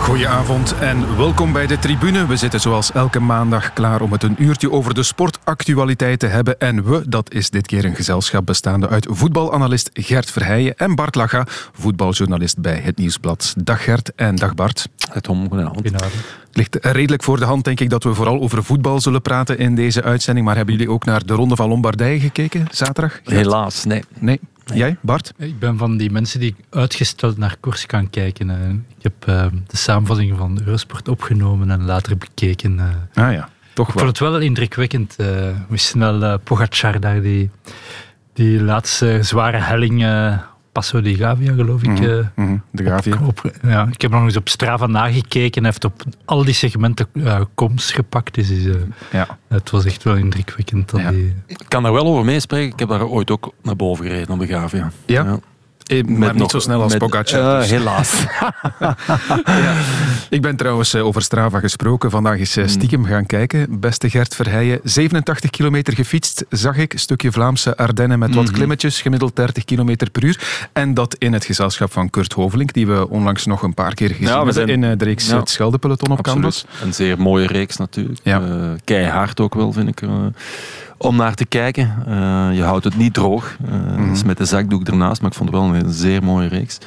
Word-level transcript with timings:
Goedenavond 0.00 0.78
en 0.78 1.16
welkom 1.16 1.52
bij 1.52 1.66
de 1.66 1.78
tribune. 1.78 2.26
We 2.26 2.36
zitten 2.36 2.60
zoals 2.60 2.92
elke 2.92 3.20
maandag 3.20 3.72
klaar 3.72 4.00
om 4.00 4.12
het 4.12 4.22
een 4.22 4.42
uurtje 4.42 4.70
over 4.70 4.94
de 4.94 5.02
sportactualiteit 5.02 6.18
te 6.18 6.26
hebben. 6.26 6.58
En 6.58 6.84
we, 6.84 7.08
dat 7.08 7.32
is 7.32 7.50
dit 7.50 7.66
keer 7.66 7.84
een 7.84 7.94
gezelschap 7.94 8.46
bestaande 8.46 8.88
uit 8.88 9.06
voetbalanalist 9.10 9.90
Gert 9.92 10.30
Verheijen 10.30 10.76
en 10.76 10.94
Bart 10.94 11.14
Laga, 11.14 11.44
voetbaljournalist 11.72 12.58
bij 12.58 12.76
Het 12.76 12.96
Nieuwsblad. 12.96 13.54
Dag 13.58 13.84
Gert 13.84 14.14
en 14.14 14.36
dag 14.36 14.54
Bart. 14.54 14.88
Tom, 15.20 15.48
goedenavond. 15.48 15.84
Het 15.84 16.56
ligt 16.56 16.78
redelijk 16.80 17.22
voor 17.22 17.38
de 17.38 17.44
hand, 17.44 17.64
denk 17.64 17.80
ik, 17.80 17.90
dat 17.90 18.04
we 18.04 18.14
vooral 18.14 18.40
over 18.40 18.64
voetbal 18.64 19.00
zullen 19.00 19.22
praten 19.22 19.58
in 19.58 19.74
deze 19.74 20.02
uitzending. 20.02 20.46
Maar 20.46 20.56
hebben 20.56 20.74
jullie 20.74 20.90
ook 20.90 21.04
naar 21.04 21.26
de 21.26 21.34
Ronde 21.34 21.56
van 21.56 21.68
Lombardije 21.68 22.20
gekeken 22.20 22.66
zaterdag? 22.70 23.12
Gert? 23.12 23.36
Helaas, 23.36 23.84
nee. 23.84 24.04
Nee. 24.18 24.40
Jij, 24.74 24.96
Bart? 25.00 25.32
Ik 25.36 25.58
ben 25.58 25.78
van 25.78 25.96
die 25.96 26.10
mensen 26.10 26.40
die 26.40 26.54
uitgesteld 26.70 27.36
naar 27.38 27.56
koers 27.60 27.86
kan 27.86 28.10
kijken. 28.10 28.50
eh. 28.50 28.68
Ik 28.70 29.02
heb 29.02 29.12
eh, 29.26 29.46
de 29.66 29.76
samenvatting 29.76 30.36
van 30.38 30.60
Eurosport 30.64 31.08
opgenomen 31.08 31.70
en 31.70 31.84
later 31.84 32.16
bekeken. 32.18 32.78
eh. 32.78 33.24
Ah 33.24 33.32
ja, 33.32 33.48
toch 33.74 33.88
Ik 33.88 33.94
wel. 33.94 34.04
vond 34.04 34.18
het 34.18 34.28
wel 34.28 34.40
indrukwekkend 34.40 35.16
eh, 35.16 35.26
hoe 35.68 35.76
snel 35.76 36.22
eh, 36.22 36.34
Pogacar 36.44 37.00
daar 37.00 37.20
die, 37.22 37.50
die 38.32 38.62
laatste 38.62 39.18
zware 39.22 39.56
helling, 39.58 40.04
eh, 40.04 40.38
Passo 40.76 41.00
di 41.00 41.14
Gavia 41.14 41.52
geloof 41.54 41.82
ik, 41.82 42.00
eh, 42.00 42.18
Mhm, 42.34 42.56
De 42.70 42.84
Gavia. 42.84 43.18
op, 43.26 43.50
ja, 43.62 43.88
ik 43.92 44.00
heb 44.00 44.10
nog 44.10 44.22
eens 44.22 44.36
op 44.36 44.48
Strava 44.48 44.86
nagekeken. 44.86 45.62
Hij 45.62 45.70
heeft 45.70 45.84
op 45.84 46.02
al 46.24 46.44
die 46.44 46.54
segmenten 46.54 47.06
eh 47.12 47.40
komst 47.54 47.92
gepakt. 47.92 48.34
Dus 48.34 48.50
eh, 48.50 48.74
Ja. 49.12 49.38
het 49.48 49.70
was 49.70 49.84
echt 49.84 50.02
wel 50.02 50.16
indrukwekkend. 50.16 50.90
Dat 50.90 51.00
Ja. 51.00 51.10
die, 51.10 51.34
Ik 51.46 51.60
kan 51.68 51.82
daar 51.82 51.92
wel 51.92 52.06
over 52.06 52.24
meespreken. 52.24 52.72
Ik 52.72 52.78
heb 52.78 52.88
daar 52.88 53.04
ooit 53.06 53.30
ook 53.30 53.52
naar 53.62 53.76
boven 53.76 54.04
gereden 54.04 54.30
op 54.30 54.38
de 54.38 54.46
Gavia. 54.46 54.90
Ja? 55.06 55.38
Eh, 55.86 56.02
maar 56.04 56.18
Met 56.18 56.30
niet 56.32 56.38
nog- 56.40 56.50
zo 56.50 56.58
snel 56.58 56.82
als 56.82 56.92
met- 56.92 57.00
Pogacar. 57.00 57.52
Eh, 57.54 57.58
dus. 57.60 57.70
helaas. 57.70 58.12
Ik 60.30 60.42
ben 60.42 60.56
trouwens 60.56 60.94
eh, 60.94 61.06
over 61.06 61.22
Strava 61.22 61.60
gesproken. 61.60 62.10
Vandaag 62.10 62.38
is 62.38 62.56
eh, 62.56 62.66
stiekem 62.66 63.04
gaan 63.04 63.26
kijken. 63.26 63.80
Beste 63.80 64.10
Gert 64.10 64.34
Verheijen. 64.34 64.80
87 64.84 65.50
kilometer 65.50 65.94
gefietst, 65.94 66.44
zag 66.50 66.76
ik. 66.76 66.92
Stukje 66.96 67.32
Vlaamse 67.32 67.76
Ardennen 67.76 68.18
met 68.18 68.34
wat 68.34 68.50
klimmetjes. 68.50 69.00
Gemiddeld 69.02 69.36
30 69.36 69.64
kilometer 69.64 70.10
per 70.10 70.24
uur. 70.24 70.68
En 70.72 70.94
dat 70.94 71.14
in 71.18 71.32
het 71.32 71.44
gezelschap 71.44 71.92
van 71.92 72.10
Kurt 72.10 72.32
Hovelink, 72.32 72.72
die 72.72 72.86
we 72.86 73.08
onlangs 73.08 73.46
nog 73.46 73.62
een 73.62 73.74
paar 73.74 73.94
keer 73.94 74.08
gezien 74.08 74.24
we 74.26 74.30
hebben 74.36 74.54
zijn- 74.54 74.68
in 74.68 74.84
eh, 74.84 74.98
de 74.98 75.04
reeks 75.04 75.28
Ja. 75.28 75.38
Het 75.38 75.60
op 75.60 76.22
Canvas. 76.22 76.64
Absoluut. 76.64 76.86
Een 76.86 76.94
zeer 76.94 77.20
mooie 77.20 77.46
reeks 77.46 77.76
natuurlijk. 77.76 78.20
Ja. 78.22 78.42
Keihard 78.84 79.40
ook 79.40 79.54
wel, 79.54 79.72
vind 79.72 79.88
ik. 79.88 80.02
Om 80.96 81.16
naar 81.16 81.34
te 81.34 81.44
kijken. 81.46 81.94
Eh, 82.06 82.48
je 82.52 82.62
houdt 82.62 82.84
het 82.84 82.96
niet 82.96 83.14
droog. 83.14 83.56
Eh, 83.98 84.08
dus 84.10 84.22
met 84.24 84.38
de 84.38 84.44
zakdoek 84.44 84.86
ernaast. 84.88 85.20
Maar 85.20 85.30
ik 85.30 85.36
vond 85.36 85.50
het 85.50 85.58
wel 85.58 85.74
een 85.74 85.92
zeer 85.92 86.22
mooie 86.22 86.48
reeks. 86.48 86.78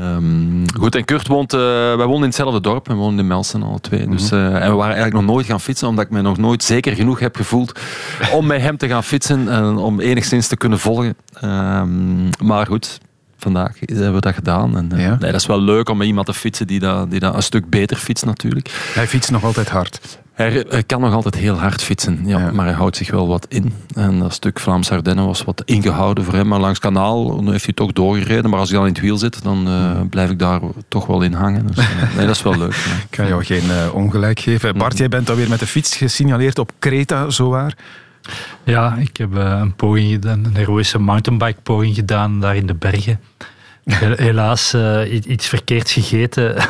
Ehm, 0.00 0.66
goed, 0.78 0.94
en 0.94 1.04
Kurt 1.04 1.26
woont... 1.26 1.52
eh, 1.52 1.60
wij 1.96 2.06
in 2.06 2.22
hetzelfde 2.22 2.60
dorp. 2.60 2.86
We 2.86 2.94
wonen 2.94 3.18
in 3.18 3.26
Melsen 3.26 3.62
alle 3.62 3.80
twee. 3.80 4.08
Dus, 4.08 4.30
eh, 4.30 4.44
en 4.54 4.70
we 4.70 4.76
waren 4.76 4.94
eigenlijk 4.94 5.14
nog 5.14 5.34
nooit 5.34 5.46
gaan 5.46 5.60
fietsen. 5.60 5.88
Omdat 5.88 6.04
ik 6.04 6.10
me 6.10 6.20
nog 6.22 6.38
nooit 6.38 6.62
zeker 6.62 6.94
genoeg 6.94 7.18
heb 7.18 7.36
gevoeld 7.36 7.80
om 8.36 8.46
met 8.46 8.60
hem 8.60 8.76
te 8.76 8.88
gaan 8.88 9.04
fietsen. 9.04 9.48
En 9.48 9.76
om 9.76 10.00
enigszins 10.00 10.46
te 10.48 10.56
kunnen 10.56 10.78
volgen. 10.78 11.14
Ehm, 11.40 12.28
maar 12.44 12.66
goed... 12.66 13.00
Vandaag 13.36 13.72
hebben 13.80 14.14
we 14.14 14.20
dat 14.20 14.34
gedaan. 14.34 14.76
En, 14.76 14.90
Ja. 15.00 15.08
nee, 15.20 15.30
dat 15.32 15.40
is 15.40 15.46
wel 15.46 15.60
leuk 15.60 15.88
om 15.88 15.96
met 15.96 16.06
iemand 16.06 16.26
te 16.26 16.34
fietsen 16.34 16.66
die 16.66 16.80
dat, 16.80 17.10
die 17.10 17.20
dat 17.20 17.34
een 17.34 17.42
stuk 17.42 17.70
beter 17.70 17.96
fietst 17.96 18.24
natuurlijk. 18.24 18.90
Hij 18.94 19.06
fietst 19.08 19.30
nog 19.30 19.44
altijd 19.44 19.68
hard. 19.68 20.20
Hij, 20.32 20.64
hij 20.68 20.82
kan 20.82 21.00
nog 21.00 21.14
altijd 21.14 21.34
heel 21.34 21.58
hard 21.58 21.82
fietsen, 21.82 22.20
ja, 22.24 22.38
Ja. 22.38 22.50
maar 22.52 22.64
hij 22.66 22.74
houdt 22.74 22.96
zich 22.96 23.10
wel 23.10 23.28
wat 23.28 23.46
in. 23.48 23.72
En 23.94 24.18
dat 24.18 24.32
stuk 24.32 24.60
Vlaams 24.60 24.90
Ardennen 24.90 25.26
was 25.26 25.44
wat 25.44 25.62
ingehouden 25.64 26.24
voor 26.24 26.34
hem. 26.34 26.48
Maar 26.48 26.60
langs 26.60 26.78
kanaal 26.78 27.44
heeft 27.50 27.64
hij 27.64 27.74
toch 27.74 27.92
doorgereden. 27.92 28.50
Maar 28.50 28.58
als 28.58 28.68
hij 28.68 28.78
dan 28.78 28.86
in 28.86 28.92
het 28.92 29.02
wiel 29.02 29.16
zit, 29.18 29.42
dan 29.42 29.66
eh, 29.66 30.00
blijf 30.10 30.30
ik 30.30 30.38
daar 30.38 30.60
toch 30.88 31.06
wel 31.06 31.22
in 31.22 31.32
hangen. 31.32 31.66
Dus, 31.66 31.76
eh, 31.78 32.16
nee, 32.16 32.26
dat 32.26 32.34
is 32.36 32.42
wel 32.42 32.58
leuk. 32.58 32.74
ja. 32.74 32.92
Ik 33.10 33.16
ga 33.16 33.26
jou 33.26 33.44
geen 33.44 33.70
eh, 33.70 33.94
ongelijk 33.94 34.40
geven. 34.40 34.78
Bart, 34.78 34.98
jij 34.98 35.08
bent 35.08 35.30
alweer 35.30 35.48
met 35.48 35.60
de 35.60 35.66
fiets 35.66 35.96
gesignaleerd 35.96 36.58
op 36.58 36.72
Kreta, 36.78 37.30
zowaar. 37.30 37.76
Ja, 38.64 38.96
ik 38.98 39.16
heb 39.16 39.34
een 39.34 39.74
poging 39.74 40.10
gedaan, 40.10 40.44
een 40.44 40.56
heroïsche 40.56 40.98
mountainbike 40.98 41.60
poging 41.62 41.94
gedaan 41.94 42.40
daar 42.40 42.56
in 42.56 42.66
de 42.66 42.74
bergen. 42.74 43.20
He- 43.84 44.14
Helaas 44.16 44.72
eh, 44.74 45.12
iets 45.26 45.48
verkeerds 45.48 45.92
gegeten. 45.92 46.54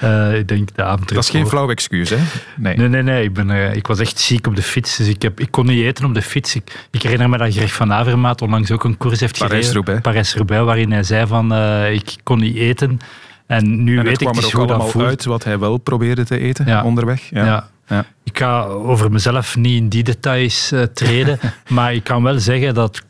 Eh, 0.00 0.38
ik 0.38 0.48
denk 0.48 0.68
de 0.74 0.82
avond 0.82 1.08
Dat 1.08 1.24
is 1.24 1.30
geen 1.30 1.46
flauw 1.46 1.70
excuus, 1.70 2.10
hè? 2.10 2.16
Nee. 2.56 2.76
Nee, 2.76 2.88
nee, 2.88 3.02
nee. 3.02 3.24
Ik, 3.24 3.32
ben, 3.34 3.50
eh, 3.50 3.74
ik 3.74 3.86
was 3.86 3.98
echt 3.98 4.18
ziek 4.18 4.46
op 4.46 4.56
de 4.56 4.62
fiets. 4.62 4.96
Dus 4.96 5.06
ik, 5.08 5.22
heb, 5.22 5.40
ik 5.40 5.50
kon 5.50 5.66
niet 5.66 5.84
eten 5.84 6.04
op 6.04 6.14
de 6.14 6.22
fiets. 6.22 6.54
Ik, 6.54 6.86
ik 6.90 7.02
herinner 7.02 7.28
me 7.28 7.38
dat 7.38 7.54
Greg 7.54 7.72
van 7.72 7.92
Avermaat 7.92 8.42
onlangs 8.42 8.70
ook 8.70 8.84
een 8.84 8.96
koers 8.96 9.20
heeft 9.20 9.36
gereden. 9.36 9.56
Parijs-Roubaix. 9.56 10.00
Parijs-Roubaix, 10.00 10.64
waarin 10.64 10.92
hij 10.92 11.02
zei 11.02 11.26
van 11.26 11.52
ik 11.92 12.14
kon 12.22 12.38
niet 12.38 12.56
eten. 12.56 12.98
En 13.46 13.84
nu 13.84 13.98
En 13.98 14.04
weet 14.04 14.20
ik 14.20 14.32
dus 14.32 14.52
hoe 14.52 14.66
dat 14.66 14.90
voelt. 14.90 15.04
uit 15.04 15.24
wat 15.24 15.44
hij 15.44 15.58
wel 15.58 15.76
probeerde 15.78 16.24
te 16.24 16.38
eten 16.38 16.66
Ja. 16.66 16.82
onderweg. 16.84 17.30
Ja. 17.30 17.44
Ja. 17.44 17.68
Ja. 17.86 18.04
Ik 18.24 18.38
ga 18.38 18.62
over 18.64 19.12
mezelf 19.12 19.56
niet 19.56 19.76
in 19.80 19.88
die 19.88 20.02
details 20.02 20.72
treden, 20.94 21.38
maar 21.68 21.94
ik 21.94 22.04
kan 22.04 22.22
wel 22.22 22.38
zeggen 22.38 22.74
dat 22.74 23.02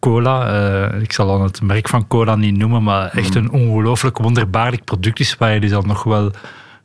cola, 0.00 0.46
eh, 0.92 1.00
ik 1.02 1.12
zal 1.12 1.26
dan 1.26 1.42
het 1.42 1.62
merk 1.62 1.88
van 1.88 2.06
cola 2.08 2.36
niet 2.36 2.56
noemen, 2.56 2.82
maar 2.82 3.10
echt 3.10 3.34
Mhm. 3.34 3.38
een 3.38 3.50
ongelooflijk 3.50 4.18
wonderbaarlijk 4.18 4.84
product 4.84 5.20
is 5.20 5.36
waar 5.38 5.54
je 5.54 5.60
dus 5.60 5.70
dan 5.70 5.86
nog 5.86 6.02
wel 6.02 6.30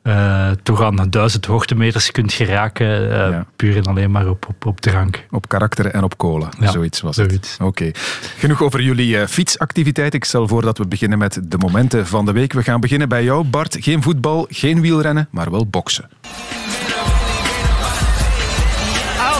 eh, 0.06 0.50
toch 0.64 0.81
aan 0.81 1.09
duizend 1.09 1.46
hoogtemeters 1.46 2.12
kunt 2.12 2.34
geraken, 2.34 3.12
eh, 3.12 3.18
Ja. 3.31 3.46
puur 3.56 3.78
en 3.78 3.84
alleen 3.84 4.12
maar 4.12 4.28
op, 4.30 4.46
op, 4.50 4.66
op 4.66 4.81
drank. 4.81 5.25
Op 5.31 5.48
karakter 5.50 5.86
en 5.86 6.04
op 6.04 6.18
cola. 6.18 6.50
Ja, 6.59 6.72
zoiets 6.72 7.02
was 7.02 7.16
het. 7.18 7.58
Oké. 7.62 7.92
Genoeg 8.38 8.62
over 8.62 8.81
jullie 8.81 9.28
fietsactiviteit. 9.28 10.14
Ik 10.14 10.24
stel 10.25 10.48
voor 10.48 10.62
dat 10.62 10.78
we 10.78 10.88
beginnen 10.88 11.18
met 11.18 11.40
de 11.44 11.58
momenten 11.58 12.08
van 12.08 12.25
de 12.25 12.31
week. 12.31 12.54
We 12.54 12.64
gaan 12.64 12.80
beginnen 12.80 13.09
bij 13.09 13.24
jou, 13.24 13.44
Bart. 13.44 13.78
Geen 13.80 14.02
voetbal, 14.04 14.46
geen 14.50 14.81
wielrennen, 14.81 15.28
maar 15.31 15.52
wel 15.52 15.68
boksen. 15.68 16.09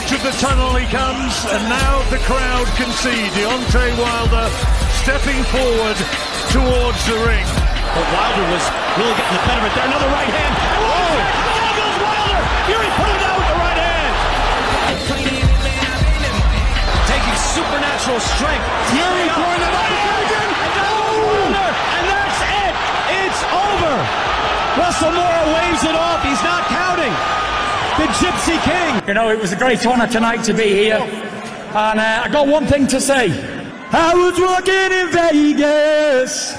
Out 0.06 0.22
of 0.22 0.22
the 0.22 0.38
tunnel 0.38 0.70
he 0.78 0.86
comes, 0.86 1.34
and 1.50 1.66
now 1.66 1.98
the 2.14 2.22
crowd 2.30 2.70
can 2.78 2.86
see 3.02 3.26
Deontay 3.34 3.90
Wilder 3.98 4.46
stepping 5.02 5.42
forward 5.50 5.98
towards 6.54 7.02
the 7.10 7.18
ring. 7.26 7.42
But 7.90 8.06
Wilder 8.14 8.46
was 8.54 8.62
really 9.02 9.18
getting 9.18 9.34
the 9.34 9.42
better 9.50 9.66
of 9.66 9.66
it 9.66 9.74
there. 9.74 9.90
Another 9.90 10.06
right 10.14 10.30
hand. 10.30 10.54
Oh! 10.78 10.94
oh! 10.94 11.18
There 11.58 11.74
goes 11.74 11.98
Wilder! 12.06 12.38
Fury 12.70 12.86
put 12.86 13.10
it 13.18 13.22
out 13.26 13.34
with 13.34 13.50
the 13.50 13.58
right 13.58 13.80
hand. 13.82 14.14
Taking 17.10 17.36
supernatural 17.50 18.22
strength. 18.22 18.62
Fury 18.94 19.26
throwing 19.34 19.58
the 19.58 19.72
right 19.74 19.96
hand. 20.06 20.26
And 20.30 20.86
oh! 20.86 21.50
Wilder. 21.50 21.70
And 21.98 22.04
that's 22.06 22.40
it. 22.46 22.74
It's 23.26 23.42
over. 23.50 23.94
Russell 24.78 25.10
Moore 25.18 25.44
waves 25.50 25.82
it 25.82 25.98
off. 25.98 26.22
He's 26.22 26.38
not 26.46 26.62
counting. 26.70 27.10
The 27.96 28.02
Gypsy 28.20 28.62
King. 28.62 29.08
You 29.08 29.14
know, 29.14 29.30
it 29.30 29.40
was 29.40 29.52
a 29.52 29.56
great 29.56 29.86
honour 29.86 30.06
tonight 30.06 30.44
to 30.44 30.52
be 30.52 30.68
here. 30.68 30.98
And 30.98 31.98
uh, 31.98 32.22
I 32.24 32.28
got 32.30 32.46
one 32.46 32.66
thing 32.66 32.86
to 32.88 33.00
say. 33.00 33.30
I 33.90 34.12
was 34.14 34.38
walking 34.38 34.92
in 34.92 35.08
Vegas. 35.10 36.54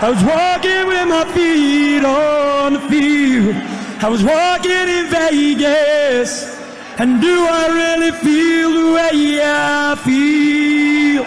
I 0.00 0.08
was 0.08 0.24
walking 0.24 0.86
with 0.86 1.08
my 1.08 1.30
feet 1.34 2.02
on 2.02 2.72
the 2.72 2.80
field. 2.88 3.54
I 4.02 4.08
was 4.08 4.24
walking 4.24 4.88
in 4.96 5.08
Vegas. 5.10 6.58
And 6.96 7.20
do 7.20 7.46
I 7.46 7.66
really 7.68 8.12
feel 8.12 8.70
the 8.72 8.92
way 8.94 9.40
I 9.44 9.94
feel? 10.02 11.24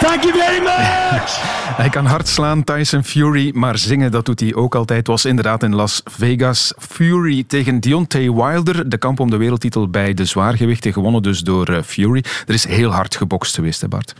Thank 0.00 0.24
you 0.24 0.32
very 0.32 0.60
much. 0.60 1.30
Hij 1.76 1.88
kan 1.88 2.06
hard 2.06 2.28
slaan, 2.28 2.64
Tyson 2.64 3.04
Fury, 3.04 3.50
maar 3.54 3.78
zingen 3.78 4.10
dat 4.10 4.26
doet 4.26 4.40
hij 4.40 4.54
ook 4.54 4.74
altijd. 4.74 5.06
Was 5.06 5.24
inderdaad 5.24 5.62
in 5.62 5.74
Las 5.74 6.00
Vegas. 6.04 6.72
Fury 6.78 7.44
tegen 7.46 7.80
Deontay 7.80 8.32
Wilder. 8.32 8.88
De 8.88 8.96
kamp 8.96 9.20
om 9.20 9.30
de 9.30 9.36
wereldtitel 9.36 9.88
bij 9.88 10.14
de 10.14 10.24
zwaargewichten, 10.24 10.92
gewonnen 10.92 11.22
dus 11.22 11.40
door 11.40 11.68
eh, 11.68 11.82
Fury. 11.82 12.24
Er 12.46 12.54
is 12.54 12.66
heel 12.66 12.90
hard 12.90 13.16
gebokst 13.16 13.54
geweest, 13.54 13.80
hè 13.80 13.88
Bart? 13.88 14.14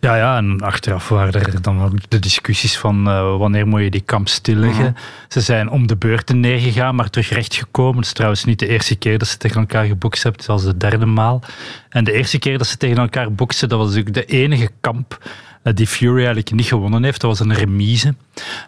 Ja, 0.00 0.16
ja, 0.16 0.36
en 0.36 0.60
achteraf 0.60 1.08
waren 1.08 1.32
er 1.32 1.62
dan 1.62 1.82
ook 1.82 1.92
de 2.08 2.18
discussies 2.18 2.78
van 2.78 3.08
eh, 3.08 3.36
wanneer 3.36 3.66
moet 3.66 3.82
je 3.82 3.90
die 3.90 4.02
kamp 4.04 4.28
stilleggen. 4.28 4.96
Ze 5.28 5.40
zijn 5.40 5.70
om 5.70 5.86
de 5.86 5.96
beurten 5.96 6.40
neergegaan, 6.40 6.94
maar 6.94 7.10
terug 7.10 7.28
rechtgekomen. 7.28 7.96
Het 7.96 8.06
is 8.06 8.12
trouwens 8.12 8.44
niet 8.44 8.58
de 8.58 8.68
eerste 8.68 8.96
keer 8.96 9.18
dat 9.18 9.28
ze 9.28 9.36
tegen 9.36 9.60
elkaar 9.60 9.86
gebokst 9.86 10.22
hebben, 10.22 10.40
het 10.40 10.50
al 10.50 10.60
de 10.60 10.76
derde 10.76 11.06
maal. 11.06 11.42
En 11.88 12.04
de 12.04 12.12
eerste 12.12 12.38
keer 12.38 12.58
dat 12.58 12.66
ze 12.66 12.76
tegen 12.76 12.98
elkaar 12.98 13.32
boksten, 13.32 13.68
dat 13.68 13.78
was 13.78 13.88
natuurlijk 13.88 14.14
de 14.14 14.34
enige 14.34 14.70
kamp 14.80 15.18
die 15.62 15.86
Fury 15.86 16.16
eigenlijk 16.16 16.52
niet 16.52 16.66
gewonnen 16.66 17.04
heeft. 17.04 17.20
Dat 17.20 17.30
was 17.30 17.40
een 17.40 17.54
remise, 17.54 18.14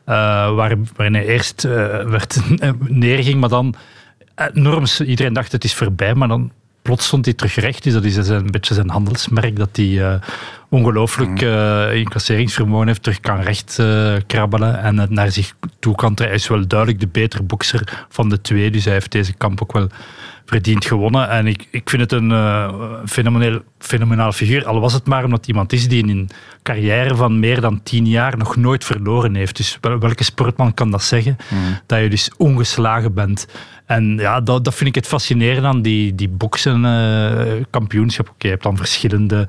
eh, 0.04 0.54
waar, 0.54 0.76
waarin 0.96 1.14
hij 1.14 1.26
eerst 1.26 1.64
eh, 1.64 1.72
werd 2.04 2.40
neerging, 3.04 3.40
maar 3.40 3.48
dan 3.48 3.74
enorm, 4.34 4.84
iedereen 5.06 5.32
dacht 5.32 5.52
het 5.52 5.64
is 5.64 5.74
voorbij, 5.74 6.14
maar 6.14 6.28
dan 6.28 6.52
plots 6.82 7.06
stond 7.06 7.24
hij 7.24 7.34
terug 7.34 7.54
recht. 7.54 7.82
Dus 7.82 7.92
dat 7.92 8.04
is 8.04 8.16
een 8.16 8.50
beetje 8.50 8.74
zijn 8.74 8.90
handelsmerk, 8.90 9.56
dat 9.56 9.68
hij 9.72 10.04
eh, 10.04 10.20
ongelooflijk 10.72 11.42
uh, 11.42 11.94
incasseringsvermogen 11.94 12.86
heeft, 12.86 13.02
terug 13.02 13.20
kan 13.20 13.40
recht 13.40 13.76
uh, 13.80 14.14
krabbelen 14.26 14.82
en 14.82 14.98
het 14.98 15.10
naar 15.10 15.30
zich 15.30 15.54
toe 15.78 15.94
kan 15.94 16.14
trekken. 16.14 16.36
Hij 16.36 16.44
is 16.44 16.48
wel 16.48 16.66
duidelijk 16.66 17.00
de 17.00 17.08
betere 17.08 17.42
bokser 17.42 18.06
van 18.08 18.28
de 18.28 18.40
twee, 18.40 18.70
dus 18.70 18.84
hij 18.84 18.92
heeft 18.92 19.12
deze 19.12 19.32
kamp 19.32 19.62
ook 19.62 19.72
wel 19.72 19.88
verdiend 20.44 20.84
gewonnen. 20.84 21.28
En 21.28 21.46
ik, 21.46 21.68
ik 21.70 21.90
vind 21.90 22.02
het 22.02 22.12
een 22.12 22.30
uh, 22.30 22.72
fenomeneel, 23.06 23.62
fenomenaal 23.78 24.32
figuur. 24.32 24.66
Al 24.66 24.80
was 24.80 24.92
het 24.92 25.06
maar 25.06 25.24
omdat 25.24 25.46
iemand 25.46 25.72
is 25.72 25.88
die 25.88 26.02
in 26.02 26.08
een 26.08 26.30
carrière 26.62 27.14
van 27.14 27.40
meer 27.40 27.60
dan 27.60 27.82
tien 27.82 28.06
jaar 28.06 28.36
nog 28.36 28.56
nooit 28.56 28.84
verloren 28.84 29.34
heeft. 29.34 29.56
Dus 29.56 29.78
welke 29.80 30.24
sportman 30.24 30.74
kan 30.74 30.90
dat 30.90 31.02
zeggen? 31.02 31.36
Mm. 31.48 31.78
Dat 31.86 32.00
je 32.00 32.08
dus 32.08 32.30
ongeslagen 32.36 33.14
bent. 33.14 33.46
En 33.86 34.16
ja, 34.16 34.40
dat, 34.40 34.64
dat 34.64 34.74
vind 34.74 34.88
ik 34.88 34.94
het 34.94 35.06
fascinerende 35.06 35.68
aan 35.68 35.82
die, 35.82 36.14
die 36.14 36.28
boksen 36.28 36.84
uh, 36.84 37.64
kampioenschap. 37.70 38.28
Oké, 38.28 38.46
je 38.46 38.48
hebt 38.48 38.62
dan 38.62 38.76
verschillende 38.76 39.48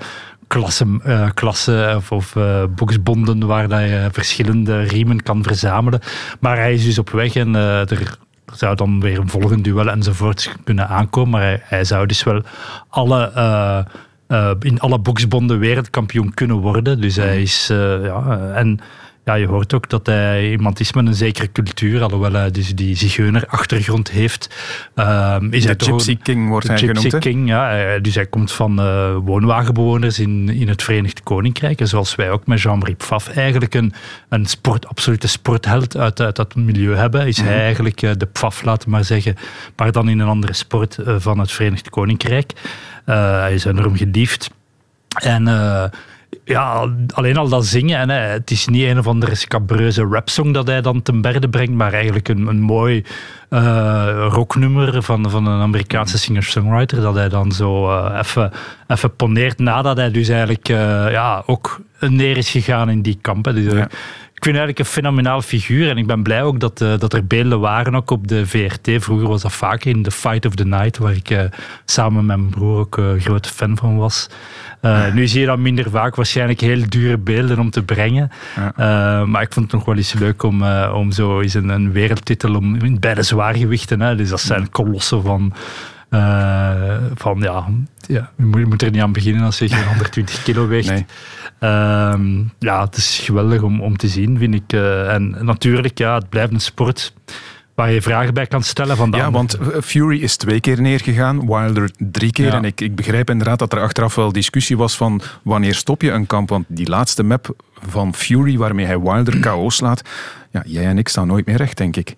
klassen, 0.53 1.01
uh, 1.07 1.29
klassen 1.33 1.95
of, 1.95 2.11
of 2.11 2.35
uh, 2.35 2.63
boksbonden 2.75 3.47
waar 3.47 3.67
dat 3.67 3.79
je 3.79 4.09
verschillende 4.11 4.81
riemen 4.81 5.23
kan 5.23 5.43
verzamelen. 5.43 5.99
Maar 6.39 6.57
hij 6.57 6.73
is 6.73 6.83
dus 6.83 6.99
op 6.99 7.09
weg 7.09 7.35
en 7.35 7.53
uh, 7.53 7.91
er 7.91 8.17
zou 8.53 8.75
dan 8.75 8.99
weer 8.99 9.19
een 9.19 9.29
volgend 9.29 9.63
duel 9.63 9.89
enzovoort 9.89 10.55
kunnen 10.63 10.87
aankomen. 10.87 11.29
Maar 11.29 11.41
hij, 11.41 11.61
hij 11.63 11.83
zou 11.83 12.05
dus 12.05 12.23
wel 12.23 12.41
alle, 12.89 13.31
in 14.59 14.79
alle 14.79 14.99
boksbonden 14.99 15.59
wereldkampioen 15.59 16.33
kunnen 16.33 16.55
worden. 16.55 17.01
Dus 17.01 17.15
hij 17.15 17.41
is... 17.41 17.67
ja, 18.03 18.51
en 18.55 18.79
ja, 19.25 19.33
je 19.33 19.47
hoort 19.47 19.73
ook 19.73 19.89
dat 19.89 20.05
hij 20.05 20.49
iemand 20.49 20.79
is 20.79 20.93
met 20.93 21.07
een 21.07 21.13
zekere 21.13 21.51
cultuur, 21.51 22.01
alhoewel 22.01 22.31
hij 22.33 22.51
dus 22.51 22.75
die 22.75 22.95
zigeuner-achtergrond 22.95 24.11
heeft. 24.11 24.49
Uh, 24.95 25.37
is 25.49 25.65
de 25.65 25.75
Gypsy 25.77 26.17
King 26.17 26.49
wordt 26.49 26.67
hij 26.67 26.77
Gypsy 26.77 27.03
genoemd. 27.03 27.23
King, 27.23 27.47
ja. 27.47 27.99
Dus 27.99 28.15
hij 28.15 28.25
komt 28.25 28.51
van 28.51 28.79
uh, 28.79 29.15
woonwagenbewoners 29.23 30.19
in, 30.19 30.49
in 30.49 30.67
het 30.67 30.83
Verenigd 30.83 31.23
Koninkrijk. 31.23 31.79
En 31.79 31.87
zoals 31.87 32.15
wij 32.15 32.31
ook 32.31 32.47
met 32.47 32.61
Jean-Marie 32.61 32.95
Pfaff 32.95 33.27
eigenlijk 33.27 33.73
een, 33.73 33.93
een 34.29 34.45
sport, 34.45 34.87
absolute 34.87 35.27
sportheld 35.27 35.97
uit, 35.97 36.21
uit 36.21 36.35
dat 36.35 36.55
milieu 36.55 36.95
hebben. 36.95 37.27
Is 37.27 37.37
mm 37.37 37.43
-hmm. 37.43 37.53
hij 37.53 37.63
eigenlijk 37.63 38.01
uh, 38.01 38.11
de 38.17 38.25
Pfaff, 38.25 38.63
laten 38.63 38.85
we 38.85 38.95
maar 38.95 39.03
zeggen, 39.03 39.35
maar 39.75 39.91
dan 39.91 40.09
in 40.09 40.19
een 40.19 40.27
andere 40.27 40.53
sport 40.53 40.97
van 41.05 41.39
het 41.39 41.51
Verenigd 41.51 41.89
Koninkrijk. 41.89 42.51
hij 43.05 43.53
is 43.53 43.65
enorm 43.65 43.95
geliefd. 43.95 44.49
En 45.21 45.47
ja, 46.45 46.93
alleen 47.13 47.37
al 47.37 47.49
dat 47.49 47.65
zingen. 47.65 47.99
En, 47.99 48.09
hè, 48.09 48.15
het 48.15 48.51
is 48.51 48.67
niet 48.67 48.83
een 48.83 48.97
of 48.97 49.07
andere 49.07 49.35
scabreuze 49.35 50.03
rapsong 50.03 50.53
dat 50.53 50.67
hij 50.67 50.81
dan 50.81 51.01
ten 51.01 51.21
berde 51.21 51.49
brengt, 51.49 51.73
maar 51.73 51.93
eigenlijk 51.93 52.27
een, 52.27 52.47
een 52.47 52.59
mooi 52.59 53.05
uh, 53.49 54.27
rocknummer 54.29 55.03
van, 55.03 55.29
van 55.29 55.45
een 55.45 55.61
Amerikaanse 55.61 56.17
singer-songwriter. 56.17 57.01
Dat 57.01 57.15
hij 57.15 57.29
dan 57.29 57.51
zo 57.51 57.89
uh, 57.89 58.17
even, 58.19 58.51
even 58.87 59.15
poneert 59.15 59.59
nadat 59.59 59.97
hij 59.97 60.11
dus 60.11 60.27
eigenlijk 60.29 60.69
uh, 60.69 60.77
ja, 61.11 61.43
ook 61.45 61.81
neer 61.99 62.37
is 62.37 62.49
gegaan 62.49 62.89
in 62.89 63.01
die 63.01 63.17
kampen. 63.21 63.55
Dus, 63.55 63.73
ja. 63.73 63.87
Ik 64.43 64.49
vind 64.49 64.61
eigenlijk 64.61 64.87
een 64.89 65.01
fenomenaal 65.01 65.41
figuur 65.41 65.89
en 65.89 65.97
ik 65.97 66.07
ben 66.07 66.23
blij 66.23 66.43
ook 66.43 66.59
dat, 66.59 66.77
dat 66.77 67.13
er 67.13 67.27
beelden 67.27 67.59
waren 67.59 67.95
ook 67.95 68.11
op 68.11 68.27
de 68.27 68.47
VRT. 68.47 69.03
Vroeger 69.03 69.27
was 69.27 69.41
dat 69.41 69.51
vaak 69.51 69.83
in 69.83 70.03
The 70.03 70.11
Fight 70.11 70.45
of 70.45 70.55
the 70.55 70.65
Night, 70.65 70.97
waar 70.97 71.13
ik 71.13 71.49
samen 71.85 72.25
met 72.25 72.37
mijn 72.37 72.49
broer 72.49 72.79
ook 72.79 72.97
een 72.97 73.19
grote 73.19 73.49
fan 73.49 73.77
van 73.77 73.97
was. 73.97 74.29
Uh, 74.81 75.13
nu 75.13 75.27
zie 75.27 75.39
je 75.39 75.45
dat 75.45 75.57
minder 75.57 75.89
vaak, 75.89 76.15
waarschijnlijk 76.15 76.59
heel 76.59 76.83
dure 76.89 77.17
beelden 77.17 77.59
om 77.59 77.69
te 77.69 77.83
brengen. 77.83 78.31
Ja. 78.75 79.25
Maar 79.25 79.41
ik 79.41 79.53
vond 79.53 79.65
het 79.65 79.75
nog 79.75 79.85
wel 79.85 79.95
eens 79.95 80.13
leuk 80.13 80.43
om, 80.43 80.63
om 80.93 81.11
zo 81.11 81.41
eens 81.41 81.53
een, 81.53 81.69
een 81.69 81.91
wereldtitel 81.91 82.55
om, 82.55 82.99
bij 82.99 83.13
de 83.13 83.23
zwaargewichten. 83.23 84.01
Hè, 84.01 84.15
dus 84.15 84.29
dat 84.29 84.41
zijn 84.41 84.69
kolossen 84.69 85.21
van, 85.21 85.53
van 87.15 87.39
ja, 87.39 87.65
ja, 88.07 88.31
je 88.37 88.43
moet, 88.43 88.59
je 88.59 88.65
moet 88.65 88.81
er 88.81 88.91
niet 88.91 89.01
aan 89.01 89.11
beginnen 89.11 89.43
als 89.43 89.59
je 89.59 89.69
geen 89.69 89.87
120 89.93 90.43
kilo 90.43 90.67
weegt. 90.67 90.89
Nee. 90.89 91.05
Ja, 92.59 92.83
het 92.83 92.95
is 92.95 93.19
geweldig 93.23 93.61
om, 93.61 93.81
om 93.81 93.97
te 93.97 94.07
zien, 94.07 94.37
vind 94.37 94.55
ik. 94.55 94.73
en 95.07 95.37
natuurlijk, 95.41 95.97
ja, 95.97 96.15
het 96.15 96.29
blijft 96.29 96.53
een 96.53 96.59
sport 96.59 97.13
waar 97.75 97.91
je 97.91 98.01
vragen 98.01 98.33
bij 98.33 98.47
kan 98.47 98.63
stellen. 98.63 98.97
Van 98.97 99.11
de 99.11 99.17
ja, 99.17 99.31
want 99.31 99.57
Fury 99.81 100.21
is 100.21 100.35
twee 100.35 100.59
keer 100.59 100.81
neergegaan, 100.81 101.45
Wilder 101.47 101.91
drie 101.97 102.31
keer. 102.31 102.45
Ja. 102.45 102.53
En 102.53 102.65
ik, 102.65 102.81
ik 102.81 102.95
begrijp 102.95 103.29
inderdaad 103.29 103.59
dat 103.59 103.73
er 103.73 103.79
achteraf 103.79 104.15
wel 104.15 104.31
discussie 104.31 104.77
was 104.77 104.97
van 104.97 105.21
wanneer 105.43 105.75
stop 105.75 106.01
je 106.01 106.11
een 106.11 106.27
kamp. 106.27 106.49
Want 106.49 106.65
die 106.67 106.89
laatste 106.89 107.23
map 107.23 107.55
van 107.89 108.13
Fury, 108.13 108.57
waarmee 108.57 108.85
hij 108.85 108.99
Wilder 108.99 109.39
KO 109.39 109.69
slaat, 109.69 110.01
ja, 110.51 110.63
jij 110.65 110.85
en 110.85 110.97
ik 110.97 111.07
staan 111.07 111.27
nooit 111.27 111.45
meer 111.45 111.57
recht, 111.57 111.77
denk 111.77 111.95
ik. 111.95 112.15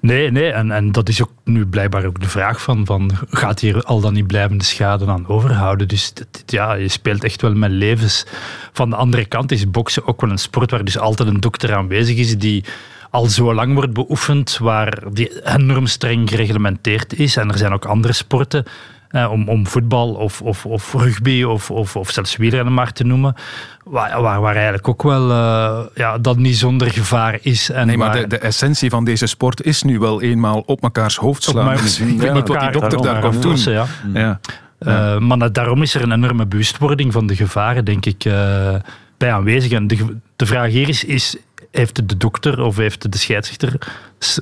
Nee, 0.00 0.30
nee 0.30 0.50
en, 0.50 0.70
en 0.70 0.92
dat 0.92 1.08
is 1.08 1.22
ook 1.22 1.32
nu 1.44 1.66
blijkbaar 1.66 2.04
ook 2.04 2.20
de 2.20 2.28
vraag 2.28 2.62
van, 2.62 2.86
van 2.86 3.10
gaat 3.30 3.60
hier 3.60 3.82
al 3.82 4.00
dan 4.00 4.12
niet 4.12 4.26
blijvende 4.26 4.64
schade 4.64 5.06
aan 5.06 5.28
overhouden? 5.28 5.88
Dus 5.88 6.12
ja, 6.46 6.74
je 6.74 6.88
speelt 6.88 7.24
echt 7.24 7.42
wel 7.42 7.54
met 7.54 7.70
levens. 7.70 8.26
Van 8.72 8.90
de 8.90 8.96
andere 8.96 9.24
kant 9.24 9.52
is 9.52 9.70
boksen 9.70 10.06
ook 10.06 10.20
wel 10.20 10.30
een 10.30 10.38
sport 10.38 10.70
waar 10.70 10.84
dus 10.84 10.98
altijd 10.98 11.28
een 11.28 11.40
dokter 11.40 11.74
aanwezig 11.74 12.16
is 12.16 12.38
die 12.38 12.64
al 13.10 13.26
zo 13.26 13.54
lang 13.54 13.74
wordt 13.74 13.92
beoefend, 13.92 14.58
waar 14.58 15.02
die 15.12 15.46
enorm 15.54 15.86
streng 15.86 16.28
gereglementeerd 16.28 17.18
is. 17.18 17.36
En 17.36 17.48
er 17.48 17.58
zijn 17.58 17.72
ook 17.72 17.84
andere 17.84 18.12
sporten, 18.12 18.64
eh, 19.08 19.30
om, 19.30 19.48
om 19.48 19.66
voetbal 19.66 20.14
of, 20.14 20.42
of, 20.42 20.66
of 20.66 20.92
rugby 20.92 21.42
of, 21.42 21.70
of, 21.70 21.96
of 21.96 22.10
zelfs 22.10 22.36
wielrennen 22.36 22.74
maar 22.74 22.92
te 22.92 23.04
noemen, 23.04 23.34
waar, 23.90 24.22
waar, 24.22 24.40
waar 24.40 24.54
eigenlijk 24.54 24.88
ook 24.88 25.02
wel 25.02 25.30
uh, 25.30 25.80
ja, 25.94 26.18
dat 26.18 26.36
niet 26.36 26.56
zonder 26.56 26.90
gevaar 26.90 27.38
is. 27.42 27.70
En 27.70 27.86
nee, 27.86 27.96
maar 27.96 28.08
waar, 28.08 28.20
de, 28.20 28.26
de, 28.26 28.38
essentie 28.38 28.90
van 28.90 29.04
deze 29.04 29.26
sport 29.26 29.62
is 29.62 29.82
nu 29.82 29.98
wel 29.98 30.22
eenmaal 30.22 30.62
op 30.66 30.82
mekaars 30.82 31.16
hoofd 31.16 31.42
slaan. 31.42 31.66
Op 31.68 31.80
ik 31.80 32.20
weet 32.20 32.32
niet 32.32 32.48
wat 32.48 32.60
die 32.60 32.70
dokter 32.70 33.02
daar 33.02 33.20
komt 33.20 33.42
doen. 33.42 33.56
Ja. 33.56 33.86
Ja. 34.14 34.40
Uh, 34.80 35.18
maar 35.18 35.52
daarom 35.52 35.82
is 35.82 35.94
er 35.94 36.02
een 36.02 36.12
enorme 36.12 36.46
bewustwording 36.46 37.12
van 37.12 37.26
de 37.26 37.36
gevaren, 37.36 37.84
denk 37.84 38.06
ik, 38.06 38.24
uh, 38.24 38.74
bij 39.16 39.32
aanwezigen. 39.32 39.86
De, 39.86 40.16
de 40.36 40.46
vraag 40.46 40.70
hier 40.70 40.88
is, 40.88 41.04
is 41.04 41.36
heeft 41.70 42.08
de 42.08 42.16
dokter 42.16 42.60
of 42.60 42.76
heeft 42.76 43.12
de 43.12 43.18
scheidsrechter 43.18 43.78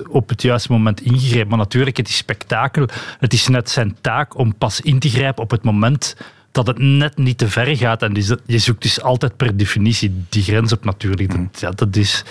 op 0.09 0.29
het 0.29 0.41
juiste 0.41 0.71
moment 0.71 1.01
ingegrepen. 1.01 1.49
Maar 1.49 1.57
natuurlijk, 1.57 1.97
het 1.97 2.07
is 2.07 2.17
spektakel. 2.17 2.87
Het 3.19 3.33
is 3.33 3.47
net 3.47 3.69
zijn 3.69 3.97
taak 4.01 4.37
om 4.37 4.55
pas 4.55 4.81
in 4.81 4.99
te 4.99 5.09
grijpen 5.09 5.43
op 5.43 5.51
het 5.51 5.63
moment 5.63 6.15
dat 6.51 6.67
het 6.67 6.79
net 6.79 7.17
niet 7.17 7.37
te 7.37 7.49
ver 7.49 7.77
gaat. 7.77 8.01
En 8.01 8.13
je 8.45 8.57
zoekt 8.57 8.81
dus 8.81 9.01
altijd 9.01 9.37
per 9.37 9.57
definitie 9.57 10.23
die 10.29 10.43
grens 10.43 10.73
op 10.73 10.85
natuurlijk. 10.85 11.31
Dat, 11.31 11.59
ja, 11.59 11.71
dat 11.71 11.95
is... 11.95 12.23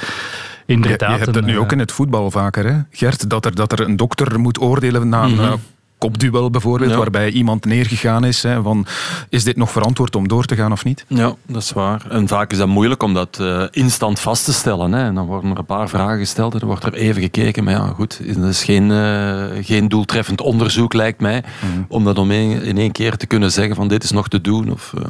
Inderdaad, 0.66 1.08
je, 1.10 1.16
je 1.16 1.24
hebt 1.24 1.34
het 1.36 1.44
nu 1.44 1.58
ook 1.58 1.72
in 1.72 1.78
het 1.78 1.92
voetbal 1.92 2.30
vaker, 2.30 2.66
hè? 2.66 2.80
Gert, 2.90 3.30
dat 3.30 3.44
er, 3.44 3.54
dat 3.54 3.72
er 3.72 3.80
een 3.80 3.96
dokter 3.96 4.40
moet 4.40 4.60
oordelen 4.60 5.08
na 5.08 5.22
een 5.22 5.30
mm 5.30 5.38
-hmm 5.38 5.60
kopduel 6.06 6.50
bijvoorbeeld, 6.50 6.90
ja. 6.90 6.96
waarbij 6.96 7.30
iemand 7.30 7.64
neergegaan 7.64 8.24
is. 8.24 8.42
Hè, 8.42 8.62
van, 8.62 8.86
is 9.28 9.44
dit 9.44 9.56
nog 9.56 9.70
verantwoord 9.70 10.16
om 10.16 10.28
door 10.28 10.44
te 10.44 10.54
gaan 10.54 10.72
of 10.72 10.84
niet? 10.84 11.04
Ja, 11.08 11.34
dat 11.46 11.62
is 11.62 11.72
waar. 11.72 12.06
En 12.10 12.28
vaak 12.28 12.52
is 12.52 12.58
dat 12.58 12.68
moeilijk 12.68 13.02
om 13.02 13.14
dat 13.14 13.38
uh, 13.40 13.62
instant 13.70 14.20
vast 14.20 14.44
te 14.44 14.52
stellen. 14.52 14.92
Hè. 14.92 15.04
En 15.04 15.14
dan 15.14 15.26
worden 15.26 15.50
er 15.50 15.58
een 15.58 15.64
paar 15.64 15.88
vragen 15.88 16.18
gesteld 16.18 16.52
en 16.52 16.58
dan 16.58 16.68
wordt 16.68 16.84
er 16.84 16.94
even 16.94 17.22
gekeken. 17.22 17.64
Maar 17.64 17.74
ja, 17.74 17.92
goed, 17.94 18.20
dat 18.34 18.44
is 18.44 18.64
geen, 18.64 18.90
uh, 18.90 19.44
geen 19.60 19.88
doeltreffend 19.88 20.40
onderzoek, 20.40 20.92
lijkt 20.92 21.20
mij, 21.20 21.44
mm. 21.74 21.84
om 21.88 22.04
dat 22.04 22.18
om 22.18 22.30
een, 22.30 22.62
in 22.62 22.78
één 22.78 22.92
keer 22.92 23.16
te 23.16 23.26
kunnen 23.26 23.52
zeggen 23.52 23.76
van 23.76 23.88
dit 23.88 24.04
is 24.04 24.10
nog 24.10 24.28
te 24.28 24.40
doen. 24.40 24.72
Of, 24.72 24.92
uh, 24.98 25.04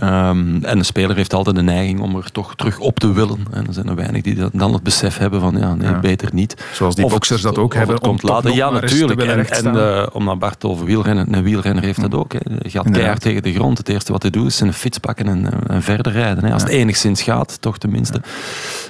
ja. 0.00 0.28
um, 0.28 0.64
en 0.64 0.78
de 0.78 0.84
speler 0.84 1.16
heeft 1.16 1.34
altijd 1.34 1.56
de 1.56 1.62
neiging 1.62 2.00
om 2.00 2.16
er 2.16 2.32
toch 2.32 2.54
terug 2.54 2.78
op 2.78 2.98
te 2.98 3.12
willen. 3.12 3.38
En 3.50 3.66
er 3.66 3.72
zijn 3.72 3.88
er 3.88 3.94
weinig 3.94 4.22
die 4.22 4.36
dan 4.52 4.72
het 4.72 4.82
besef 4.82 5.18
hebben 5.18 5.40
van 5.40 5.56
ja, 5.58 5.74
nee, 5.74 5.90
ja. 5.90 6.00
beter 6.00 6.28
niet. 6.32 6.64
Zoals 6.72 6.94
die 6.94 7.06
boxers 7.06 7.42
dat 7.42 7.58
ook 7.58 7.74
hebben. 7.74 7.98
Komt 7.98 8.22
later. 8.22 8.54
Ja, 8.54 8.70
natuurlijk. 8.70 9.22
En, 9.22 9.48
en 9.48 9.76
uh, 9.76 10.05
om 10.12 10.24
naar 10.24 10.38
Bart 10.38 10.64
over 10.64 10.86
wielrennen. 10.86 11.34
Een 11.34 11.42
wielrenner 11.42 11.84
heeft 11.84 12.00
dat 12.00 12.14
ook. 12.14 12.32
Hè. 12.32 12.38
Je 12.58 12.70
gaat 12.70 12.90
keihard 12.90 13.20
tegen 13.20 13.42
de 13.42 13.52
grond. 13.52 13.78
Het 13.78 13.88
eerste 13.88 14.12
wat 14.12 14.22
hij 14.22 14.30
doet 14.30 14.46
is 14.46 14.60
een 14.60 14.72
fiets 14.72 14.98
pakken 14.98 15.28
en, 15.28 15.48
en 15.66 15.82
verder 15.82 16.12
rijden. 16.12 16.44
Hè. 16.44 16.52
Als 16.52 16.62
het 16.62 16.72
enigszins 16.72 17.22
gaat, 17.22 17.60
toch 17.60 17.78
tenminste. 17.78 18.20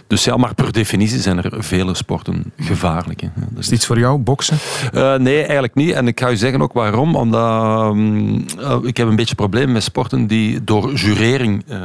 Dus 0.07 0.25
ja, 0.25 0.37
maar 0.37 0.55
per 0.55 0.73
definitie 0.73 1.21
zijn 1.21 1.43
er 1.43 1.65
vele 1.65 1.95
sporten 1.95 2.53
gevaarlijk. 2.57 3.21
Hè. 3.21 3.29
Is 3.59 3.65
het 3.65 3.75
iets 3.75 3.87
voor 3.87 3.99
jou, 3.99 4.19
boksen? 4.19 4.57
Uh, 4.95 5.15
nee, 5.15 5.39
eigenlijk 5.39 5.75
niet. 5.75 5.93
En 5.93 6.07
ik 6.07 6.21
ga 6.21 6.29
je 6.29 6.37
zeggen 6.37 6.63
ook 6.63 6.73
waarom. 6.73 7.17
Omdat 7.17 7.91
um, 7.91 8.35
uh, 8.61 8.77
ik 8.83 8.97
heb 8.97 9.09
een 9.09 9.17
beetje 9.17 9.35
probleem 9.35 9.73
met 9.73 9.83
sporten 9.83 10.27
die 10.27 10.65
door 10.65 10.95
jurering 10.95 11.65
uh, 11.69 11.79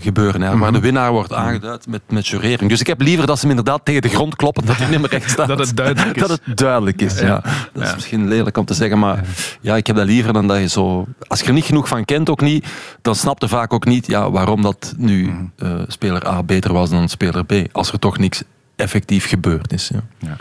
gebeuren. 0.00 0.40
Hè, 0.40 0.46
mm 0.46 0.52
-hmm. 0.52 0.60
Waar 0.60 0.72
de 0.72 0.80
winnaar 0.80 1.12
wordt 1.12 1.32
aangeduid 1.32 1.86
met, 1.86 2.02
met 2.08 2.26
jurering. 2.26 2.70
Dus 2.70 2.80
ik 2.80 2.86
heb 2.86 3.00
liever 3.00 3.26
dat 3.26 3.38
ze 3.38 3.46
hem 3.46 3.56
inderdaad 3.56 3.84
tegen 3.84 4.02
de 4.02 4.08
grond 4.08 4.36
kloppen, 4.36 4.66
dat 4.66 4.76
hij 4.76 4.88
niet 4.88 5.00
meer 5.00 5.10
recht 5.10 5.30
staat. 5.30 5.48
dat 5.48 5.58
het 5.58 5.76
duidelijk 5.76 6.16
is. 6.16 6.22
Dat 6.22 6.40
het 6.44 6.56
duidelijk 6.56 7.02
is, 7.02 7.18
ja. 7.18 7.26
ja. 7.26 7.40
Dat 7.72 7.82
is 7.82 7.88
ja. 7.88 7.94
misschien 7.94 8.28
lelijk 8.28 8.56
om 8.58 8.64
te 8.64 8.74
zeggen, 8.74 8.98
maar 8.98 9.24
ja, 9.60 9.76
ik 9.76 9.86
heb 9.86 9.96
dat 9.96 10.06
liever 10.06 10.32
dan 10.32 10.46
dat 10.46 10.58
je 10.58 10.68
zo... 10.68 11.06
Als 11.26 11.40
je 11.40 11.46
er 11.46 11.52
niet 11.52 11.64
genoeg 11.64 11.88
van 11.88 12.04
kent, 12.04 12.30
ook 12.30 12.40
niet, 12.40 12.66
dan 13.02 13.14
snapt 13.14 13.42
je 13.42 13.48
vaak 13.48 13.72
ook 13.72 13.84
niet 13.84 14.06
ja, 14.06 14.30
waarom 14.30 14.62
dat 14.62 14.94
nu 14.96 15.24
-hmm. 15.24 15.52
uh, 15.56 15.82
speler 15.86 16.26
A 16.26 16.42
beter 16.42 16.72
was 16.72 16.90
dan 16.90 17.08
speler 17.08 17.44
B. 17.44 17.52
Als 17.72 17.92
er 17.92 17.98
toch 17.98 18.18
niks 18.18 18.42
effectief 18.82 19.28
gebeurd 19.28 19.72
is. 19.72 19.90
Ja. 19.92 20.02
Ja. 20.18 20.36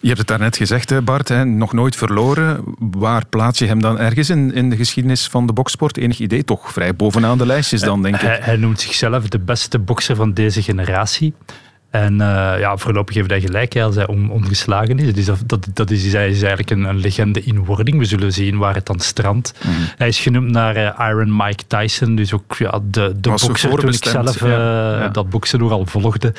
Je 0.00 0.08
hebt 0.08 0.18
het 0.18 0.28
daarnet 0.28 0.56
gezegd, 0.56 1.04
Bart, 1.04 1.28
hè, 1.28 1.44
nog 1.44 1.72
nooit 1.72 1.96
verloren. 1.96 2.64
Waar 2.78 3.26
plaats 3.26 3.58
je 3.58 3.66
hem 3.66 3.80
dan 3.80 3.98
ergens 3.98 4.30
in, 4.30 4.54
in 4.54 4.70
de 4.70 4.76
geschiedenis 4.76 5.26
van 5.26 5.46
de 5.46 5.52
boksport? 5.52 5.96
Enig 5.96 6.18
idee? 6.18 6.44
Toch 6.44 6.72
vrij 6.72 6.96
bovenaan 6.96 7.38
de 7.38 7.46
lijstjes 7.46 7.80
dan, 7.80 8.02
denk 8.02 8.14
ik. 8.14 8.20
Hij, 8.20 8.38
hij 8.42 8.56
noemt 8.56 8.80
zichzelf 8.80 9.28
de 9.28 9.38
beste 9.38 9.78
bokser 9.78 10.16
van 10.16 10.32
deze 10.34 10.62
generatie. 10.62 11.34
En 11.92 12.12
uh, 12.12 12.54
ja, 12.58 12.76
voorlopig 12.76 13.14
heeft 13.14 13.30
hij 13.30 13.40
gelijk 13.40 13.76
als 13.76 13.94
hij 13.94 14.06
on, 14.06 14.30
ongeslagen 14.30 14.98
is. 14.98 15.14
Dus 15.14 15.24
dat, 15.24 15.38
dat, 15.46 15.66
dat 15.74 15.90
is, 15.90 16.04
is, 16.04 16.14
eigenlijk 16.14 16.70
een, 16.70 16.84
een, 16.84 16.96
legende 16.96 17.42
in 17.42 17.64
wording. 17.64 17.98
We 17.98 18.04
zullen 18.04 18.32
zien 18.32 18.58
waar 18.58 18.74
het 18.74 18.86
dan 18.86 19.00
strandt. 19.00 19.54
Mm. 19.64 19.72
Hij 19.96 20.08
is 20.08 20.20
genoemd 20.20 20.50
naar 20.50 20.76
uh, 20.76 21.08
Iron 21.08 21.36
Mike 21.36 21.62
Tyson. 21.66 22.14
Dus 22.14 22.32
ook 22.32 22.54
ja, 22.58 22.80
de, 22.90 23.14
de 23.20 23.28
bokser 23.28 23.70
toen 23.70 23.92
ik 23.92 24.04
zelf 24.04 24.42
uh, 24.42 24.50
ja, 24.50 25.00
ja. 25.00 25.08
dat 25.08 25.30
boksen 25.30 25.58
nogal 25.58 25.86
volgde. 25.86 26.34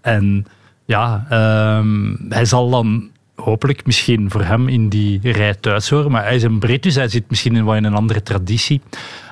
en 0.00 0.46
ja, 0.84 1.26
um, 1.78 2.26
hij 2.28 2.44
zal 2.44 2.70
dan 2.70 3.10
hopelijk 3.34 3.86
misschien 3.86 4.30
voor 4.30 4.42
hem 4.42 4.68
in 4.68 4.88
die 4.88 5.20
rij 5.22 5.54
thuis 5.54 5.90
horen. 5.90 6.10
Maar 6.10 6.22
hij 6.22 6.34
is 6.34 6.42
een 6.42 6.58
Brit, 6.58 6.82
dus 6.82 6.94
hij 6.94 7.08
zit 7.08 7.24
misschien 7.28 7.56
in, 7.56 7.64
wel 7.64 7.76
in 7.76 7.84
een 7.84 7.94
andere 7.94 8.22
traditie. 8.22 8.80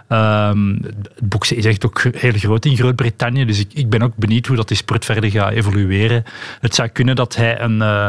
Ehm, 0.09 0.73
het 0.83 1.29
boksen 1.29 1.57
is 1.57 1.65
echt 1.65 1.87
ook 1.87 2.03
heel 2.03 2.33
groot 2.33 2.65
in 2.65 2.77
Groot-Brittannië. 2.77 3.45
Dus 3.45 3.61
ik, 3.61 3.73
ik 3.73 3.91
ben 3.91 4.03
ook 4.03 4.17
benieuwd 4.17 4.47
hoe 4.47 4.57
dat 4.57 4.69
die 4.69 4.77
sport 4.77 5.05
verder 5.05 5.31
gaat 5.31 5.53
evolueren. 5.53 6.25
Het 6.61 6.75
zou 6.75 6.89
kunnen 6.89 7.17
dat 7.17 7.37
hij 7.37 7.61
een, 7.61 7.77
uh, 7.77 8.09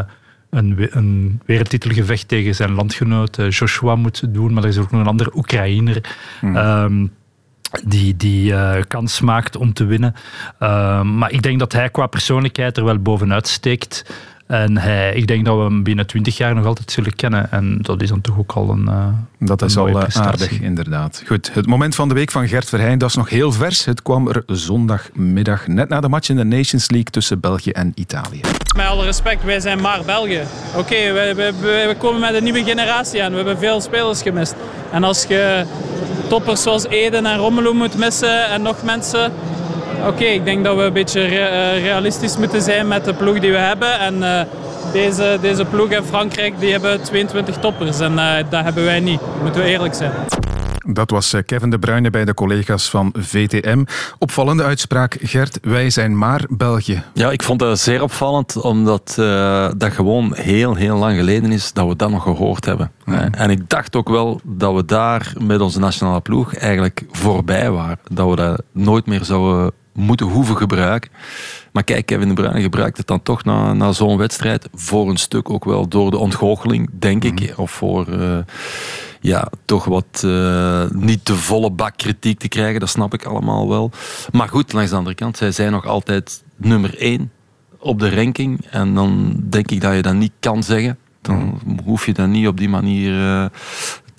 een, 0.50 0.88
een 0.90 1.42
wereldtitelgevecht 1.46 2.28
tegen 2.28 2.56
zijn 2.56 2.72
landgenoot 2.72 3.38
uh, 3.38 3.50
Joshua 3.50 3.96
moet 3.96 4.34
doen. 4.34 4.54
Maar 4.54 4.64
er 4.64 4.70
is 4.70 4.78
ook 4.78 4.92
nog 4.92 5.02
een 5.02 5.08
andere 5.08 5.32
Oekraïner. 5.36 6.02
Hmm. 6.40 6.56
Um, 6.56 7.12
die, 7.84 8.18
die 8.18 8.52
uh, 8.52 8.76
kans 8.88 9.22
maakt 9.22 9.56
om 9.56 9.74
te 9.74 9.86
winnen. 9.86 10.16
Uh, 10.60 11.02
maar 11.02 11.32
ik 11.32 11.42
denk 11.42 11.60
dat 11.60 11.74
hij 11.74 11.90
qua 11.90 12.08
persoonlijkheid 12.08 12.78
er 12.78 12.84
wel 12.84 13.00
bovenuit 13.00 13.48
steekt. 13.48 14.14
En 14.50 14.78
hij, 14.78 15.14
ik 15.14 15.28
denk 15.28 15.46
dat 15.46 15.58
we 15.58 15.64
hem 15.64 15.84
binnen 15.84 16.08
twintig 16.08 16.38
jaar 16.38 16.56
nog 16.56 16.66
altijd 16.66 16.92
zullen 16.92 17.16
kennen. 17.16 17.52
En 17.52 17.78
dat 17.82 18.02
is 18.02 18.10
dan 18.10 18.22
toch 18.22 18.38
ook 18.38 18.52
al 18.52 18.70
een. 18.70 18.86
Uh, 18.90 19.08
dat 19.40 19.62
is 19.62 19.78
al 19.78 20.02
aardig, 20.02 20.52
inderdaad. 20.52 21.24
Goed, 21.28 21.54
het 21.54 21.68
moment 21.68 21.96
van 21.96 22.08
de 22.08 22.14
week 22.14 22.32
van 22.32 22.48
Gert 22.48 22.70
Verheijn, 22.70 22.98
dat 22.98 23.10
is 23.10 23.16
nog 23.16 23.30
heel 23.30 23.52
vers. 23.52 23.86
Het 23.86 24.02
kwam 24.02 24.28
er 24.28 24.44
zondagmiddag, 24.46 25.68
net 25.68 25.90
na 25.90 26.00
de 26.00 26.10
match 26.10 26.30
in 26.30 26.36
de 26.36 26.44
Nations 26.44 26.90
League 26.90 27.10
tussen 27.12 27.40
België 27.40 27.70
en 27.72 27.92
Italië. 27.96 28.42
Met 28.76 28.86
alle 28.86 29.06
respect, 29.06 29.44
wij 29.44 29.60
zijn 29.60 29.82
maar 29.82 30.02
België. 30.06 30.44
Oké, 30.70 30.80
okay, 30.80 31.14
we, 31.14 31.34
we, 31.36 31.86
we, 31.88 31.96
komen 31.98 32.20
met 32.20 32.34
een 32.34 32.44
nieuwe 32.44 32.64
generatie 32.64 33.24
aan. 33.24 33.30
We 33.30 33.38
hebben 33.38 33.58
veel 33.58 33.82
spelers 33.82 34.22
gemist. 34.22 34.56
En 34.92 35.04
als 35.04 35.24
je 35.24 35.66
toppers 36.30 36.62
zoals 36.62 36.88
Eden 36.88 37.26
en 37.26 37.38
Romelu 37.38 37.74
moet 37.74 37.98
missen 37.98 38.50
en 38.50 38.62
nog 38.62 38.84
mensen. 38.84 39.32
Oké, 40.08 40.24
ik 40.24 40.46
denk 40.46 40.64
dat 40.64 40.76
we 40.76 40.82
een 40.82 40.94
beetje 40.94 41.22
eh, 41.22 41.82
realistisch 41.82 42.38
moeten 42.38 42.62
zijn 42.62 42.88
met 42.88 43.06
de 43.06 43.14
ploeg 43.14 43.40
die 43.40 43.52
we 43.52 43.58
hebben. 43.58 44.00
En 44.00 44.16
uh, 44.16 44.42
deze, 44.94 45.38
deze 45.42 45.66
ploeg 45.66 45.90
in 45.90 46.04
Frankrijk 46.04 46.60
die 46.60 46.72
hebben 46.72 47.02
22 47.02 47.58
toppers 47.58 48.00
en 48.00 48.14
uh, 48.14 48.36
dat 48.50 48.64
hebben 48.64 48.84
wij 48.84 49.00
niet. 49.00 49.22
Moeten 49.44 49.62
we 49.62 49.68
eerlijk 49.68 49.94
zijn. 49.94 50.12
Dat 50.94 51.10
was 51.10 51.34
eh, 51.34 51.42
Kevin 51.46 51.70
De 51.70 51.80
Bruyne 51.80 52.10
bij 52.10 52.26
de 52.26 52.34
collega's 52.34 52.90
van 52.90 53.14
VTM. 53.18 53.84
Opvallende 54.18 54.64
uitspraak, 54.64 55.18
Gert. 55.22 55.60
Wij 55.62 55.90
zijn 55.90 56.18
maar 56.18 56.46
België. 56.50 57.04
Ja, 57.14 57.32
ik 57.32 57.44
vond 57.44 57.60
dat 57.60 57.80
zeer 57.80 58.02
opvallend, 58.02 58.62
omdat 58.62 59.16
uh, 59.20 59.70
dat 59.78 59.94
gewoon 59.94 60.34
heel, 60.36 60.76
heel 60.76 60.98
lang 60.98 61.18
geleden 61.18 61.52
is 61.52 61.74
dat 61.74 61.88
we 61.88 61.96
dat 61.96 62.10
nog 62.10 62.24
gehoord 62.24 62.66
hebben. 62.66 62.92
En 63.32 63.50
ik 63.50 63.70
dacht 63.70 63.96
ook 63.96 64.10
wel 64.10 64.40
dat 64.44 64.76
we 64.76 64.86
daar 64.86 65.34
met 65.38 65.62
onze 65.62 65.80
nationale 65.80 66.22
ploeg 66.22 66.56
eigenlijk 66.56 67.04
voorbij 67.12 67.72
waren. 67.72 68.00
Dat 68.12 68.30
we 68.30 68.36
dat 68.36 68.62
nooit 68.72 69.06
meer 69.06 69.24
zouden 69.24 69.74
moeten 69.94 70.26
hoeven 70.26 70.58
gebruiken. 70.58 71.12
Maar 71.72 71.84
kijk, 71.84 72.06
Kevin 72.06 72.28
De 72.28 72.34
Bruyne 72.34 72.62
gebruikt 72.62 72.98
het 72.98 73.08
dan 73.08 73.24
toch 73.24 73.44
na, 73.44 73.74
na 73.74 73.92
zo'n 73.92 74.18
wedstrijd. 74.18 74.70
Voor 74.74 75.10
een 75.10 75.18
stuk 75.18 75.50
ook 75.50 75.66
wel 75.66 75.88
door 75.88 76.12
de 76.12 76.18
ontgoocheling, 76.18 76.90
denk 76.94 77.24
ik. 77.24 77.42
Mhm. 77.42 77.62
Of 77.62 77.72
voor... 77.72 78.08
Uh, 78.10 78.38
ja, 79.22 79.48
toch 79.66 79.86
wat 79.86 80.22
uh, 80.26 80.84
niet 80.90 81.26
de 81.26 81.36
volle 81.36 81.72
bak 81.72 81.98
kritiek 81.98 82.40
te 82.40 82.48
krijgen. 82.48 82.80
Dat 82.80 82.90
snap 82.90 83.14
ik 83.14 83.26
allemaal 83.26 83.70
wel. 83.70 83.92
Maar 84.32 84.50
goed, 84.50 84.74
langs 84.74 84.90
de 84.90 84.96
andere 84.96 85.16
kant, 85.16 85.38
zij 85.38 85.52
zijn 85.52 85.72
nog 85.72 85.86
altijd 85.86 86.44
nummer 86.56 86.98
één 86.98 87.32
op 87.80 88.00
de 88.00 88.16
ranking. 88.16 88.66
En 88.70 88.94
dan 88.94 89.36
denk 89.50 89.72
ik 89.72 89.82
dat 89.82 89.96
je 89.96 90.02
dat 90.02 90.14
niet 90.14 90.32
kan 90.40 90.64
zeggen. 90.64 90.98
Dan 91.22 91.60
hoef 91.86 92.06
je 92.06 92.14
dat 92.14 92.28
niet 92.28 92.48
op 92.48 92.58
die 92.58 92.70
manier 92.70 93.12
uh, 93.14 93.46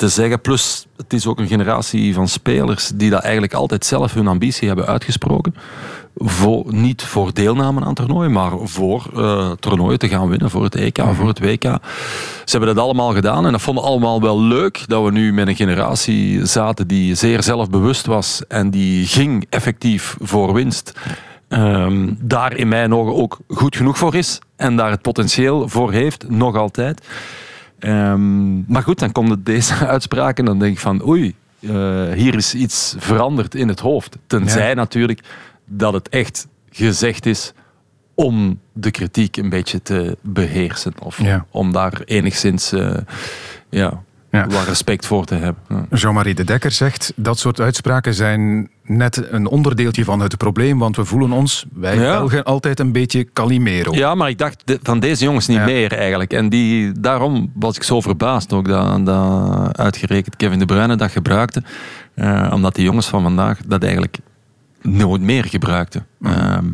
te 0.01 0.09
zeggen. 0.09 0.41
Plus, 0.41 0.87
het 0.97 1.13
is 1.13 1.27
ook 1.27 1.39
een 1.39 1.47
generatie 1.47 2.15
van 2.15 2.29
spelers 2.29 2.91
die 2.95 3.11
dat 3.11 3.23
eigenlijk 3.23 3.55
altijd 3.55 3.85
zelf 3.85 4.15
hun 4.15 4.27
ambitie 4.27 4.69
hebben 4.69 4.87
uitgesproken 4.87 5.55
voor, 6.15 6.65
niet 6.75 7.03
voor 7.03 7.35
deelname 7.35 7.85
aan 7.85 7.95
toernooien, 7.95 8.33
maar 8.33 8.53
voor 8.63 9.07
uh, 9.17 9.51
toernooien 9.51 9.99
te 9.99 10.09
gaan 10.09 10.29
winnen, 10.29 10.51
voor 10.51 10.65
het 10.65 10.75
EK, 10.75 10.99
mm 10.99 11.15
voor 11.15 11.29
het 11.29 11.39
WK. 11.39 11.63
Ze 12.45 12.57
hebben 12.57 12.75
dat 12.75 12.85
allemaal 12.85 13.13
gedaan 13.13 13.47
en 13.47 13.53
dat 13.53 13.61
vonden 13.61 13.85
allemaal 13.85 14.21
wel 14.21 14.41
leuk, 14.41 14.85
dat 14.87 15.05
we 15.05 15.11
nu 15.11 15.33
met 15.33 15.49
een 15.49 15.57
generatie 15.57 16.47
zaten 16.47 16.87
die 16.87 17.15
zeer 17.15 17.43
zelfbewust 17.43 18.07
was 18.07 18.43
en 18.49 18.71
die 18.71 19.07
ging 19.07 19.47
effectief 19.51 20.17
voor 20.21 20.53
winst. 20.53 20.93
Um, 21.49 22.19
daar 22.21 22.57
in 22.57 22.69
mijn 22.69 22.95
ogen 22.95 23.15
ook 23.15 23.39
goed 23.49 23.77
genoeg 23.77 23.99
voor 23.99 24.15
is 24.15 24.39
en 24.57 24.77
daar 24.77 24.91
het 24.91 25.03
potentieel 25.03 25.69
voor 25.69 25.93
heeft, 25.93 26.29
nog 26.29 26.57
altijd. 26.57 27.01
Um, 27.81 28.65
maar 28.69 28.83
goed, 28.83 28.99
dan 28.99 29.13
komt 29.13 29.47
deze 29.47 29.87
uitspraken 29.87 30.37
en 30.37 30.45
dan 30.45 30.59
denk 30.59 30.73
ik 30.73 30.81
van 30.81 31.09
oei, 31.09 31.35
uh, 31.61 32.13
hier 32.13 32.35
is 32.35 32.55
iets 32.55 32.95
veranderd 32.99 33.55
in 33.55 33.69
het 33.69 33.81
hoofd. 33.81 34.17
Tenzij 34.27 34.69
ja. 34.69 34.75
natuurlijk 34.75 35.21
dat 35.65 35.93
het 35.93 36.09
echt 36.09 36.49
gezegd 36.71 37.27
is 37.27 37.53
om 38.15 38.61
de 38.73 38.91
kritiek 38.91 39.37
een 39.37 39.49
beetje 39.49 39.83
te 39.83 40.17
beheersen. 40.21 40.93
Of 40.99 41.21
om 41.51 41.73
daar 41.73 42.03
enigszins 42.05 42.73
uh, 42.73 42.97
ja, 43.69 44.03
ja. 44.31 44.47
wat 44.47 44.67
respect 44.67 45.07
voor 45.07 45.25
te 45.25 45.35
hebben. 45.35 45.63
Ja. 45.69 45.97
Jean-Marie 45.97 46.35
de 46.35 46.45
Dekker 46.45 46.71
zegt 46.71 47.13
dat 47.17 47.39
soort 47.39 47.61
uitspraken 47.61 48.15
zijn 48.15 48.71
net 48.83 49.33
een 49.33 49.47
onderdeeltje 49.47 50.05
van 50.05 50.21
het 50.21 50.37
probleem, 50.37 50.79
want 50.79 50.97
we 50.97 51.05
voelen 51.05 51.33
ons, 51.33 51.67
wij 51.73 51.97
Belgen, 51.97 52.45
altijd 52.45 52.81
een 52.81 52.93
beetje 52.93 53.33
Calimero. 53.33 53.95
Ja, 53.95 54.15
maar 54.15 54.29
ik 54.29 54.39
dacht 54.39 54.79
van 54.83 55.01
deze 55.01 55.25
jongens 55.25 55.47
niet 55.47 55.65
meer 55.65 55.93
eigenlijk. 55.93 56.33
En 56.33 56.49
die, 56.49 56.93
daarom 57.01 57.53
was 57.55 57.77
ik 57.77 57.83
zo 57.83 58.01
verbaasd 58.01 58.53
ook 58.53 58.69
dat, 58.69 59.07
dat 59.07 59.79
uitgerekend 59.79 60.37
Kevin 60.37 60.59
De 60.59 60.65
Bruyne 60.65 60.97
dat 60.97 61.11
gebruikte. 61.11 61.63
Uh, 62.15 62.51
omdat 62.55 62.75
die 62.75 62.85
jongens 62.85 63.07
van 63.07 63.23
vandaag 63.23 63.59
dat 63.67 63.83
eigenlijk 63.83 64.19
nooit 64.83 65.21
meer 65.21 65.45
gebruikte. 65.45 66.03
Ehm, 66.23 66.65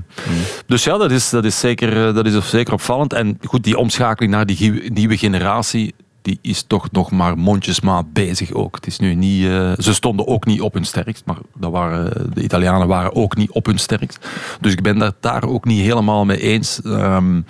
dus 0.67 0.85
ja, 0.85 0.99
dat 0.99 1.11
is, 1.11 1.31
dat, 1.31 1.45
is 1.45 1.59
zeker, 1.59 2.07
eh, 2.09 2.15
dat 2.15 2.27
is 2.27 2.51
zeker 2.51 2.73
opvallend. 2.73 3.13
En 3.13 3.39
goed, 3.45 3.65
die 3.65 3.79
omschakeling 3.79 4.33
naar 4.33 4.47
die 4.47 4.91
nieuwe 4.91 5.17
generatie, 5.17 5.95
die 6.27 6.39
is 6.43 6.63
toch 6.63 6.91
nog 6.91 7.11
maar 7.11 7.39
mondjesmaat 7.39 8.13
bezig 8.13 8.53
ook. 8.53 8.75
Het 8.75 8.87
is 8.87 8.99
nu 8.99 9.15
niet, 9.15 9.43
uh, 9.43 9.73
ze 9.79 9.95
stonden 9.95 10.27
ook 10.27 10.47
niet 10.47 10.61
op 10.61 10.75
hun 10.75 10.85
sterkst, 10.85 11.23
maar 11.25 11.37
dat 11.55 11.71
waren, 11.71 12.31
de 12.35 12.43
Italianen 12.43 12.89
waren 12.89 13.15
ook 13.15 13.37
niet 13.37 13.51
op 13.51 13.67
hun 13.67 13.79
sterkst. 13.79 14.29
Dus 14.61 14.73
ik 14.73 14.83
ben 14.83 15.01
het 15.01 15.15
daar 15.21 15.45
ook 15.45 15.65
niet 15.65 15.81
helemaal 15.81 16.25
mee 16.25 16.41
eens 16.41 16.81
um, 16.85 17.45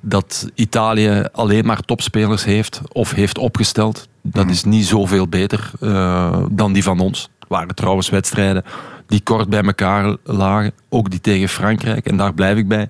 dat 0.00 0.50
Italië 0.54 1.24
alleen 1.32 1.66
maar 1.66 1.80
topspelers 1.80 2.44
heeft 2.44 2.80
of 2.92 3.12
heeft 3.12 3.38
opgesteld. 3.38 4.08
Dat 4.22 4.48
is 4.48 4.64
niet 4.64 4.86
zoveel 4.86 5.28
beter 5.28 5.70
uh, 5.80 6.42
dan 6.50 6.72
die 6.72 6.82
van 6.82 7.00
ons. 7.00 7.28
Het 7.38 7.48
waren 7.48 7.74
trouwens 7.74 8.08
wedstrijden 8.08 8.64
die 9.06 9.20
kort 9.22 9.48
bij 9.48 9.62
elkaar 9.62 10.16
lagen. 10.24 10.72
Ook 10.88 11.10
die 11.10 11.20
tegen 11.20 11.48
Frankrijk. 11.48 12.06
En 12.06 12.16
daar 12.16 12.34
blijf 12.34 12.56
ik 12.56 12.68
bij. 12.68 12.88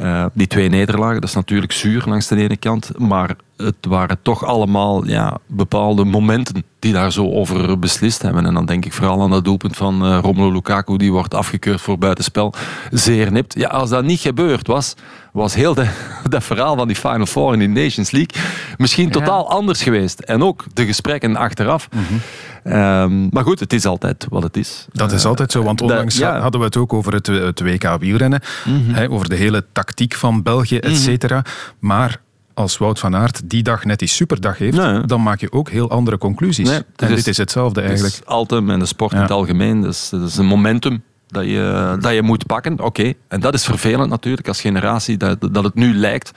Uh, 0.00 0.24
die 0.32 0.46
twee 0.46 0.68
nederlagen, 0.68 1.20
dat 1.20 1.28
is 1.28 1.34
natuurlijk 1.34 1.72
zuur 1.72 2.02
langs 2.06 2.26
de 2.26 2.36
ene 2.36 2.56
kant. 2.56 2.90
Maar 2.98 3.36
het 3.56 3.86
waren 3.88 4.18
toch 4.22 4.44
allemaal 4.44 5.06
ja, 5.06 5.38
bepaalde 5.46 6.04
momenten 6.04 6.64
die 6.78 6.92
daar 6.92 7.12
zo 7.12 7.30
over 7.30 7.78
beslist 7.78 8.22
hebben. 8.22 8.46
En 8.46 8.54
dan 8.54 8.66
denk 8.66 8.84
ik 8.84 8.92
vooral 8.92 9.22
aan 9.22 9.30
dat 9.30 9.44
doelpunt 9.44 9.76
van 9.76 10.04
uh, 10.04 10.18
Romelu 10.22 10.52
Lukaku, 10.52 10.96
die 10.96 11.12
wordt 11.12 11.34
afgekeurd 11.34 11.80
voor 11.80 11.98
buitenspel. 11.98 12.54
Zeer 12.90 13.32
nipt. 13.32 13.54
Ja, 13.54 13.68
als 13.68 13.90
dat 13.90 14.04
niet 14.04 14.20
gebeurd 14.20 14.66
was, 14.66 14.94
was 15.38 15.54
heel 15.54 15.74
de, 15.74 15.88
dat 16.28 16.44
verhaal 16.44 16.76
van 16.76 16.86
die 16.86 16.96
Final 16.96 17.26
Four 17.26 17.52
in 17.52 17.58
die 17.58 17.68
Nations 17.68 18.10
League 18.10 18.42
misschien 18.76 19.10
totaal 19.10 19.50
anders 19.50 19.82
geweest. 19.82 20.20
En 20.20 20.42
ook 20.42 20.64
de 20.74 20.86
gesprekken 20.86 21.36
achteraf. 21.36 21.88
Mm 21.92 22.20
Um, 22.64 23.28
maar 23.30 23.42
goed, 23.42 23.60
het 23.60 23.72
is 23.72 23.84
altijd 23.84 24.26
wat 24.30 24.42
het 24.42 24.56
is. 24.56 24.86
Dat 24.92 25.12
is 25.12 25.24
altijd 25.24 25.52
zo, 25.52 25.62
want 25.62 25.80
onlangs 25.80 26.16
ja. 26.16 26.40
hadden 26.40 26.60
we 26.60 26.66
het 26.66 26.76
ook 26.76 26.92
over 26.92 27.12
het, 27.12 27.26
het 27.26 27.60
WK 27.60 27.96
wielrennen. 27.98 28.40
Mm 28.64 28.84
-hmm. 28.84 28.94
hè, 28.94 29.10
over 29.10 29.28
de 29.28 29.34
hele 29.34 29.64
tactiek 29.72 30.14
van 30.14 30.42
België, 30.42 30.78
et 30.78 30.96
cetera. 30.96 31.36
Mm 31.36 31.42
-hmm. 31.44 31.88
Maar 31.88 32.20
als 32.54 32.78
Wout 32.78 32.98
van 32.98 33.16
Aert 33.16 33.40
die 33.44 33.62
dag 33.62 33.84
net 33.84 33.98
die 33.98 34.08
superdag 34.08 34.58
heeft, 34.58 34.76
nee. 34.76 35.04
dan 35.04 35.22
maak 35.22 35.40
je 35.40 35.52
ook 35.52 35.70
heel 35.70 35.90
andere 35.90 36.18
conclusies. 36.18 36.68
Nee, 36.68 36.82
en 36.96 37.08
is, 37.08 37.16
dit 37.16 37.26
is 37.26 37.36
hetzelfde 37.36 37.80
eigenlijk. 37.80 38.14
Het 38.14 38.22
is 38.24 38.28
altijd 38.28 38.68
en 38.68 38.78
de 38.78 38.86
sport 38.86 39.12
in 39.12 39.18
het 39.18 39.30
algemeen. 39.30 39.80
Dat 39.80 40.12
is 40.24 40.36
een 40.36 40.46
momentum 40.46 41.02
dat 41.28 41.44
je, 41.44 41.96
dat 42.00 42.14
je 42.14 42.22
moet 42.22 42.46
pakken. 42.46 42.72
Oké, 42.72 42.82
okay. 42.82 43.14
en 43.28 43.40
dat 43.40 43.54
is 43.54 43.64
vervelend 43.64 44.10
natuurlijk 44.10 44.48
als 44.48 44.60
generatie, 44.60 45.16
dat, 45.16 45.48
dat 45.52 45.64
het 45.64 45.74
nu 45.74 45.94
lijkt. 45.94 46.30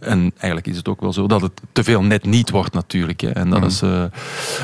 En 0.00 0.32
eigenlijk 0.38 0.66
is 0.66 0.76
het 0.76 0.88
ook 0.88 1.00
wel 1.00 1.12
zo 1.12 1.26
dat 1.26 1.40
het 1.40 1.52
te 1.72 1.84
veel 1.84 2.02
net 2.02 2.24
niet 2.24 2.50
wordt 2.50 2.74
natuurlijk. 2.74 3.20
Hè. 3.20 3.30
En 3.30 3.50
dat 3.50 3.60
mm. 3.60 3.66
is, 3.66 3.82
uh, 3.82 4.02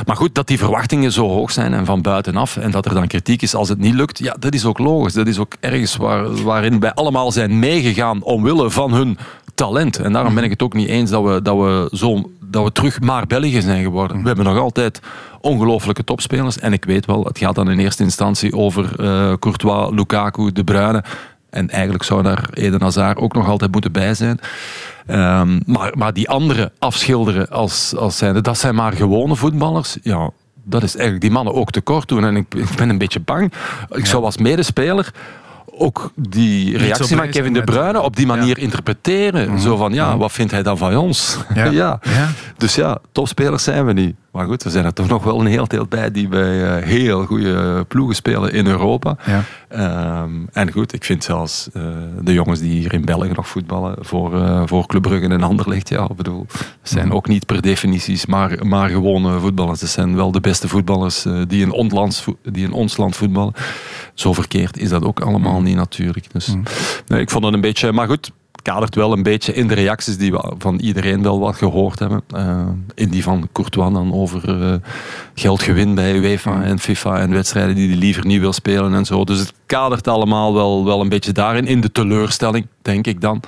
maar 0.07 0.17
goed, 0.17 0.35
dat 0.35 0.47
die 0.47 0.59
verwachtingen 0.59 1.13
zo 1.13 1.29
hoog 1.29 1.51
zijn 1.51 1.75
en 1.75 1.85
van 1.85 2.03
buitenaf 2.03 2.57
en 2.57 2.71
dat 2.71 2.87
er 2.87 2.95
dan 2.95 3.07
kritiek 3.07 3.43
is 3.43 3.55
als 3.55 3.69
het 3.69 3.79
niet 3.79 3.95
lukt, 3.95 4.19
ja, 4.19 4.37
dat 4.39 4.55
is 4.55 4.65
ook 4.65 4.79
logisch. 4.79 5.13
Dat 5.13 5.27
is 5.27 5.39
ook 5.39 5.55
ergens 5.61 5.97
waar, 5.97 6.43
waarin 6.43 6.81
wij 6.81 6.93
allemaal 6.93 7.33
zijn 7.33 7.59
meegegaan 7.59 8.23
omwille 8.23 8.71
van 8.71 8.93
hun 8.93 9.19
talent. 9.55 9.99
En 9.99 10.13
daarom 10.13 10.35
ben 10.35 10.45
ik 10.45 10.51
het 10.51 10.63
ook 10.63 10.75
niet 10.75 10.89
eens 10.89 11.11
dat 11.11 11.25
we, 11.25 11.43
dat 11.43 11.57
we, 11.57 11.89
zo, 11.93 12.31
dat 12.55 12.65
we 12.65 12.73
terug 12.73 13.01
maar 13.01 13.27
België 13.27 13.61
zijn 13.61 13.83
geworden. 13.83 14.21
We 14.21 14.27
hebben 14.27 14.45
nog 14.45 14.59
altijd 14.59 15.01
ongelooflijke 15.41 16.05
topspelers. 16.05 16.59
En 16.59 16.73
ik 16.73 16.85
weet 16.85 17.07
wel, 17.07 17.25
het 17.25 17.39
gaat 17.39 17.55
dan 17.55 17.71
in 17.71 17.79
eerste 17.79 18.03
instantie 18.03 18.57
over 18.57 18.85
uh, 19.01 19.33
Courtois, 19.39 19.91
Lukaku, 19.95 20.53
De 20.53 20.65
Bruyne. 20.65 21.05
En 21.51 21.71
eigenlijk 21.71 22.05
zou 22.05 22.23
daar 22.23 22.49
Eden 22.53 22.83
Hazard 22.83 23.19
ook 23.19 23.35
nog 23.35 23.49
altijd 23.49 23.73
moeten 23.73 23.93
bij 23.93 24.15
zijn. 24.15 24.41
Um, 25.07 25.63
maar, 25.67 25.93
maar 25.95 26.13
die 26.13 26.29
andere 26.29 26.73
afschilderen 26.79 27.49
als, 27.49 27.97
als 27.97 28.17
zijnde, 28.17 28.41
dat 28.41 28.59
zijn 28.59 28.75
maar 28.75 28.93
gewone 28.93 29.37
voetballers. 29.37 29.97
Ja, 30.03 30.31
dat 30.65 30.83
is 30.83 30.93
eigenlijk 30.95 31.25
die 31.25 31.35
mannen 31.35 31.55
ook 31.55 31.71
tekort 31.71 32.09
doen. 32.09 32.25
En 32.25 32.37
ik, 32.37 32.55
ik 32.55 32.77
ben 32.77 32.89
een 32.89 32.99
beetje 32.99 33.21
bang. 33.21 33.53
Ik 33.91 34.07
zou 34.07 34.25
als 34.25 34.37
medespeler 34.37 35.13
ook 35.79 36.13
die 36.17 36.79
reactie 36.79 37.17
van 37.17 37.29
Kevin 37.31 37.53
De 37.53 37.63
Bruyne 37.63 38.01
op 38.01 38.17
die 38.17 38.27
manier 38.27 38.57
Ja. 38.57 38.63
interpreteren. 38.63 39.61
Zo 39.61 39.77
van, 39.77 39.93
ja, 39.93 40.17
wat 40.17 40.33
vindt 40.33 40.53
hij 40.53 40.63
dan 40.63 40.79
van 40.79 40.97
ons? 40.97 41.39
Ja. 41.55 41.65
Ja. 41.81 41.99
Ja. 42.03 42.29
Dus 42.57 42.75
ja, 42.75 42.99
topspelers 43.13 43.65
zijn 43.65 43.87
we 43.87 43.93
niet. 43.93 44.17
Maar 44.35 44.47
goed, 44.47 44.65
er 44.65 44.71
zijn 44.71 44.85
er 44.85 44.93
toch 44.93 45.09
nog 45.09 45.25
wel 45.25 45.41
een 45.41 45.47
heel 45.47 45.67
deel 45.67 45.87
bij 45.87 46.11
die 46.11 46.29
bij 46.29 46.77
eh, 46.77 46.87
heel 46.87 47.25
goede 47.25 47.85
ploegen 47.89 48.15
spelen 48.15 48.53
in 48.53 48.67
Europa. 48.67 49.17
Ja. 49.27 49.43
Ehm, 49.69 50.31
en 50.53 50.73
goed, 50.73 50.93
ik 50.93 51.05
vind 51.05 51.25
zelfs 51.25 51.69
eh, 51.73 51.83
de 52.21 52.33
jongens 52.33 52.61
die 52.61 52.71
hier 52.71 52.93
in 52.93 53.05
België 53.05 53.31
nog 53.35 53.49
voetballen 53.49 53.97
voor, 54.01 54.41
eh 54.41 54.63
voor 54.65 54.87
Club 54.87 55.03
Brugge 55.03 55.29
en 55.29 55.43
Anderlecht, 55.43 55.89
ja, 55.89 56.05
ik 56.11 56.17
bedoel, 56.17 56.47
zijn 56.83 57.13
ook 57.13 57.29
niet 57.29 57.47
per 57.47 57.63
definities 57.63 58.27
maar, 58.27 58.67
maar 58.67 58.89
gewone 58.91 59.39
voetballers. 59.39 59.81
Het 59.81 59.91
zijn 59.91 60.17
wel 60.17 60.33
de 60.33 60.41
beste 60.41 60.69
voetballers 60.69 61.27
die, 61.47 61.63
in 61.63 61.73
ons 61.73 61.93
land, 61.93 62.25
die 62.43 62.65
in 62.65 62.73
ons 62.73 62.97
land 62.97 63.17
voetballen. 63.17 63.53
Zo 64.15 64.33
verkeerd 64.33 64.79
is 64.79 64.89
dat 64.89 65.05
ook 65.05 65.21
allemaal 65.21 65.63
niet 65.63 65.77
natuurlijk. 65.77 66.33
Dus, 66.33 66.55
nee, 67.07 67.21
ik 67.21 67.31
vond 67.31 67.45
het 67.45 67.55
een 67.55 67.61
beetje, 67.61 67.93
maar 67.93 68.09
goed, 68.09 68.33
kadert 68.63 68.95
wel 68.95 69.13
een 69.13 69.23
beetje 69.23 69.55
in 69.55 69.69
de 69.69 69.75
reacties 69.75 70.17
die 70.17 70.33
we 70.33 70.53
van 70.59 70.79
iedereen 70.79 71.23
wel 71.23 71.39
wat 71.39 71.57
gehoord 71.57 71.99
hebben. 71.99 72.23
Eh, 72.29 72.67
in 72.95 73.09
die 73.09 73.23
van 73.23 73.49
Courtois 73.53 73.93
dan 73.93 74.13
over 74.13 74.63
eh, 74.63 74.75
geldgewin 75.35 75.95
bij 75.95 76.15
UEFA 76.15 76.63
en 76.63 76.79
FIFA 76.79 77.21
en 77.21 77.31
wedstrijden 77.31 77.75
die 77.75 77.89
hij 77.89 77.97
liever 77.97 78.27
niet 78.27 78.41
wil 78.41 78.53
spelen 78.53 78.95
en 78.95 79.05
zo. 79.05 79.25
Dus 79.25 79.39
het 79.39 79.53
kadert 79.67 80.09
allemaal 80.09 80.55
wel, 80.55 80.85
wel 80.85 81.01
een 81.01 81.09
beetje 81.09 81.33
daarin, 81.33 81.67
in 81.67 81.81
de 81.81 81.93
teleurstelling, 81.93 82.67
denk 82.83 83.07
ik 83.07 83.21
dan. 83.21 83.41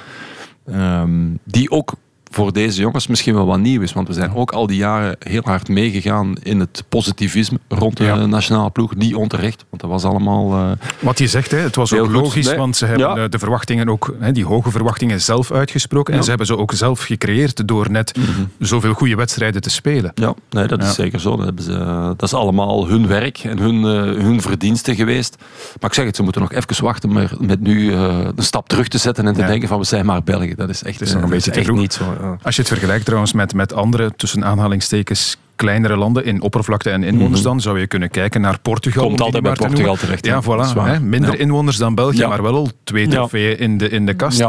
Ehm, 0.67 1.29
die 1.45 1.71
ook 1.71 1.95
voor 2.37 2.53
deze 2.53 2.81
jongens 2.81 3.07
misschien 3.07 3.35
wel 3.35 3.47
wat 3.47 3.59
nieuw 3.59 3.81
is. 3.83 3.93
Want 3.93 4.09
we 4.09 4.15
zijn 4.15 4.35
ook 4.35 4.51
al 4.53 4.67
die 4.67 4.77
jaren 4.77 5.17
heel 5.19 5.41
hard 5.45 5.69
meegegaan 5.69 6.35
in 6.43 6.61
het 6.61 6.85
positivisme 6.89 7.59
rond 7.69 7.97
de 7.97 8.05
Ja. 8.05 8.27
nationale 8.27 8.71
ploeg. 8.71 8.95
Niet 8.95 9.15
onterecht, 9.15 9.65
want 9.71 9.83
dat 9.83 9.91
was 9.91 10.05
allemaal... 10.05 10.53
eh, 10.53 10.71
Wat 11.01 11.19
je 11.19 11.27
zegt, 11.27 11.51
hè, 11.51 11.59
het 11.59 11.77
was 11.77 11.93
ook 11.93 12.11
logisch, 12.11 12.47
Nee. 12.47 12.57
want 12.57 12.77
ze 12.77 12.87
hebben 12.87 13.09
Ja. 13.09 13.17
eh, 13.17 13.31
de 13.31 13.39
verwachtingen 13.39 13.89
ook, 13.89 14.15
hè, 14.19 14.33
die 14.33 14.45
hoge 14.45 14.71
verwachtingen 14.71 15.21
zelf 15.21 15.53
uitgesproken. 15.53 16.15
En 16.15 16.23
ze 16.23 16.29
hebben 16.29 16.47
ze 16.47 16.57
ook 16.57 16.73
zelf 16.73 17.01
gecreëerd 17.03 17.69
door 17.69 17.91
net 17.91 18.19
zoveel 18.59 18.93
goede 18.93 19.15
wedstrijden 19.17 19.61
te 19.63 19.71
spelen. 19.71 20.11
Ja, 20.15 20.35
nee, 20.51 20.67
dat 20.67 20.83
is 20.83 20.95
zeker 20.95 21.21
zo. 21.21 21.37
Dat, 21.37 21.45
hebben 21.45 21.65
ze, 21.65 21.73
dat 22.17 22.23
is 22.23 22.35
allemaal 22.35 22.89
hun 22.89 23.07
werk 23.07 23.39
en 23.39 23.59
hun, 23.59 23.85
eh, 23.85 24.23
hun 24.25 24.41
verdiensten 24.41 24.95
geweest. 24.95 25.37
Maar 25.81 25.91
ik 25.91 25.97
zeg 25.97 26.05
het, 26.05 26.17
ze 26.17 26.23
moeten 26.23 26.41
nog 26.41 26.53
even 26.53 26.85
wachten 26.85 27.13
maar 27.13 27.33
met 27.41 27.61
nu 27.61 27.93
eh, 27.93 28.19
een 28.37 28.43
stap 28.45 28.69
terug 28.69 28.89
te 28.89 28.99
zetten 28.99 29.27
en 29.27 29.35
te 29.35 29.45
denken 29.45 29.69
van 29.69 29.79
we 29.79 29.85
zijn 29.85 30.07
maar 30.07 30.23
België. 30.23 30.55
Dat 30.55 30.69
is 30.69 30.83
echt, 30.83 31.01
is 31.01 31.09
nog 31.09 31.17
eh, 31.19 31.25
een 31.25 31.31
beetje 31.31 31.51
te 31.51 31.63
vroeg. 31.65 31.79
niet 31.79 31.93
zo. 31.93 32.05
Als 32.43 32.55
je 32.57 32.61
het 32.63 32.71
vergelijkt 32.71 33.05
trouwens 33.05 33.33
met, 33.33 33.55
met 33.55 33.73
andere, 33.75 34.13
tussen 34.17 34.45
aanhalingstekens, 34.45 35.37
kleinere 35.57 35.97
landen 35.97 36.25
in 36.25 36.43
oppervlakte 36.43 36.91
en 36.91 37.03
inwoners 37.03 37.43
dan, 37.43 37.61
zou 37.61 37.81
je 37.81 37.87
kunnen 37.87 38.11
kijken 38.11 38.41
naar 38.41 38.59
Portugal. 38.61 39.01
Mhm. 39.03 39.09
Komt 39.09 39.21
altijd 39.21 39.43
bij 39.43 39.53
Portugal 39.53 39.85
noemen. 39.85 39.99
terecht, 40.01 40.27
Ja, 40.27 40.43
voilà. 40.43 40.83
Hè, 40.87 41.01
minder 41.01 41.33
Ja. 41.33 41.39
inwoners 41.39 41.77
dan 41.77 41.95
België, 41.95 42.19
Ja. 42.19 42.29
maar 42.29 42.43
wel 42.43 42.55
al 42.55 42.71
twee 42.85 43.05
Ja. 43.05 43.11
trofeeën 43.11 43.59
in 43.59 43.79
de, 43.79 43.89
in 43.89 44.07
de 44.07 44.15
kast. 44.15 44.43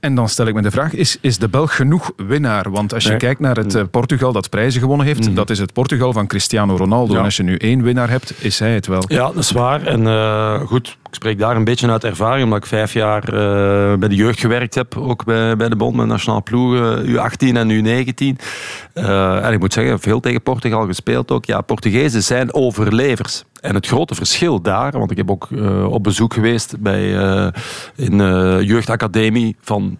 En 0.00 0.14
dan 0.14 0.28
stel 0.28 0.46
ik 0.46 0.54
me 0.54 0.62
de 0.62 0.70
vraag, 0.70 0.94
is, 0.94 1.18
is 1.20 1.38
de 1.38 1.48
Belg 1.48 1.76
genoeg 1.76 2.12
winnaar? 2.16 2.70
Want 2.70 2.94
als 2.94 3.02
je 3.02 3.08
Nee. 3.08 3.18
Mhm. 3.18 3.26
kijkt 3.26 3.40
naar 3.40 3.56
het 3.56 3.74
eh, 3.74 3.82
Portugal 3.90 4.32
dat 4.32 4.50
prijzen 4.50 4.80
gewonnen 4.80 5.06
heeft, 5.06 5.36
dat 5.36 5.50
is 5.50 5.58
het 5.58 5.72
Portugal 5.72 6.12
van 6.12 6.26
Cristiano 6.26 6.76
Ronaldo. 6.76 7.12
Ja. 7.12 7.18
En 7.18 7.24
als 7.24 7.36
je 7.36 7.42
nu 7.42 7.56
één 7.56 7.82
winnaar 7.82 8.10
hebt, 8.10 8.34
is 8.44 8.58
hij 8.58 8.74
het 8.74 8.86
wel. 8.86 9.02
Ja, 9.06 9.26
dat 9.26 9.36
is 9.36 9.50
waar. 9.50 9.82
En 9.86 10.06
eh, 10.06 10.60
goed, 10.60 10.88
ik 10.88 11.14
spreek 11.14 11.38
daar 11.38 11.56
een 11.56 11.64
beetje 11.64 11.90
uit 11.90 12.04
ervaring, 12.04 12.44
omdat 12.44 12.58
ik 12.58 12.66
vijf 12.66 12.92
jaar 12.92 13.24
eh, 13.24 13.98
bij 13.98 14.08
de 14.08 14.14
jeugd 14.14 14.40
gewerkt 14.40 14.74
heb, 14.74 14.96
ook 14.96 15.24
bij, 15.24 15.56
bij 15.56 15.68
de 15.68 15.76
bond 15.76 15.96
met 15.96 16.06
nationale 16.06 16.42
ploegen, 16.42 17.06
U18 17.06 17.56
en 17.56 17.70
U19. 17.70 18.44
Eh, 18.92 19.44
en 19.44 19.52
ik 19.52 19.58
moet 19.58 19.72
zeggen, 19.72 20.00
veel 20.00 20.20
tegen 20.20 20.42
Portugal 20.42 20.86
gespeeld 20.86 21.30
ook. 21.30 21.44
Ja, 21.44 21.60
Portugezen 21.60 22.22
zijn 22.22 22.54
overlevers. 22.54 23.44
En 23.60 23.74
het 23.74 23.86
grote 23.86 24.14
verschil 24.14 24.60
daar, 24.60 24.92
want 24.98 25.10
ik 25.10 25.16
heb 25.16 25.30
ook 25.30 25.48
eh, 25.50 25.92
op 25.92 26.02
bezoek 26.02 26.34
geweest 26.34 26.80
bij 26.80 27.18
eh 27.18 27.48
in 27.96 28.20
eh 28.20 28.60
jeugdacademie 28.60 29.56
van 29.60 29.98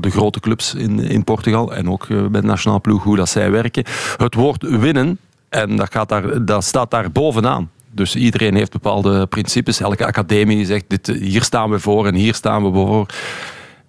de 0.00 0.10
grote 0.10 0.40
clubs 0.40 0.74
in, 0.74 1.00
in 1.00 1.24
Portugal 1.24 1.74
en 1.74 1.90
ook 1.90 2.06
bij 2.08 2.40
de 2.40 2.46
nationale 2.46 2.80
ploeg, 2.80 3.02
hoe 3.02 3.16
dat 3.16 3.28
zij 3.28 3.50
werken. 3.50 3.84
Het 4.16 4.34
woord 4.34 4.62
winnen, 4.62 5.18
en 5.48 5.76
dat, 5.76 5.92
gaat 5.92 6.08
daar, 6.08 6.44
dat 6.44 6.64
staat 6.64 6.90
daar 6.90 7.12
bovenaan. 7.12 7.70
Dus 7.90 8.16
iedereen 8.16 8.54
heeft 8.54 8.72
bepaalde 8.72 9.26
principes. 9.26 9.80
Elke 9.80 10.06
academie 10.06 10.66
zegt, 10.66 10.84
dit, 10.88 11.06
hier 11.06 11.42
staan 11.42 11.70
we 11.70 11.78
voor 11.78 12.06
en 12.06 12.14
hier 12.14 12.34
staan 12.34 12.64
we 12.64 12.72
voor. 12.72 13.06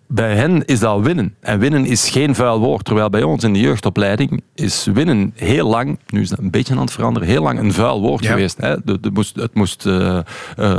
Bij 0.10 0.36
hen 0.36 0.66
is 0.66 0.80
dat 0.80 1.02
winnen. 1.02 1.36
En 1.40 1.60
winnen 1.60 1.86
is 1.86 2.10
geen 2.10 2.36
vuil 2.36 2.60
woord. 2.60 2.86
Terwijl 2.86 3.10
bij 3.10 3.24
ons 3.24 3.44
in 3.44 3.54
de 3.54 3.60
jeugdopleiding 3.60 4.42
is 4.56 4.88
winnen 4.94 5.32
heel 5.36 5.68
lang, 5.70 6.00
nu 6.08 6.22
is 6.22 6.30
dat 6.30 6.40
een 6.40 6.52
beetje 6.52 6.74
aan 6.74 6.80
het 6.80 6.92
veranderen, 6.92 7.28
heel 7.28 7.42
lang 7.42 7.60
een 7.60 7.74
vuil 7.74 8.02
woord 8.02 8.24
Ja. 8.24 8.30
geweest. 8.32 8.58
Hè. 8.58 8.76
De, 8.84 9.00
de 9.00 9.10
moest, 9.14 9.36
het 9.36 9.54
moest, 9.54 9.86
eh, 9.86 10.18
eh, 10.18 10.24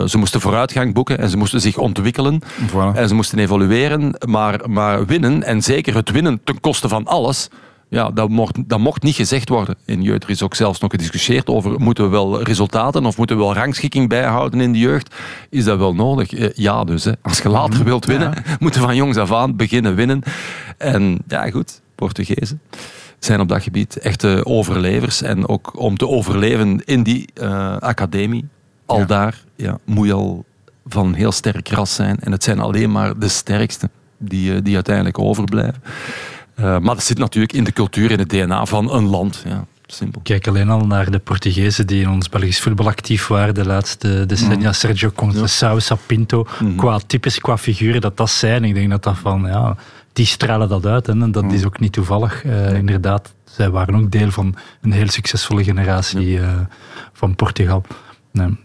ze 0.07 0.19
moesten 0.19 0.41
vooruitgang 0.41 0.95
boeken 0.95 1.19
en 1.19 1.29
ze 1.31 1.37
moesten 1.37 1.61
zich 1.61 1.77
ontwikkelen. 1.77 2.43
Voilà. 2.43 2.95
En 2.95 3.09
ze 3.09 3.14
moesten 3.14 3.38
evolueren. 3.38 4.14
Maar, 4.27 4.61
maar 4.71 5.07
winnen, 5.07 5.43
en 5.43 5.62
zeker 5.62 5.95
het 5.95 6.11
winnen 6.11 6.41
ten 6.45 6.61
koste 6.61 6.88
van 6.88 7.07
alles, 7.07 7.49
ja, 7.88 8.11
dat, 8.11 8.29
mocht, 8.29 8.68
dat 8.68 8.79
mocht 8.79 9.03
niet 9.03 9.14
gezegd 9.14 9.48
worden. 9.48 9.77
In 9.85 10.03
jeugd 10.03 10.22
Er 10.24 10.31
is 10.31 10.42
ook 10.42 10.55
zelfs 10.55 10.81
nog 10.81 10.90
gediscussieerd 10.90 11.48
over 11.48 11.81
moeten 11.81 12.05
we 12.05 12.11
wel 12.11 12.42
resultaten 12.42 13.07
of 13.07 13.16
moeten 13.16 13.37
we 13.37 13.42
wel 13.42 13.55
rangschikking 13.55 14.09
bijhouden 14.09 14.61
in 14.61 14.72
de 14.72 14.79
jeugd. 14.79 15.14
Is 15.51 15.64
dat 15.64 15.79
wel 15.79 15.94
nodig? 15.94 16.33
Eh, 16.33 16.48
Ja, 16.55 16.85
dus. 16.85 17.05
Hè. 17.05 17.12
Als 17.22 17.38
je 17.38 17.48
later 17.48 17.85
wilt 17.85 18.05
winnen, 18.05 18.33
moeten 18.61 18.81
we 18.81 18.87
van 18.87 18.96
jongs 18.96 19.16
af 19.16 19.33
aan 19.33 19.57
beginnen 19.57 19.94
winnen. 19.94 20.22
En 20.79 21.18
ja, 21.29 21.51
goed, 21.51 21.81
Portugezen 21.94 22.61
zijn 23.18 23.40
op 23.40 23.48
dat 23.48 23.62
gebied 23.62 23.96
echte 23.98 24.40
overlevers. 24.44 25.22
En 25.22 25.48
ook 25.48 25.81
om 25.81 25.96
te 25.96 26.09
overleven 26.09 26.83
in 26.85 27.03
die 27.03 27.29
eh, 27.35 27.77
academie, 27.77 28.48
al 28.87 28.98
Ja. 28.98 29.05
daar 29.05 29.44
ja, 29.57 29.79
moet 29.85 30.07
je 30.07 30.12
al 30.12 30.44
van 30.87 31.07
een 31.07 31.14
heel 31.14 31.33
sterk 31.33 31.68
ras 31.68 31.94
zijn. 31.94 32.16
En 32.20 32.33
het 32.33 32.44
zijn 32.44 32.59
alleen 32.59 32.92
maar 32.92 33.18
de 33.18 33.29
sterkste 33.29 33.90
die, 34.18 34.55
eh, 34.55 34.59
die 34.62 34.74
uiteindelijk 34.74 35.18
overblijven. 35.18 35.83
Eh, 36.59 36.64
maar 36.64 36.94
dat 36.94 37.03
zit 37.03 37.18
natuurlijk 37.18 37.53
in 37.53 37.64
de 37.64 37.73
cultuur, 37.73 38.11
in 38.11 38.18
het 38.18 38.29
DNA 38.29 38.66
van 38.66 38.92
een 38.92 39.07
land. 39.07 39.42
Ja, 39.47 39.64
simpel. 39.87 40.21
Kijk 40.25 40.47
alleen 40.47 40.68
al 40.68 40.87
naar 40.87 41.11
de 41.11 41.18
Portugezen 41.18 41.87
die 41.87 42.03
in 42.03 42.11
ons 42.11 42.29
Belgisch 42.29 42.61
voetbal 42.61 42.87
actief 42.87 43.27
waren 43.27 43.55
de 43.55 43.66
laatste 43.66 44.27
decennia. 44.27 44.73
Sergio 44.73 45.11
Conceição, 45.11 45.77
Sapinto, 45.77 46.47
qua 46.77 46.99
types, 47.07 47.38
qua 47.38 47.59
figuren 47.59 48.01
dat 48.01 48.16
dat 48.16 48.31
zijn. 48.31 48.64
Ik 48.64 48.75
denk 48.75 48.90
dat 48.90 49.03
dat 49.03 49.18
van, 49.18 49.42
ja, 49.47 49.77
die 50.12 50.27
stralen 50.27 50.68
dat 50.68 50.87
uit. 50.87 51.07
Hè. 51.07 51.12
En 51.12 51.33
dat 51.33 51.53
is 51.53 51.64
ook 51.64 51.81
niet 51.81 51.92
toevallig. 51.92 52.44
Eh, 52.44 52.75
inderdaad, 52.75 53.35
zij 53.44 53.71
waren 53.71 53.94
ook 53.94 54.11
deel 54.11 54.31
van 54.31 54.55
een 54.81 54.92
heel 54.92 55.09
succesvolle 55.09 55.64
generatie 55.64 56.40
eh, 56.40 56.49
van 57.12 57.35
Portugal. 57.35 57.83
Nee, 58.33 58.57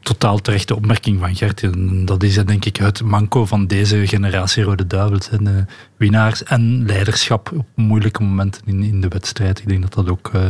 totaal 0.00 0.38
terechte 0.38 0.76
opmerking 0.76 1.20
van 1.20 1.36
Gert. 1.36 1.62
En 1.62 2.04
dat 2.04 2.22
is 2.22 2.44
denk 2.44 2.64
ik 2.64 2.76
het 2.76 3.02
manco 3.02 3.46
van 3.46 3.66
deze 3.66 4.06
generatie 4.06 4.62
Rode 4.62 4.86
Duivels. 4.86 5.30
En, 5.30 5.68
winnaars 5.96 6.42
en 6.42 6.84
leiderschap 6.86 7.52
op 7.56 7.66
moeilijke 7.74 8.22
momenten 8.22 8.62
in, 8.64 8.82
in 8.82 9.00
de 9.00 9.08
wedstrijd. 9.08 9.58
Ik 9.58 9.68
denk 9.68 9.82
dat 9.82 9.94
dat 9.94 10.08
ook 10.08 10.30
eh, 10.32 10.44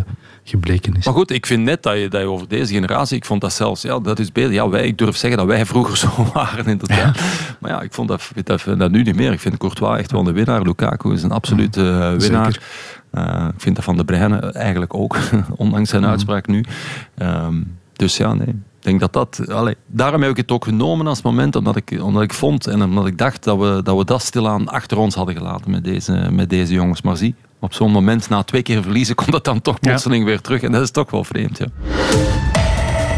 gebleken 0.45 0.97
is. 0.97 1.05
Maar 1.05 1.15
goed, 1.15 1.31
ik 1.31 1.47
vind 1.47 1.65
net 1.65 1.83
dat 1.83 1.99
je, 1.99 2.09
dat 2.09 2.21
je 2.21 2.27
over 2.27 2.49
deze 2.49 2.73
generatie, 2.73 3.17
ik 3.17 3.25
vond 3.25 3.41
dat 3.41 3.53
zelfs, 3.53 3.83
ja, 3.83 3.99
dat 3.99 4.19
is 4.19 4.33
beter. 4.33 4.53
Ja, 4.53 4.69
wij, 4.69 4.87
ik 4.87 4.99
durf 4.99 5.17
zeggen 5.17 5.39
dat 5.39 5.49
wij 5.49 5.67
vroeger 5.67 5.97
zo 6.07 6.31
waren 6.33 6.67
inderdaad. 6.67 7.21
Maar 7.59 7.71
ja, 7.71 7.81
ik 7.81 7.93
vond 7.93 8.09
dat, 8.09 8.31
dat, 8.45 8.65
dat 8.79 8.91
nu 8.91 9.03
niet 9.03 9.17
meer. 9.17 9.33
Ik 9.33 9.41
vind 9.41 9.57
Courtois 9.57 9.99
echt 9.99 10.13
wel 10.13 10.23
de 10.23 10.33
winnaar. 10.33 10.63
Lukaku 10.63 11.13
is 11.13 11.23
een 11.23 11.33
absolute 11.33 11.81
eh, 11.81 12.21
winnaar. 12.21 12.53
Zeker. 12.53 12.63
Eh, 13.11 13.49
ik 13.55 13.61
vind 13.61 13.77
dat 13.77 13.85
van 13.85 13.97
de 13.97 14.05
Bruyne 14.05 14.39
eigenlijk 14.39 14.95
ook, 14.95 15.17
ondanks 15.57 15.91
zijn 15.91 16.07
uitspraak 16.07 16.47
nu. 16.47 16.65
Ehm, 17.15 17.63
dus 17.93 18.17
ja, 18.17 18.35
nee. 18.35 18.55
Ik 18.81 18.87
denk 18.87 19.01
dat 19.01 19.12
dat... 19.12 19.51
Allee, 19.51 19.77
daarom 19.87 20.23
heb 20.23 20.31
ik 20.31 20.37
het 20.37 20.51
ook 20.51 20.64
genomen 20.64 21.07
als 21.07 21.23
moment, 21.23 21.57
omdat 21.57 21.77
ik, 21.77 21.99
omdat 22.03 22.23
ik 22.23 22.35
vond 22.35 22.66
en 22.66 22.83
omdat 22.83 23.07
ik 23.07 23.19
dacht 23.19 23.45
dat 23.45 23.59
we 23.59 23.81
dat, 23.83 23.97
we 23.97 24.05
dat 24.05 24.23
stilaan 24.23 24.69
achter 24.69 24.99
ons 24.99 25.14
hadden 25.14 25.37
gelaten 25.37 25.71
met 25.71 25.85
deze, 25.85 26.29
met 26.31 26.51
deze 26.51 26.73
jongens. 26.73 27.03
Maar 27.03 27.16
zie, 27.16 27.35
op 27.59 27.75
zo'n 27.75 27.90
moment, 27.90 28.29
na 28.29 28.43
twee 28.43 28.62
keer 28.62 28.83
verliezen, 28.83 29.14
komt 29.21 29.33
dat 29.33 29.45
dan 29.45 29.61
toch 29.61 29.81
plotseling 29.81 30.25
weer 30.25 30.40
terug. 30.40 30.62
En 30.62 30.73
dat 30.73 30.83
is 30.83 30.90
toch 30.90 31.11
wel 31.11 31.25
vreemd, 31.25 31.59
ja. 31.59 31.66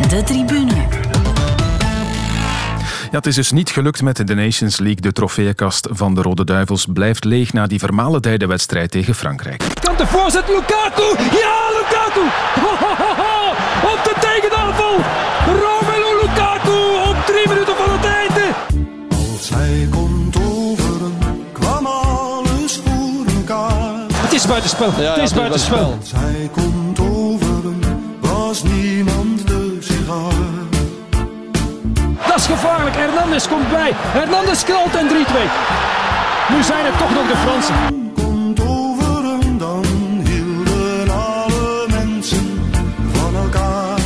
De 0.09 0.23
tribune. 0.25 1.02
Ja, 3.13 3.19
het 3.19 3.27
is 3.27 3.35
dus 3.35 3.51
niet 3.51 3.71
gelukt 3.71 4.03
met 4.03 4.27
de 4.27 4.35
Nations 4.35 4.79
League. 4.79 5.01
De 5.01 5.13
trofeeënkast 5.13 5.89
van 5.91 6.15
de 6.15 6.23
Rode 6.23 6.45
Duivels 6.45 6.87
blijft 6.93 7.25
leeg 7.25 7.53
na 7.53 7.67
die 7.67 7.79
vermalendijde 7.79 8.47
wedstrijd 8.47 8.91
tegen 8.91 9.15
Frankrijk. 9.15 9.65
Komt 9.85 9.99
de 9.99 10.07
voorzet 10.07 10.49
Lukaku. 10.49 11.03
Ja, 11.43 11.59
Lukaku. 11.79 12.21
Ho, 12.61 12.69
ho, 12.83 12.95
ho, 13.03 13.15
ho. 13.23 13.51
Op 13.93 14.01
de 14.05 14.15
tegenaanval. 14.21 14.97
Romelu 15.47 16.21
Lukaku 16.21 17.11
op 17.11 17.17
drie 17.27 17.49
minuten 17.49 17.77
van 17.77 17.99
het 17.99 18.05
einde. 18.05 18.55
Als 19.33 19.49
hij 19.49 19.89
komt 19.91 20.37
overen, 20.37 21.15
kwam 21.53 21.87
alles 21.87 22.81
voor 22.85 23.35
elkaar. 23.37 24.07
Het 24.15 24.33
is 24.33 24.47
buitenspel. 24.47 24.93
het 24.93 25.23
is 25.23 25.33
buitenspel. 25.33 25.97
Als 26.01 26.13
hij 26.17 26.51
komt 26.53 26.99
overen, 27.01 27.81
was 28.21 28.63
niemand 28.63 29.47
de 29.47 29.77
sigaar. 29.81 30.82
Dat 32.33 32.41
is 32.41 32.47
gevaarlijk. 32.47 32.97
Hernandez 32.97 33.49
komt 33.49 33.71
bij. 33.71 33.91
Hernandez 33.95 34.65
knalt 34.65 34.95
en 34.95 35.09
3-2. 35.09 35.11
Nu 36.55 36.63
zijn 36.63 36.85
het 36.85 36.99
toch 36.99 37.15
nog 37.15 37.27
de 37.27 37.37
Fransen. 37.37 37.75
Komt 38.15 38.61
overen, 38.61 39.59
dan 39.59 39.85
hielden 40.25 41.11
alle 41.11 41.87
mensen 41.89 42.61
van 43.13 43.35
elkaar. 43.35 43.99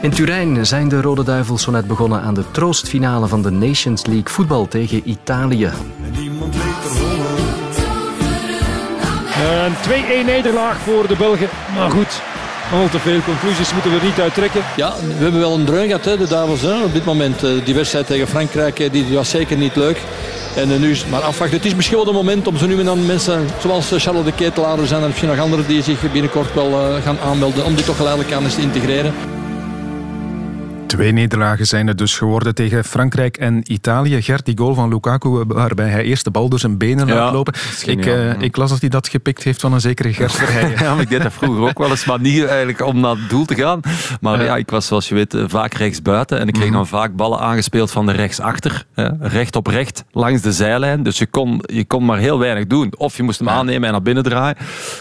In 0.00 0.10
Turijn 0.10 0.66
zijn 0.66 0.88
de 0.88 1.00
Rode 1.00 1.24
Duivels 1.24 1.62
zo 1.62 1.70
net 1.70 1.86
begonnen 1.86 2.22
aan 2.22 2.34
de 2.34 2.44
troostfinale 2.50 3.26
van 3.26 3.42
de 3.42 3.50
Nations 3.50 4.06
League 4.06 4.28
voetbal 4.28 4.68
tegen 4.68 5.02
Italië. 5.04 5.70
Een 9.64 9.74
2-1 10.22 10.26
nederlaag 10.26 10.76
voor 10.76 11.06
de 11.08 11.16
Belgen. 11.16 11.48
Maar 11.76 11.90
goed, 11.90 12.22
al 12.74 12.88
te 12.88 12.98
veel 12.98 13.20
conclusies 13.24 13.72
moeten 13.72 13.90
we 13.90 13.96
er 13.96 14.04
niet 14.04 14.20
uit 14.20 14.34
trekken. 14.34 14.60
Ja, 14.76 14.94
we 15.18 15.22
hebben 15.22 15.40
wel 15.40 15.54
een 15.54 15.64
dreun 15.64 15.86
gehad, 15.86 16.04
hè, 16.04 16.16
de 16.16 16.28
Duivels. 16.28 16.60
Hè, 16.60 16.82
op 16.82 16.92
dit 16.92 17.04
moment. 17.04 17.42
Eh, 17.42 17.50
Die 17.64 17.74
wedstrijd 17.74 18.06
tegen 18.06 18.28
Frankrijk 18.28 18.78
eh, 18.78 18.92
die 18.92 19.14
was 19.14 19.30
zeker 19.30 19.56
niet 19.56 19.76
leuk. 19.76 19.98
En 20.56 20.72
eh, 20.72 20.78
nu 20.78 20.90
is 20.90 21.06
maar 21.06 21.20
afwachten. 21.20 21.56
Het 21.56 21.66
is 21.66 21.74
misschien 21.74 21.96
wel 21.96 22.06
het 22.06 22.14
moment 22.14 22.46
om 22.46 22.56
zo 22.56 22.66
nu 22.66 22.78
en 22.78 22.84
dan 22.84 23.06
mensen 23.06 23.48
zoals 23.60 23.92
Charles 23.96 24.24
de 24.24 24.32
Ketelaar, 24.32 24.78
er 24.78 24.86
zijn 24.86 25.00
er 25.02 25.08
misschien 25.08 25.28
nog 25.28 25.38
anderen 25.38 25.66
die 25.66 25.82
zich 25.82 26.12
binnenkort 26.12 26.54
wel 26.54 27.00
gaan 27.04 27.18
aanmelden 27.18 27.64
om 27.64 27.74
die 27.74 27.84
toch 27.84 27.96
geleidelijk 27.96 28.32
aan 28.34 28.44
eens 28.44 28.54
te 28.54 28.60
integreren. 28.60 29.14
Twee 30.86 31.12
nederlagen 31.12 31.66
zijn 31.66 31.86
het 31.86 31.98
dus 31.98 32.18
geworden 32.18 32.54
tegen 32.54 32.84
Frankrijk 32.84 33.36
en 33.36 33.72
Italië. 33.72 34.22
Gert, 34.22 34.44
die 34.44 34.58
goal 34.58 34.74
van 34.74 34.88
Lukaku, 34.88 35.28
waarbij 35.46 35.88
hij 35.88 36.02
eerst 36.04 36.24
de 36.24 36.30
bal 36.30 36.48
door 36.48 36.58
zijn 36.58 36.78
benen 36.78 37.06
Ja, 37.06 37.14
laat 37.14 37.32
lopen. 37.32 37.54
Ik, 37.86 38.06
eh, 38.06 38.40
ik 38.40 38.56
las 38.56 38.70
dat 38.70 38.80
hij 38.80 38.88
dat 38.88 39.08
gepikt 39.08 39.42
heeft 39.42 39.60
van 39.60 39.72
een 39.72 39.80
zekere 39.80 40.12
Gert 40.12 40.32
Verheijen. 40.32 40.78
Ja, 40.84 40.96
ik 41.00 41.08
deed 41.08 41.22
dat 41.22 41.32
vroeger 41.32 41.62
ook 41.62 41.78
wel 41.78 41.90
eens, 41.90 42.04
maar 42.04 42.20
niet 42.20 42.44
eigenlijk 42.44 42.82
om 42.82 43.00
naar 43.00 43.16
het 43.16 43.28
doel 43.30 43.44
te 43.44 43.54
gaan. 43.54 43.80
Maar 44.20 44.44
ja, 44.44 44.56
ik 44.56 44.70
was 44.70 44.86
zoals 44.86 45.08
je 45.08 45.14
weet 45.14 45.34
eh, 45.34 45.44
vaak 45.46 45.74
rechtsbuiten 45.74 46.38
en 46.38 46.48
ik 46.48 46.54
kreeg 46.54 46.70
dan 46.72 46.86
vaak 46.86 47.16
ballen 47.16 47.38
aangespeeld 47.38 47.90
van 47.90 48.06
de 48.06 48.12
rechtsachter. 48.12 48.84
hè, 48.94 49.08
Recht 49.20 49.56
op 49.56 49.66
recht, 49.66 50.04
langs 50.12 50.42
de 50.42 50.52
zijlijn. 50.52 51.02
Dus 51.02 51.18
je 51.18 51.26
kon, 51.26 51.62
je 51.66 51.84
kon 51.84 52.04
maar 52.04 52.18
heel 52.18 52.38
weinig 52.38 52.66
doen. 52.66 52.92
Of 52.96 53.16
je 53.16 53.22
moest 53.22 53.38
hem 53.38 53.48
aannemen 53.48 53.84
en 53.86 53.92
naar 53.92 54.02
binnen 54.02 54.22
draaien. 54.22 54.56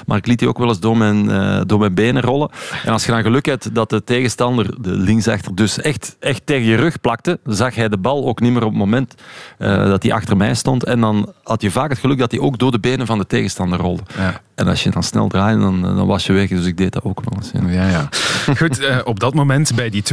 Maar 0.05 0.17
ik 0.17 0.27
liet 0.27 0.39
die 0.39 0.47
ook 0.47 0.57
wel 0.57 0.67
eens 0.67 0.79
door 0.79 0.97
mijn, 0.97 1.31
eh, 1.31 1.61
door 1.65 1.79
mijn 1.79 1.93
benen 1.93 2.21
rollen. 2.21 2.49
En 2.85 2.91
als 2.91 3.05
je 3.05 3.11
dan 3.11 3.21
geluk 3.21 3.45
hebt 3.45 3.75
dat 3.75 3.89
de 3.89 4.03
tegenstander, 4.03 4.81
de 4.81 4.89
linksachter, 4.91 5.55
dus 5.55 5.72
echt, 5.77 6.15
echt 6.19 6.45
tegen 6.45 6.65
je 6.65 6.75
rug 6.75 7.01
plakte, 7.01 7.39
zag 7.45 7.75
hij 7.75 7.89
de 7.89 7.97
bal 7.97 8.25
ook 8.25 8.39
niet 8.39 8.51
meer 8.51 8.63
op 8.63 8.69
het 8.69 8.79
moment 8.79 9.15
eh, 9.57 9.85
dat 9.85 10.03
hij 10.03 10.13
achter 10.13 10.37
mij 10.37 10.53
stond. 10.53 10.83
En 10.83 10.99
dan 11.01 11.33
had 11.43 11.61
je 11.61 11.71
vaak 11.71 11.89
het 11.89 11.99
geluk 11.99 12.17
dat 12.17 12.31
hij 12.31 12.39
ook 12.39 12.57
door 12.57 12.71
de 12.71 12.79
benen 12.79 13.05
van 13.05 13.17
de 13.17 13.27
tegenstander 13.27 13.79
rolde. 13.79 14.03
Ja. 14.17 14.41
En 14.55 14.67
als 14.67 14.83
je 14.83 14.89
dan 14.89 15.03
snel 15.03 15.27
draaide, 15.27 15.61
dan, 15.61 15.81
dan 15.81 16.07
was 16.07 16.25
je 16.25 16.33
weg. 16.33 16.49
Dus 16.49 16.65
ik 16.65 16.77
deed 16.77 16.93
dat 16.93 17.03
ook 17.03 17.21
wel 17.29 17.33
eens. 17.37 17.51
Ja. 17.53 17.83
Ja, 17.83 17.89
ja. 17.89 18.09
Goed, 18.59 18.79
eh, 18.79 18.99
op 19.03 19.19
dat 19.19 19.33
moment, 19.33 19.75
bij 19.75 19.89
die 19.89 20.03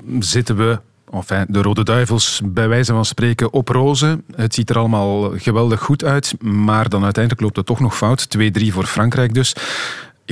2-0, 0.00 0.04
zitten 0.18 0.56
we... 0.56 0.80
Enfin, 1.12 1.46
de 1.48 1.62
Rode 1.62 1.84
Duivels, 1.84 2.40
bij 2.44 2.68
wijze 2.68 2.92
van 2.92 3.04
spreken, 3.04 3.52
op 3.52 3.68
rozen. 3.68 4.24
Het 4.36 4.54
ziet 4.54 4.70
er 4.70 4.78
allemaal 4.78 5.30
geweldig 5.36 5.80
goed 5.80 6.04
uit, 6.04 6.34
maar 6.40 6.88
dan 6.88 7.02
uiteindelijk 7.04 7.42
loopt 7.42 7.56
het 7.56 7.66
toch 7.66 7.80
nog 7.80 7.96
fout. 7.96 8.28
2-3 8.38 8.66
voor 8.66 8.84
Frankrijk 8.84 9.34
dus. 9.34 9.54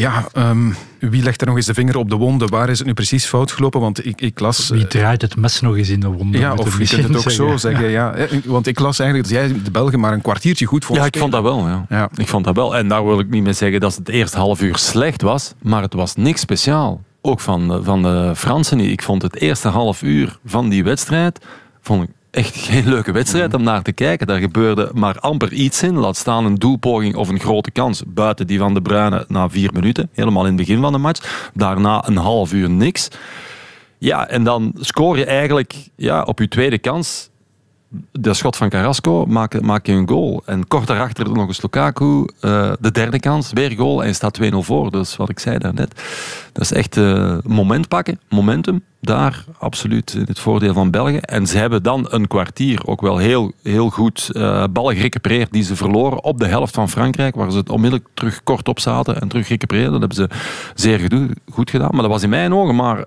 Ja, 0.00 0.24
ehm, 0.32 0.70
wie 0.98 1.22
legt 1.22 1.40
er 1.40 1.46
nog 1.46 1.56
eens 1.56 1.66
de 1.66 1.74
vinger 1.74 1.96
op 1.96 2.11
de 2.11 2.16
wonden? 2.16 2.48
Waar 2.50 2.68
is 2.68 2.78
het 2.78 2.87
nu 2.87 2.94
precies 2.94 3.26
fout 3.26 3.52
gelopen? 3.52 3.80
Want 3.80 4.06
ik, 4.06 4.20
ik 4.20 4.40
las... 4.40 4.68
Wie 4.68 4.87
draait 4.87 5.22
het 5.22 5.37
mes 5.37 5.61
nog 5.61 5.76
eens 5.76 5.88
in 5.88 6.00
de 6.00 6.08
wonde? 6.08 6.38
Ja, 6.38 6.54
of 6.54 6.78
je 6.78 6.87
kunt 6.88 7.08
het 7.08 7.16
ook 7.16 7.30
zo 7.30 7.56
zeggen. 7.56 7.88
Ja. 7.88 8.12
Eh, 8.14 8.38
Want 8.44 8.66
ik 8.66 8.78
las 8.78 8.98
eigenlijk 8.98 9.30
dat 9.30 9.38
jij 9.38 9.62
de 9.64 9.70
Belgen 9.70 10.00
maar 10.00 10.12
een 10.12 10.20
kwartiertje 10.20 10.66
goed 10.66 10.84
vond 10.84 10.98
Ja, 10.98 11.04
ik 11.04 11.16
vond 11.18 11.32
dat 11.32 11.42
wel. 11.42 11.66
Ja. 11.68 11.87
Ja. 11.88 12.08
Ik 12.16 12.28
vond 12.28 12.44
dat 12.44 12.54
wel. 12.54 12.76
En 12.76 12.88
daar 12.88 13.04
wil 13.06 13.18
ik 13.20 13.28
niet 13.30 13.42
mee 13.42 13.52
zeggen 13.52 13.80
dat 13.80 13.94
het 13.94 14.08
eerste 14.08 14.37
half 14.38 14.61
uur 14.62 14.76
slecht 14.76 15.22
was, 15.22 15.52
maar 15.62 15.82
het 15.82 15.92
was 15.94 16.14
niks 16.16 16.40
speciaal. 16.40 17.02
Ook 17.22 17.40
van, 17.40 17.68
de- 17.68 17.82
van 17.82 18.02
de 18.02 18.32
Fransen 18.37 18.76
niet. 18.76 18.90
Ik 18.90 19.02
vond 19.02 19.22
het 19.22 19.37
eerste 19.37 19.68
half 19.68 20.02
uur 20.02 20.38
van 20.44 20.68
die 20.68 20.84
wedstrijd 20.84 21.38
vond 21.80 22.02
ik 22.02 22.11
echt 22.30 22.56
geen 22.56 22.88
leuke 22.88 23.12
wedstrijd 23.12 23.54
om 23.54 23.62
naar 23.62 23.82
te 23.82 23.92
kijken. 23.92 24.26
Daar 24.26 24.38
gebeurde 24.38 24.90
maar 24.94 25.18
amper 25.18 25.52
iets 25.52 25.82
in. 25.82 25.94
Laat 25.94 26.16
staan 26.16 26.44
een 26.44 26.54
doelpoging 26.54 27.16
of 27.16 27.28
een 27.28 27.40
grote 27.40 27.70
kans. 27.70 28.02
Buiten 28.06 28.46
die 28.46 28.58
van 28.58 28.74
de 28.74 28.82
Bruyne 28.82 29.24
na 29.28 29.48
vier 29.48 29.72
minuten. 29.72 30.08
Helemaal 30.12 30.42
in 30.42 30.56
het 30.56 30.66
begin 30.66 30.80
van 30.80 30.92
de 30.92 30.98
match. 30.98 31.50
Daarna 31.54 32.08
een 32.08 32.16
half 32.16 32.52
uur 32.52 32.70
niks. 32.70 33.08
Ja, 33.98 34.28
en 34.28 34.44
dan 34.44 34.72
scoor 34.80 35.18
je 35.18 35.24
eigenlijk 35.24 35.74
ja, 35.96 36.22
op 36.22 36.38
je 36.38 36.48
tweede 36.48 36.78
kans 36.78 37.30
de 38.12 38.34
schot 38.34 38.56
van 38.56 38.68
Carrasco 38.68 39.26
maak, 39.26 39.86
je 39.86 39.92
een 39.92 40.08
goal. 40.08 40.42
En 40.44 40.66
kort 40.66 40.86
daarachter 40.86 41.32
nog 41.32 41.46
eens 41.46 41.62
Lukaku. 41.62 42.26
eh, 42.40 42.72
de 42.80 42.90
derde 42.90 43.20
kans, 43.20 43.52
weer 43.52 43.70
goal. 43.76 44.04
En 44.04 44.14
staat 44.14 44.38
2-0 44.42 44.62
voor. 44.62 44.90
Dus 44.90 45.16
wat 45.16 45.28
ik 45.28 45.38
zei 45.38 45.58
daarnet. 45.58 46.02
Dat 46.58 46.70
is 46.70 46.76
echt 46.76 46.96
eh, 46.96 47.36
moment 47.42 47.88
pakken. 47.88 48.20
Momentum. 48.28 48.82
Daar 49.00 49.44
absoluut 49.58 50.14
in 50.14 50.24
het 50.26 50.38
voordeel 50.38 50.72
van 50.74 50.90
België. 50.90 51.16
En 51.16 51.46
ze 51.46 51.58
hebben 51.58 51.82
dan 51.82 52.06
een 52.10 52.26
kwartier 52.26 52.86
ook 52.86 53.00
wel 53.00 53.18
heel, 53.18 53.52
heel 53.62 53.90
goed 53.90 54.30
eh 54.32 54.64
ballen 54.70 54.96
gerecupereerd 54.96 55.52
die 55.52 55.62
ze 55.62 55.76
verloren 55.76 56.24
op 56.24 56.38
de 56.38 56.46
helft 56.46 56.74
van 56.74 56.88
Frankrijk. 56.88 57.34
Waar 57.34 57.50
ze 57.50 57.56
het 57.56 57.70
onmiddellijk 57.70 58.08
terug 58.14 58.42
kort 58.42 58.68
op 58.68 58.80
zaten 58.80 59.20
en 59.20 59.28
terug 59.28 59.46
gerecupereerden. 59.46 60.00
Dat 60.00 60.00
hebben 60.00 60.18
ze 60.18 60.44
zeer 60.74 61.28
goed 61.52 61.70
gedaan. 61.70 61.90
Maar 61.92 62.02
dat 62.02 62.10
was 62.10 62.22
in 62.22 62.28
mijn 62.28 62.54
ogen 62.54 62.74
maar 62.74 63.04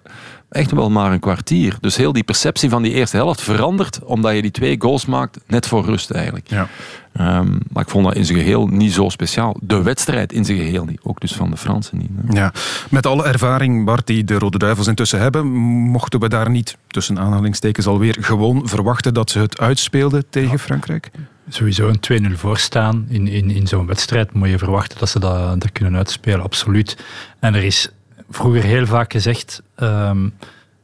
echt 0.50 0.72
wel 0.72 0.90
maar 0.90 1.12
een 1.12 1.20
kwartier. 1.20 1.78
Dus 1.82 1.96
heel 1.96 2.14
die 2.14 2.24
perceptie 2.24 2.70
van 2.70 2.82
die 2.82 2.94
eerste 2.94 3.18
helft 3.18 3.42
verandert 3.42 4.04
omdat 4.04 4.36
je 4.36 4.42
die 4.42 4.52
twee 4.52 4.76
goals 4.80 5.06
maakt 5.06 5.40
net 5.48 5.68
voor 5.68 5.86
rust 5.86 6.12
eigenlijk. 6.12 6.50
Ja. 6.50 6.68
Ehm, 7.14 7.58
maar 7.72 7.84
ik 7.84 7.90
vond 7.90 8.06
dat 8.06 8.16
in 8.16 8.26
zijn 8.26 8.38
geheel 8.38 8.68
niet 8.68 8.94
zo 8.94 9.10
speciaal. 9.10 9.56
De 9.62 9.82
wedstrijd 9.82 10.34
in 10.34 10.46
zijn 10.46 10.58
geheel 10.58 10.86
niet. 10.86 11.00
Ook 11.04 11.20
dus 11.20 11.34
van 11.34 11.50
de 11.50 11.58
Fransen 11.58 11.98
niet. 11.98 12.10
hè. 12.26 12.40
Ja, 12.40 12.54
met 12.90 13.06
alle 13.06 13.24
ervaring, 13.24 13.86
Bart, 13.86 14.08
die 14.08 14.24
de 14.24 14.40
Rode 14.40 14.58
Duivels 14.58 14.88
intussen 14.88 15.20
hebben, 15.20 15.46
mochten 15.92 16.20
we 16.20 16.30
daar 16.30 16.50
niet, 16.50 16.78
tussen 16.88 17.20
aanhalingstekens 17.20 17.88
alweer, 17.88 18.18
gewoon 18.20 18.68
verwachten 18.68 19.14
dat 19.14 19.30
ze 19.30 19.40
het 19.40 19.60
uitspeelden 19.60 20.24
tegen 20.30 20.60
Frankrijk? 20.60 21.12
Sowieso 21.50 21.92
een 22.08 22.30
2-0 22.32 22.36
voorstaan 22.36 23.06
in, 23.10 23.28
in, 23.28 23.50
in 23.50 23.68
zo'n 23.68 23.86
wedstrijd 23.86 24.34
moet 24.34 24.50
je 24.50 24.58
verwachten 24.58 25.00
dat 25.00 25.10
ze 25.10 25.20
dat, 25.20 25.62
dat 25.62 25.72
kunnen 25.72 25.96
uitspelen, 25.96 26.44
absoluut. 26.44 27.04
En 27.40 27.56
er 27.56 27.64
is 27.64 27.90
vroeger 28.30 28.64
heel 28.64 28.86
vaak 28.86 29.12
gezegd, 29.12 29.62
ehm, 29.76 30.30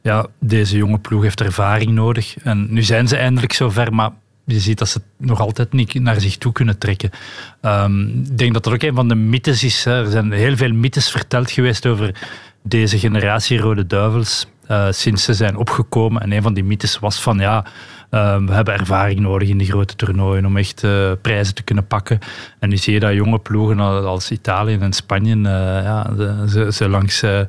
ja, 0.02 0.26
deze 0.40 0.76
jonge 0.76 0.98
ploeg 0.98 1.22
heeft 1.22 1.40
ervaring 1.40 1.90
nodig. 1.90 2.38
En 2.38 2.66
nu 2.70 2.82
zijn 2.82 3.08
ze 3.08 3.16
eindelijk 3.16 3.52
zover, 3.52 3.94
maar 3.94 4.10
je 4.48 4.60
ziet 4.60 4.78
dat 4.78 4.88
ze 4.88 4.98
het 4.98 5.28
nog 5.28 5.40
altijd 5.40 5.72
niet 5.72 5.94
naar 5.94 6.20
zich 6.20 6.36
toe 6.36 6.52
kunnen 6.52 6.78
trekken. 6.78 7.10
Ehm, 7.60 8.08
ik 8.08 8.38
denk 8.38 8.52
dat 8.52 8.64
dat 8.64 8.72
ook 8.72 8.82
een 8.82 8.94
van 8.94 9.08
de 9.08 9.14
mythes 9.14 9.64
is. 9.64 9.84
Hè. 9.84 10.04
Er 10.04 10.10
zijn 10.10 10.32
heel 10.32 10.56
veel 10.56 10.72
mythes 10.72 11.10
verteld 11.10 11.50
geweest 11.50 11.86
over 11.86 12.14
deze 12.62 12.98
generatie 12.98 13.58
Rode 13.58 13.86
Duivels 13.86 14.46
eh, 14.66 14.86
sinds 14.90 15.22
ze 15.24 15.34
zijn 15.34 15.56
opgekomen. 15.56 16.22
En 16.22 16.32
een 16.32 16.42
van 16.42 16.54
die 16.54 16.64
mythes 16.64 16.98
was 16.98 17.20
van 17.22 17.38
ja, 17.38 17.64
eh, 18.10 18.36
we 18.36 18.52
hebben 18.52 18.74
ervaring 18.74 19.20
nodig 19.20 19.48
in 19.48 19.58
die 19.58 19.66
grote 19.66 19.96
toernooien 19.96 20.46
om 20.46 20.56
echt 20.56 20.84
eh, 20.84 21.12
prijzen 21.22 21.54
te 21.54 21.62
kunnen 21.62 21.86
pakken. 21.86 22.18
En 22.58 22.68
nu 22.68 22.76
zie 22.76 22.92
je 22.92 23.00
dat 23.00 23.12
jonge 23.14 23.38
ploegen 23.38 23.80
al- 23.80 24.06
als 24.06 24.30
Italië 24.30 24.76
en 24.80 24.92
Spanje 24.92 25.34
eh, 25.34 25.42
ja, 25.84 26.10
ze, 26.70 26.88
langs 26.88 27.22
eh, 27.22 27.40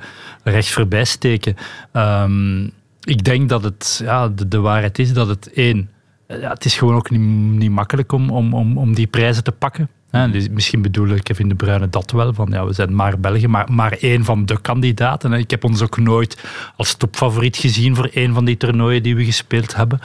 recht 0.44 0.70
voorbij 0.70 1.06
steken. 1.06 1.56
Ehm, 1.92 2.64
ik 3.04 3.24
denk 3.24 3.50
dat 3.50 3.64
het 3.64 4.00
ja, 4.04 4.28
de 4.48 4.60
waarheid 4.60 5.00
is 5.00 5.14
dat 5.14 5.28
het 5.28 5.54
één 5.54 5.90
ja, 6.38 6.50
het 6.50 6.66
is 6.66 6.78
gewoon 6.78 6.96
ook 6.96 7.10
niet, 7.10 7.22
niet 7.60 7.72
makkelijk 7.72 8.12
om, 8.12 8.30
om, 8.30 8.54
om, 8.54 8.78
om 8.78 8.94
die 8.94 9.08
prijzen 9.08 9.44
te 9.44 9.52
pakken. 9.52 9.90
Hè. 10.10 10.30
Dus 10.30 10.50
misschien 10.50 10.82
bedoelde 10.82 11.22
Kevin 11.22 11.50
De 11.50 11.56
Bruyne 11.56 11.90
dat 11.90 12.12
wel, 12.12 12.34
van 12.34 12.48
ja, 12.52 12.66
we 12.66 12.74
zijn 12.74 12.96
maar 12.96 13.20
België, 13.20 13.48
maar, 13.48 13.72
maar 13.72 13.92
één 13.92 14.24
van 14.24 14.46
de 14.46 14.62
kandidaten. 14.62 15.34
Ik 15.34 15.52
heb 15.52 15.64
ons 15.64 15.82
ook 15.82 15.98
nooit 15.98 16.44
als 16.76 16.96
topfavoriet 16.96 17.58
gezien 17.58 17.96
voor 17.96 18.10
één 18.14 18.34
van 18.34 18.46
die 18.46 18.58
toernooien 18.58 19.04
die 19.04 19.16
we 19.16 19.26
gespeeld 19.26 19.76
hebben. 19.76 20.00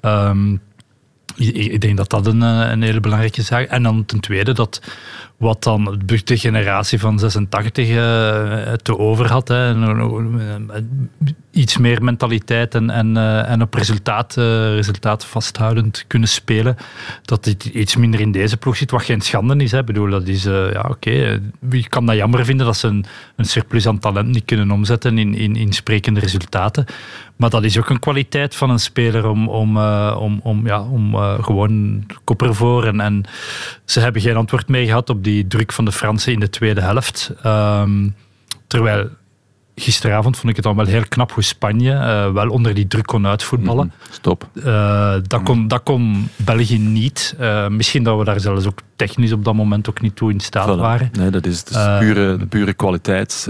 Ehm, 0.00 0.52
ik, 1.36 1.54
ik 1.54 1.80
denk 1.80 1.96
dat 1.96 2.10
dat 2.10 2.26
een, 2.26 2.42
eh, 2.42 2.70
een 2.70 2.82
hele 2.82 3.00
belangrijke 3.00 3.42
zaak 3.42 3.62
is. 3.62 3.68
En 3.68 3.82
dan 3.82 4.04
ten 4.04 4.20
tweede 4.20 4.52
dat 4.52 4.80
wat 5.36 5.62
dan 5.62 6.00
de 6.04 6.36
generatie 6.38 6.98
van 6.98 7.18
86 7.18 7.88
eh, 7.88 7.94
te 8.72 8.98
over 8.98 9.30
had. 9.30 9.48
Hè, 9.48 9.68
en, 9.68 10.70
eh, 10.70 10.82
iets 11.56 11.76
meer 11.76 12.02
mentaliteit 12.02 12.74
en, 12.74 12.90
en, 12.90 13.16
eh, 13.16 13.50
en 13.50 13.62
op 13.62 13.74
resultaat, 13.74 14.36
eh, 14.36 14.74
resultaat 14.74 15.24
vasthoudend 15.24 16.04
kunnen 16.06 16.28
spelen. 16.28 16.76
Dat 17.22 17.44
dit 17.44 17.64
iets 17.64 17.96
minder 17.96 18.20
in 18.20 18.32
deze 18.32 18.56
ploeg 18.56 18.76
zit, 18.76 18.90
wat 18.90 19.02
geen 19.02 19.20
schande 19.20 19.56
is. 19.56 19.70
Hè. 19.70 19.78
Ik 19.78 19.84
bedoel, 19.84 20.10
dat 20.10 20.26
is, 20.26 20.46
eh, 20.46 20.72
ja 20.72 20.84
oké, 20.88 21.40
eh, 21.70 21.84
kan 21.88 22.06
dat 22.06 22.16
jammer 22.16 22.44
vinden 22.44 22.66
dat 22.66 22.76
ze 22.76 22.86
een, 22.86 23.04
een 23.36 23.44
surplus 23.44 23.86
aan 23.86 23.98
talent 23.98 24.28
niet 24.28 24.44
kunnen 24.44 24.70
omzetten 24.70 25.18
in, 25.18 25.34
in, 25.34 25.56
in 25.56 25.72
sprekende 25.72 26.20
resultaten. 26.20 26.86
Maar 27.36 27.50
dat 27.50 27.64
is 27.64 27.78
ook 27.78 27.90
een 27.90 27.98
kwaliteit 27.98 28.54
van 28.54 28.70
een 28.70 28.78
speler 28.78 29.28
om, 29.28 29.48
om, 29.48 29.76
eh, 29.76 30.16
om, 30.20 30.40
om, 30.42 30.66
ja, 30.66 30.82
om 30.82 31.14
eh, 31.14 31.44
gewoon 31.44 32.04
kop 32.24 32.42
ervoor. 32.42 32.84
En, 32.84 33.00
en 33.00 33.24
ze 33.84 34.00
hebben 34.00 34.22
geen 34.22 34.36
antwoord 34.36 34.68
mee 34.68 34.86
gehad 34.86 35.10
op 35.10 35.24
die 35.26 35.46
druk 35.46 35.72
van 35.72 35.84
de 35.84 35.92
Fransen 35.92 36.32
in 36.32 36.40
de 36.40 36.50
tweede 36.50 36.80
helft. 36.80 37.32
Ehm, 37.42 38.08
terwijl 38.66 39.08
gisteravond 39.78 40.36
vond 40.36 40.48
ik 40.48 40.56
het 40.56 40.64
dan 40.64 40.76
wel 40.76 40.86
heel 40.86 41.08
knap 41.08 41.32
hoe 41.32 41.42
Spanje 41.42 41.92
eh, 41.92 42.32
wel 42.32 42.48
onder 42.48 42.74
die 42.74 42.86
druk 42.86 43.06
kon 43.06 43.26
uitvoetballen. 43.26 43.92
Stop. 44.10 44.48
Eh, 44.64 45.14
dat, 45.26 45.42
kon, 45.42 45.68
dat 45.68 45.82
kon 45.82 46.28
België 46.36 46.78
niet. 46.78 47.34
Eh, 47.38 47.68
misschien 47.68 48.02
dat 48.02 48.18
we 48.18 48.24
daar 48.24 48.40
zelfs 48.40 48.66
ook 48.66 48.78
technisch 48.96 49.32
op 49.32 49.44
dat 49.44 49.54
moment 49.54 49.88
ook 49.88 50.00
niet 50.00 50.16
toe 50.16 50.30
in 50.32 50.40
staat 50.40 50.76
Voilà. 50.76 50.80
waren. 50.80 51.10
Nee, 51.12 51.30
dat 51.30 51.46
is, 51.46 51.62
Eh, 51.64 51.98
pure, 51.98 52.36
de 52.36 52.46
pure 52.46 52.72
kwaliteit 52.72 53.48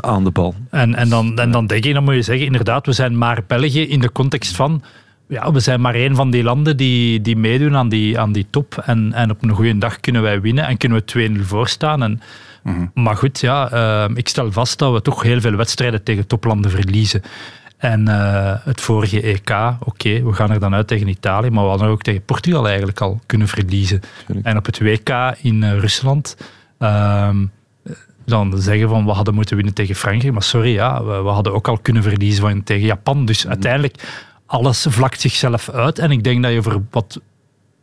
aan 0.00 0.24
de 0.24 0.30
bal. 0.30 0.54
En, 0.70 0.94
en, 0.94 1.08
dan, 1.08 1.38
en 1.38 1.50
dan 1.50 1.66
denk 1.66 1.84
ik, 1.84 1.94
dan 1.94 2.04
moet 2.04 2.14
je 2.14 2.22
zeggen, 2.22 2.46
inderdaad, 2.46 2.86
we 2.86 2.92
zijn 2.92 3.18
maar 3.18 3.40
België 3.46 3.82
in 3.88 4.00
de 4.00 4.12
context 4.12 4.56
van. 4.56 4.82
Ja, 5.28 5.52
we 5.52 5.60
zijn 5.60 5.80
maar 5.80 5.94
één 5.94 6.14
van 6.14 6.30
die 6.30 6.42
landen 6.42 6.76
die, 6.76 7.20
die 7.20 7.36
meedoen 7.36 7.76
aan 7.76 7.88
die, 7.88 8.18
aan 8.18 8.32
die 8.32 8.46
top. 8.50 8.82
En, 8.84 9.12
en 9.12 9.30
op 9.30 9.42
een 9.42 9.50
goede 9.50 9.78
dag 9.78 10.00
kunnen 10.00 10.22
wij 10.22 10.40
winnen 10.40 10.66
en 10.66 10.76
kunnen 10.76 11.02
we 11.06 11.38
2-0 11.38 11.40
voorstaan. 11.40 12.02
En, 12.02 12.20
Maar 12.94 13.16
goed, 13.16 13.40
ja, 13.40 13.70
eh, 13.70 14.16
ik 14.16 14.28
stel 14.28 14.52
vast 14.52 14.78
dat 14.78 14.92
we 14.92 15.02
toch 15.02 15.22
heel 15.22 15.40
veel 15.40 15.56
wedstrijden 15.56 16.02
tegen 16.02 16.26
toplanden 16.26 16.70
verliezen. 16.70 17.22
En 17.76 18.08
uh, 18.08 18.54
het 18.64 18.80
vorige 18.80 19.22
EK, 19.22 19.50
oké, 19.84 20.22
we 20.22 20.32
gaan 20.32 20.50
er 20.50 20.60
dan 20.60 20.74
uit 20.74 20.86
tegen 20.86 21.08
Italië, 21.08 21.50
maar 21.50 21.62
we 21.62 21.70
hadden 21.70 21.88
ook 21.88 22.02
tegen 22.02 22.24
Portugal 22.24 22.68
eigenlijk 22.68 23.00
al 23.00 23.20
kunnen 23.26 23.48
verliezen. 23.48 24.00
En 24.42 24.56
op 24.56 24.66
het 24.66 24.78
WK 24.78 25.10
in 25.42 25.62
uh, 25.62 25.78
Rusland 25.78 26.36
ehm, 26.78 27.46
dan 28.24 28.58
zeggen 28.58 28.88
van 28.88 29.04
we 29.04 29.10
hadden 29.10 29.34
moeten 29.34 29.56
winnen 29.56 29.74
tegen 29.74 29.94
Frankrijk, 29.94 30.32
maar 30.32 30.42
sorry, 30.42 30.72
ja, 30.72 31.04
we, 31.04 31.22
we 31.22 31.28
hadden 31.28 31.52
ook 31.52 31.68
al 31.68 31.78
kunnen 31.78 32.02
verliezen 32.02 32.40
van, 32.42 32.62
tegen 32.62 32.86
Japan. 32.86 33.24
Dus 33.24 33.44
mm. 33.44 33.50
uiteindelijk, 33.50 34.02
alles 34.46 34.86
vlakt 34.88 35.20
zichzelf 35.20 35.70
uit. 35.70 35.98
En 35.98 36.10
ik 36.10 36.24
denk 36.24 36.42
dat 36.42 36.52
je 36.52 36.62
voor 36.62 36.82
wat 36.90 37.20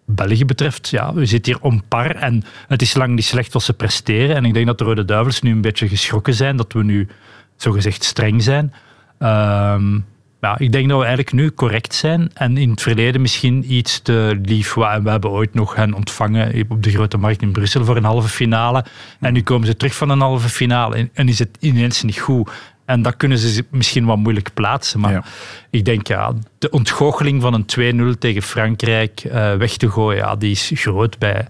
België 0.06 0.45
betreft, 0.45 0.89
ja, 0.89 1.13
we 1.13 1.26
zitten 1.26 1.54
hier 1.54 1.62
om 1.62 1.84
par 1.88 2.15
en 2.15 2.43
het 2.67 2.82
is 2.82 2.93
lang 2.93 3.15
niet 3.15 3.26
slecht 3.26 3.54
wat 3.54 3.63
ze 3.63 3.73
presteren. 3.73 4.36
En 4.36 4.45
ik 4.45 4.54
denk 4.54 4.65
dat 4.65 4.78
de 4.78 4.84
Rode 4.84 5.06
Duivels 5.06 5.41
nu 5.41 5.52
een 5.52 5.62
beetje 5.62 5.88
geschrokken 5.88 6.34
zijn 6.34 6.56
dat 6.56 6.73
we 6.73 6.84
nu 6.84 7.08
zogezegd 7.56 8.04
streng 8.04 8.43
zijn. 8.43 8.73
Ehm, 9.19 9.99
ja, 10.41 10.58
ik 10.58 10.71
denk 10.71 10.89
dat 10.89 10.97
we 10.97 11.06
eigenlijk 11.06 11.36
nu 11.36 11.52
correct 11.52 11.95
zijn 11.95 12.32
en 12.34 12.58
in 12.58 12.69
het 12.69 12.82
verleden 12.82 13.21
misschien 13.21 13.73
iets 13.73 13.99
te 14.02 14.39
lief. 14.43 14.73
We 14.73 15.10
hebben 15.10 15.30
ooit 15.30 15.54
nog 15.54 15.76
hen 15.76 15.93
ontvangen 15.93 16.65
op 16.69 16.84
de 16.84 16.89
grote 16.89 17.17
markt 17.17 17.41
in 17.41 17.52
Brussel 17.52 17.86
voor 17.86 17.97
een 17.97 18.04
halve 18.04 18.28
finale. 18.28 18.86
En 19.19 19.34
nu 19.34 19.41
komen 19.41 19.67
ze 19.67 19.76
terug 19.76 19.95
van 19.95 20.10
een 20.10 20.19
halve 20.19 20.49
finale 20.49 21.10
en 21.13 21.28
is 21.28 21.39
het 21.39 21.58
ineens 21.60 22.04
niet 22.04 22.19
goed. 22.19 22.49
En 22.86 23.02
dat 23.02 23.17
kunnen 23.17 23.38
ze 23.38 23.65
misschien 23.69 24.06
wat 24.06 24.17
moeilijk 24.17 24.54
plaatsen. 24.54 25.00
Maar 25.00 25.26
ik 25.69 25.86
denk, 25.86 26.08
ja, 26.08 26.34
de 26.58 26.69
ontgoocheling 26.69 27.41
van 27.41 27.54
een 27.54 28.15
2-0 28.15 28.17
tegen 28.19 28.41
Frankrijk 28.41 29.24
uh, 29.24 29.54
weg 29.54 29.78
te 29.78 29.89
gooien, 29.89 30.17
ja, 30.17 30.36
die 30.36 30.52
is 30.52 30.72
groot 30.74 31.19
bij 31.19 31.48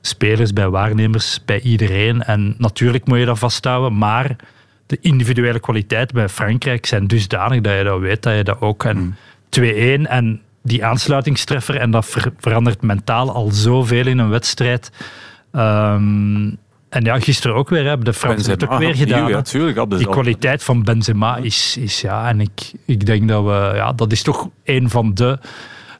spelers, 0.00 0.52
bij 0.52 0.68
waarnemers, 0.68 1.44
bij 1.44 1.60
iedereen. 1.60 2.22
En 2.22 2.54
natuurlijk 2.58 3.06
moet 3.06 3.18
je 3.18 3.24
dat 3.24 3.38
vasthouden, 3.38 3.98
maar 3.98 4.36
de 4.86 4.98
individuele 5.00 5.60
kwaliteiten 5.60 6.14
bij 6.14 6.28
Frankrijk 6.28 6.86
zijn 6.86 7.06
dusdanig 7.06 7.60
dat 7.60 7.76
je 7.76 7.84
dat 7.84 8.00
weet, 8.00 8.22
dat 8.22 8.36
je 8.36 8.44
dat 8.44 8.60
ook... 8.60 8.84
En 8.84 9.16
2-1 9.60 9.62
mm. 9.62 10.06
en 10.06 10.40
die 10.62 10.84
aansluitingstreffer, 10.84 11.76
en 11.76 11.90
dat 11.90 12.16
verandert 12.38 12.82
mentaal 12.82 13.32
al 13.32 13.50
zoveel 13.50 14.06
in 14.06 14.18
een 14.18 14.28
wedstrijd... 14.28 14.92
Um, 15.52 16.58
en 16.88 17.04
ja, 17.04 17.20
gisteren 17.20 17.56
ook 17.56 17.68
weer, 17.68 17.84
hebben 17.84 18.04
de 18.04 18.12
Fransen 18.12 18.50
het 18.50 18.68
ook 18.68 18.78
weer 18.78 18.94
gedaan. 18.94 19.28
Ja, 19.28 19.42
tuurlijk, 19.42 19.90
die 19.90 20.08
kwaliteit 20.08 20.64
van 20.64 20.82
Benzema 20.82 21.36
is, 21.36 21.76
is 21.80 22.00
ja, 22.00 22.28
en 22.28 22.40
ik, 22.40 22.72
ik 22.84 23.06
denk 23.06 23.28
dat 23.28 23.44
we, 23.44 23.72
ja, 23.74 23.92
dat 23.92 24.12
is 24.12 24.22
toch 24.22 24.48
een 24.64 24.90
van 24.90 25.14
de 25.14 25.38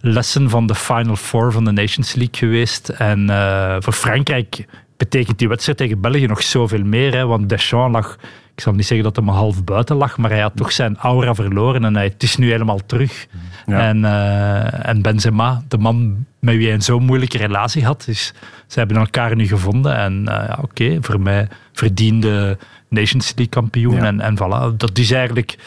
lessen 0.01 0.51
van 0.51 0.67
de 0.67 0.75
Final 0.75 1.17
Four 1.17 1.53
van 1.53 1.65
de 1.65 1.71
Nations 1.73 2.15
League 2.15 2.37
geweest. 2.37 2.89
En 2.89 3.31
uh, 3.31 3.77
voor 3.79 3.93
Frankrijk 3.93 4.67
betekent 4.97 5.39
die 5.39 5.49
wedstrijd 5.49 5.79
tegen 5.79 6.01
België 6.01 6.27
nog 6.27 6.43
zoveel 6.43 6.85
meer, 6.85 7.15
hè, 7.15 7.27
want 7.27 7.49
Deschamps 7.49 7.93
lag 7.93 8.17
ik 8.59 8.65
zal 8.65 8.73
niet 8.73 8.87
zeggen 8.87 9.07
dat 9.07 9.17
hij 9.17 9.25
maar 9.25 9.35
half 9.35 9.65
buiten 9.65 9.97
lag, 9.97 10.17
maar 10.17 10.31
hij 10.31 10.41
had 10.41 10.57
toch 10.57 10.73
zijn 10.73 10.97
aura 10.97 11.35
verloren 11.35 11.85
en 11.85 11.95
hij, 11.95 12.05
het 12.05 12.23
is 12.23 12.37
nu 12.37 12.51
helemaal 12.51 12.81
terug. 12.87 13.27
En, 13.67 13.99
uh, 13.99 14.89
en 14.89 15.03
Benzema, 15.03 15.63
de 15.69 15.79
man 15.79 16.27
met 16.39 16.57
wie 16.57 16.65
hij 16.67 16.75
een 16.75 16.83
zo 16.83 17.01
moeilijke 17.01 17.39
relatie 17.39 17.85
had, 17.85 18.05
dus 18.05 18.33
ze 18.67 18.79
hebben 18.79 18.97
elkaar 18.97 19.37
nu 19.37 19.47
gevonden. 19.47 19.97
En 19.97 20.21
uh, 20.21 20.27
ja, 20.27 20.59
oké, 20.63 20.99
voor 21.01 21.21
mij 21.21 21.49
verdiende 21.73 22.59
Nations 22.89 23.27
League 23.27 23.49
kampioen. 23.49 23.99
En, 23.99 24.21
en 24.21 24.37
voilà, 24.37 24.77
dat 24.77 24.99
is 24.99 25.11
eigenlijk 25.11 25.59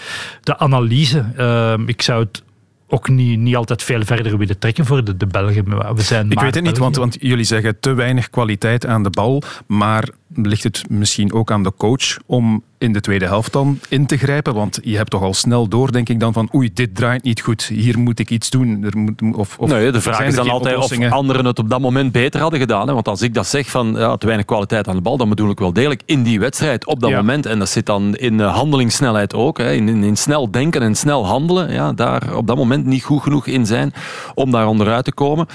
de 0.43 0.58
analyse. 0.58 1.25
Uh, 1.38 1.73
ik 1.86 2.01
zou 2.01 2.23
het 2.23 2.43
ook 2.88 3.10
niet, 3.10 3.39
niet 3.39 3.56
altijd 3.56 3.84
veel 3.84 4.04
verder 4.04 4.38
willen 4.38 4.60
trekken 4.60 4.86
voor 4.86 5.04
de, 5.04 5.17
de 5.17 5.27
Belgen. 5.27 5.95
We 5.95 6.01
zijn 6.01 6.32
ik 6.32 6.39
weet 6.39 6.56
het 6.56 6.63
niet, 6.63 6.77
want, 6.77 6.95
want 6.95 7.17
jullie 7.19 7.45
zeggen 7.45 7.80
te 7.80 7.93
weinig 7.93 8.30
kwaliteit 8.30 8.86
aan 8.86 9.04
de 9.04 9.10
bal, 9.10 9.43
maar 9.67 10.10
ligt 10.34 10.63
het 10.63 10.89
misschien 10.89 11.34
ook 11.34 11.51
aan 11.51 11.63
de 11.63 11.73
coach 11.77 12.17
om 12.25 12.63
in 12.81 12.93
de 12.93 12.99
tweede 13.01 13.25
helft 13.25 13.53
dan 13.53 13.79
in 13.89 14.05
te 14.05 14.17
grijpen? 14.17 14.53
Want 14.53 14.79
je 14.83 14.97
hebt 14.97 15.09
toch 15.09 15.21
al 15.21 15.33
snel 15.33 15.67
door, 15.67 15.91
denk 15.91 16.09
ik 16.09 16.19
dan, 16.19 16.33
van 16.33 16.49
oei, 16.55 16.73
dit 16.73 16.95
draait 16.95 17.23
niet 17.23 17.41
goed, 17.41 17.63
hier 17.63 17.99
moet 17.99 18.19
ik 18.19 18.29
iets 18.29 18.49
doen. 18.49 18.83
Er 18.83 18.97
moet, 18.97 19.21
of, 19.35 19.57
of 19.59 19.69
nee, 19.69 19.91
de 19.91 20.01
vraag 20.01 20.25
is 20.25 20.35
dan 20.35 20.49
altijd 20.49 20.77
of 20.77 21.09
anderen 21.09 21.45
het 21.45 21.59
op 21.59 21.69
dat 21.69 21.79
moment 21.79 22.11
beter 22.11 22.41
hadden 22.41 22.59
gedaan. 22.59 22.87
Hè? 22.87 22.93
Want 22.93 23.07
als 23.07 23.21
ik 23.21 23.33
dat 23.33 23.47
zeg 23.47 23.69
van 23.69 23.93
ja, 23.97 24.17
te 24.17 24.25
weinig 24.25 24.45
kwaliteit 24.45 24.87
aan 24.87 24.95
de 24.95 25.01
bal, 25.01 25.17
dan 25.17 25.29
bedoel 25.29 25.49
ik 25.49 25.59
wel 25.59 25.73
degelijk 25.73 26.01
in 26.05 26.23
die 26.23 26.39
wedstrijd, 26.39 26.85
op 26.85 26.99
dat 26.99 27.11
moment. 27.11 27.45
En 27.45 27.59
dat 27.59 27.69
zit 27.69 27.85
dan 27.85 28.15
in 28.15 28.33
uh, 28.33 28.55
handelingssnelheid 28.55 29.33
ook, 29.33 29.57
hè? 29.57 29.73
In, 29.73 29.89
in, 29.89 30.03
in, 30.03 30.17
snel 30.17 30.51
denken 30.51 30.81
en 30.81 30.95
snel 30.95 31.25
handelen. 31.25 31.73
Ja, 31.73 31.93
daar 31.93 32.35
op 32.35 32.47
dat 32.47 32.57
moment 32.57 32.85
niet 32.85 33.03
goed 33.03 33.21
genoeg 33.21 33.47
in 33.47 33.65
zijn 33.65 33.93
om 34.33 34.51
daar 34.51 34.67
onderuit 34.67 35.05
te 35.05 35.13
komen. 35.13 35.47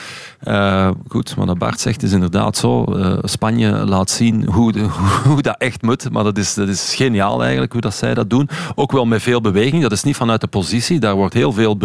Uh, 0.44 0.90
goed, 1.08 1.34
wat 1.34 1.58
Bart 1.58 1.80
zegt 1.80 2.02
is 2.02 2.12
inderdaad 2.12 2.56
zo. 2.56 2.84
Uh, 2.88 3.18
Spanje 3.22 3.70
laat 3.70 4.10
zien 4.10 4.44
hoe, 4.52 4.72
de, 4.72 4.86
hoe 5.28 5.42
dat 5.42 5.56
echt 5.58 5.82
moet, 5.82 6.10
maar 6.10 6.24
dat 6.24 6.38
is, 6.38 6.54
dat 6.54 6.68
is 6.68 6.94
eigenlijk 7.20 7.72
hoe 7.72 7.80
dat 7.80 7.94
zij 7.94 8.14
dat 8.14 8.30
doen. 8.30 8.48
Ook 8.74 8.92
wel 8.92 9.04
met 9.04 9.22
veel 9.22 9.40
beweging, 9.40 9.82
dat 9.82 9.92
is 9.92 10.02
niet 10.02 10.16
vanuit 10.16 10.40
de 10.40 10.46
positie. 10.46 10.98
Daar 10.98 11.14
wordt 11.14 11.34
heel 11.34 11.52
veel 11.52 11.76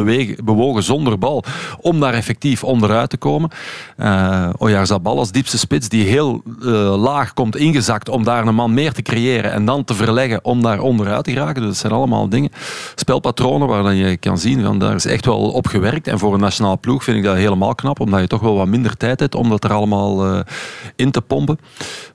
bewogen 0.43 0.83
zonder 0.83 1.17
bal 1.17 1.43
om 1.79 1.99
daar 1.99 2.13
effectief 2.13 2.63
onderuit 2.63 3.09
te 3.09 3.17
komen. 3.17 3.49
Uh, 3.97 4.49
Oyarzabal 4.57 5.17
als 5.17 5.31
diepste 5.31 5.57
spits 5.57 5.89
die 5.89 6.05
heel 6.05 6.43
laag 6.97 7.33
komt 7.33 7.55
ingezakt 7.55 8.09
om 8.09 8.23
daar 8.23 8.47
een 8.47 8.55
man 8.55 8.73
meer 8.73 8.93
te 8.93 9.01
creëren 9.01 9.51
en 9.51 9.65
dan 9.65 9.83
te 9.83 9.93
verleggen 9.93 10.45
om 10.45 10.61
daar 10.61 10.79
onderuit 10.79 11.23
te 11.23 11.31
geraken. 11.31 11.61
Dat 11.61 11.77
zijn 11.77 11.93
allemaal 11.93 12.29
dingen, 12.29 12.51
spelpatronen 12.95 13.67
waar 13.67 13.93
je 13.93 14.17
kan 14.17 14.37
zien, 14.37 14.63
van 14.63 14.79
daar 14.79 14.95
is 14.95 15.05
echt 15.05 15.25
wel 15.25 15.39
op 15.51 15.67
gewerkt. 15.67 16.07
En 16.07 16.19
voor 16.19 16.33
een 16.33 16.39
nationale 16.39 16.77
ploeg 16.77 17.03
vind 17.03 17.17
ik 17.17 17.23
dat 17.23 17.35
helemaal 17.35 17.75
knap, 17.75 17.99
omdat 17.99 18.19
je 18.19 18.27
toch 18.27 18.41
wel 18.41 18.55
wat 18.55 18.67
minder 18.67 18.97
tijd 18.97 19.19
hebt 19.19 19.35
om 19.35 19.49
dat 19.49 19.63
er 19.63 19.73
allemaal 19.73 20.33
uh, 20.33 20.39
in 20.95 21.11
te 21.11 21.21
pompen. 21.21 21.59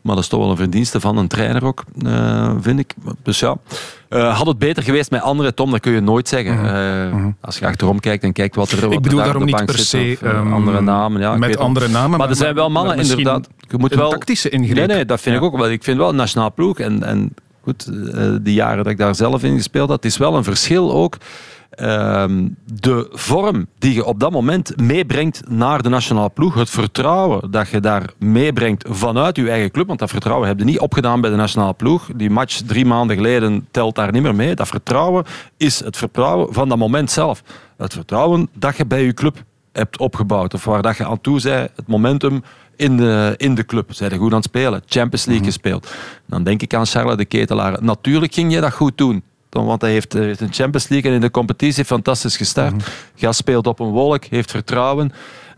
Maar 0.03 0.15
dat 0.15 0.25
is 0.25 0.31
toch 0.31 0.41
wel 0.41 0.51
een 0.51 0.57
verdienste 0.57 1.01
van 1.01 1.17
een 1.17 1.29
trainer 1.29 1.65
ook, 1.65 1.85
vind 2.61 2.79
ik. 2.79 2.95
Dus 3.23 3.39
ja, 3.39 3.57
uh, 4.11 4.37
had 4.37 4.47
het 4.47 4.59
beter 4.59 4.83
geweest 4.83 5.11
met 5.11 5.21
andere 5.21 5.55
Tom, 5.55 5.71
dat 5.71 5.81
kun 5.81 5.93
je 5.93 6.01
nooit 6.01 6.29
zeggen. 6.29 6.59
Mm 6.59 7.19
-hmm. 7.19 7.37
Als 7.41 7.59
je 7.59 7.67
achterom 7.67 8.01
kijkt 8.01 8.25
en 8.25 8.33
kijkt 8.33 8.55
wat 8.55 8.71
er 8.71 8.81
wat 8.81 8.93
Ik 8.93 9.03
bedoel 9.03 9.19
daarom 9.19 9.45
niet 9.45 9.65
per 9.65 9.79
se 9.79 10.19
of, 10.23 10.29
um, 10.33 10.53
andere 10.53 10.81
namen. 10.81 11.21
Ja, 11.21 11.37
met 11.37 11.57
andere 11.57 11.89
namen. 11.89 12.11
Maar, 12.11 12.19
maar, 12.19 12.29
er 12.29 12.37
zijn 12.37 12.55
wel 12.55 12.71
mannen 12.71 12.99
inderdaad. 12.99 13.49
Je 13.69 13.79
moet 13.79 13.95
wel 13.95 14.11
tactische 14.11 14.49
ingreep. 14.49 14.77
Nee, 14.77 14.87
nee, 14.87 15.05
dat 15.05 15.21
vind 15.21 15.35
ja. 15.35 15.41
ik 15.41 15.47
ook 15.47 15.57
wel. 15.59 15.71
Ik 15.71 15.85
vind 15.85 15.99
wel 15.99 16.09
een 16.09 16.17
nationaal 16.17 16.53
ploeg 16.53 16.79
en, 16.79 17.03
en 17.03 17.35
goed, 17.63 17.91
die 18.43 18.55
jaren 18.55 18.77
dat 18.77 18.87
ik 18.87 18.99
daar 18.99 19.15
zelf 19.15 19.43
in 19.43 19.57
gespeeld 19.57 19.89
had, 19.89 20.03
het 20.03 20.13
is 20.13 20.19
wel 20.19 20.37
een 20.37 20.45
verschil 20.45 20.93
ook 20.93 21.17
Ehm, 21.71 22.49
de 22.65 23.09
vorm 23.13 23.67
die 23.79 23.95
je 23.95 24.05
op 24.05 24.21
dat 24.21 24.31
moment 24.31 24.81
meebrengt 24.81 25.43
naar 25.49 25.83
de 25.83 25.89
nationale 25.89 26.29
ploeg, 26.29 26.55
het 26.55 26.71
vertrouwen 26.71 27.51
dat 27.51 27.69
je 27.69 27.81
daar 27.81 28.11
meebrengt 28.19 28.85
vanuit 28.89 29.37
je 29.37 29.51
eigen 29.51 29.71
club, 29.71 29.87
want 29.87 29.99
dat 29.99 30.11
vertrouwen 30.11 30.49
heb 30.49 30.59
je 30.59 30.65
niet 30.65 30.79
opgedaan 30.79 31.21
bij 31.21 31.31
de 31.31 31.37
nationale 31.37 31.73
ploeg. 31.73 32.09
Die 32.17 32.31
match 32.31 32.61
drie 32.67 32.87
maanden 32.87 33.17
geleden 33.17 33.69
telt 33.71 33.95
daar 33.95 34.13
niet 34.13 34.23
meer 34.23 34.35
mee. 34.35 34.55
Dat 34.55 34.69
vertrouwen 34.69 35.25
is 35.57 35.85
het 35.85 35.97
vertrouwen 35.97 36.55
van 36.55 36.69
dat 36.69 36.79
moment 36.79 37.11
zelf. 37.11 37.43
Het 37.77 37.93
vertrouwen 37.93 38.49
dat 38.53 38.77
je 38.77 38.87
bij 38.87 39.05
je 39.05 39.15
club 39.15 39.43
hebt 39.73 39.99
opgebouwd, 39.99 40.55
of 40.55 40.65
waar 40.65 40.83
dat 40.83 40.97
je 40.97 41.07
aan 41.07 41.21
toe 41.21 41.41
zei, 41.41 41.69
het 41.77 41.87
momentum 41.87 42.43
in 42.77 42.97
de, 42.97 43.35
in 43.37 43.55
de 43.55 43.65
club. 43.65 43.93
Zij 43.93 44.17
goed 44.17 44.31
aan 44.31 44.37
het 44.37 44.45
spelen, 44.45 44.83
Champions 44.87 45.25
League 45.25 45.45
mhm. 45.45 45.53
gespeeld. 45.53 45.95
Dan 46.27 46.43
denk 46.43 46.63
ik 46.63 46.75
aan 46.75 46.87
Charles 46.87 47.17
de 47.17 47.25
Ketelaar. 47.25 47.83
Natuurlijk 47.83 48.35
ging 48.35 48.53
je 48.53 48.61
dat 48.61 48.73
goed 48.73 48.99
doen 48.99 49.23
want 49.65 49.81
hij 49.81 49.91
heeft, 49.91 50.13
heeft 50.13 50.41
een 50.41 50.53
Champions 50.53 50.89
League 50.89 51.11
en 51.11 51.17
in 51.17 51.21
de 51.21 51.31
competitie 51.31 51.85
fantastisch 51.85 52.37
gestart. 52.37 52.73
Mm 52.73 52.81
speelt 53.31 53.67
op 53.67 53.81
een 53.81 53.91
wolk, 53.91 54.25
heeft 54.25 54.51
vertrouwen. 54.51 55.13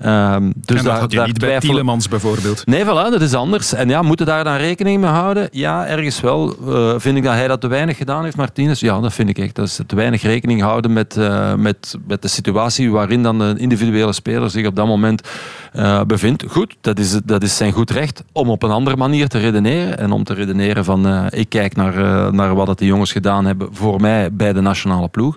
Um, 0.04 0.52
dus 0.56 0.78
en 0.78 0.84
dat 0.84 0.84
daar, 0.84 1.00
had 1.00 1.12
je 1.12 1.20
niet 1.20 1.38
bij 1.38 1.58
Tielemans 1.58 2.08
bijvoorbeeld? 2.08 2.66
Nee, 2.66 2.84
voilà, 2.84 2.86
dat 2.86 3.20
is 3.20 3.34
anders. 3.34 3.72
En 3.72 3.88
ja, 3.88 4.02
moeten 4.02 4.26
daar 4.26 4.44
dan 4.44 4.56
rekening 4.56 5.00
mee 5.00 5.10
houden? 5.10 5.48
Ja, 5.50 5.86
ergens 5.86 6.20
wel. 6.20 6.56
Uh, 6.66 6.94
vind 6.96 7.16
ik 7.16 7.22
dat 7.22 7.32
hij 7.32 7.48
dat 7.48 7.60
te 7.60 7.66
weinig 7.66 7.96
gedaan 7.96 8.24
heeft, 8.24 8.36
Martinez? 8.36 8.80
Ja, 8.80 9.00
dat 9.00 9.12
vind 9.12 9.28
ik 9.28 9.38
echt. 9.38 9.54
Dat 9.54 9.66
is 9.66 9.80
te 9.86 9.96
weinig 9.96 10.22
rekening 10.22 10.62
houden 10.62 10.92
met, 10.92 11.16
uh, 11.16 11.54
met, 11.54 11.96
met 12.06 12.22
de 12.22 12.28
situatie 12.28 12.90
waarin 12.90 13.22
dan 13.22 13.38
de 13.38 13.54
individuele 13.56 14.12
speler 14.12 14.50
zich 14.50 14.66
op 14.66 14.76
dat 14.76 14.86
moment 14.86 15.28
uh, 15.74 16.02
bevindt. 16.02 16.44
Goed, 16.48 16.76
dat 16.80 16.98
is, 16.98 17.20
dat 17.24 17.42
is 17.42 17.56
zijn 17.56 17.72
goed 17.72 17.90
recht 17.90 18.24
om 18.32 18.50
op 18.50 18.62
een 18.62 18.70
andere 18.70 18.96
manier 18.96 19.28
te 19.28 19.38
redeneren. 19.38 19.98
En 19.98 20.12
om 20.12 20.24
te 20.24 20.34
redeneren 20.34 20.84
van, 20.84 21.26
ik 21.30 21.48
kijk 21.48 21.76
naar, 21.76 21.94
naar 22.34 22.54
wat 22.54 22.66
dat 22.66 22.78
de 22.78 22.86
jongens 22.86 23.12
gedaan 23.12 23.46
hebben 23.46 23.68
voor 23.72 24.00
mij 24.00 24.32
bij 24.32 24.52
de 24.52 24.60
nationale 24.60 25.08
ploeg. 25.08 25.36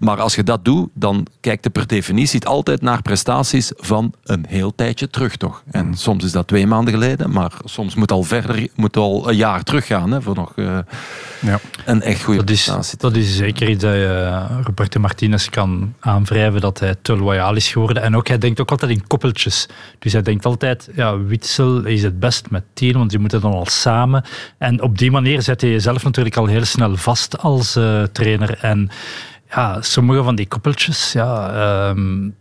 Maar 0.00 0.20
als 0.20 0.34
je 0.34 0.42
dat 0.42 0.64
doet, 0.64 0.88
dan 0.94 1.26
kijkt 1.40 1.64
je 1.64 1.70
per 1.70 1.86
definitie 1.86 2.46
altijd 2.46 2.82
naar 2.82 3.02
prestaties 3.02 3.72
van 3.76 3.99
een 4.24 4.44
heel 4.48 4.74
tijdje 4.74 5.08
terug 5.08 5.36
toch. 5.36 5.62
En 5.70 5.86
mm. 5.86 5.94
soms 5.94 6.24
is 6.24 6.32
dat 6.32 6.46
twee 6.46 6.66
maanden 6.66 6.92
geleden, 6.92 7.30
maar 7.30 7.52
soms 7.64 7.94
moet 7.94 8.12
al 8.12 8.22
verder, 8.22 8.68
moet 8.74 8.96
al 8.96 9.28
een 9.28 9.36
jaar 9.36 9.62
teruggaan 9.62 10.10
hè, 10.10 10.22
voor 10.22 10.34
nog 10.34 10.52
uh, 10.56 10.78
ja. 11.40 11.58
een 11.84 12.02
echt 12.02 12.22
goede 12.22 12.44
dat 12.44 12.50
is, 12.50 12.94
dat 12.98 13.16
is 13.16 13.36
zeker 13.36 13.68
iets 13.68 13.82
dat 13.82 13.92
je 13.92 14.28
uh, 14.30 14.58
Roberto 14.64 15.00
Martinez 15.00 15.48
kan 15.48 15.94
aanwrijven 16.00 16.60
dat 16.60 16.78
hij 16.78 16.94
te 17.02 17.16
loyaal 17.16 17.56
is 17.56 17.68
geworden. 17.68 18.02
En 18.02 18.16
ook, 18.16 18.28
hij 18.28 18.38
denkt 18.38 18.60
ook 18.60 18.70
altijd 18.70 18.90
in 18.90 19.06
koppeltjes. 19.06 19.68
Dus 19.98 20.12
hij 20.12 20.22
denkt 20.22 20.44
altijd, 20.44 20.88
ja, 20.94 21.18
Witsel 21.18 21.84
is 21.84 22.02
het 22.02 22.20
best 22.20 22.50
met 22.50 22.64
tien, 22.74 22.92
want 22.92 23.10
die 23.10 23.18
moeten 23.18 23.40
dan 23.40 23.52
al 23.52 23.66
samen. 23.66 24.24
En 24.58 24.82
op 24.82 24.98
die 24.98 25.10
manier 25.10 25.42
zet 25.42 25.60
hij 25.60 25.70
jezelf 25.70 26.04
natuurlijk 26.04 26.36
al 26.36 26.46
heel 26.46 26.64
snel 26.64 26.96
vast 26.96 27.38
als 27.38 27.76
uh, 27.76 28.02
trainer. 28.02 28.58
En 28.60 28.90
ja, 29.50 29.82
sommige 29.82 30.22
van 30.22 30.34
die 30.34 30.48
koppeltjes, 30.48 31.12
ja, 31.12 31.88
um, 31.88 32.34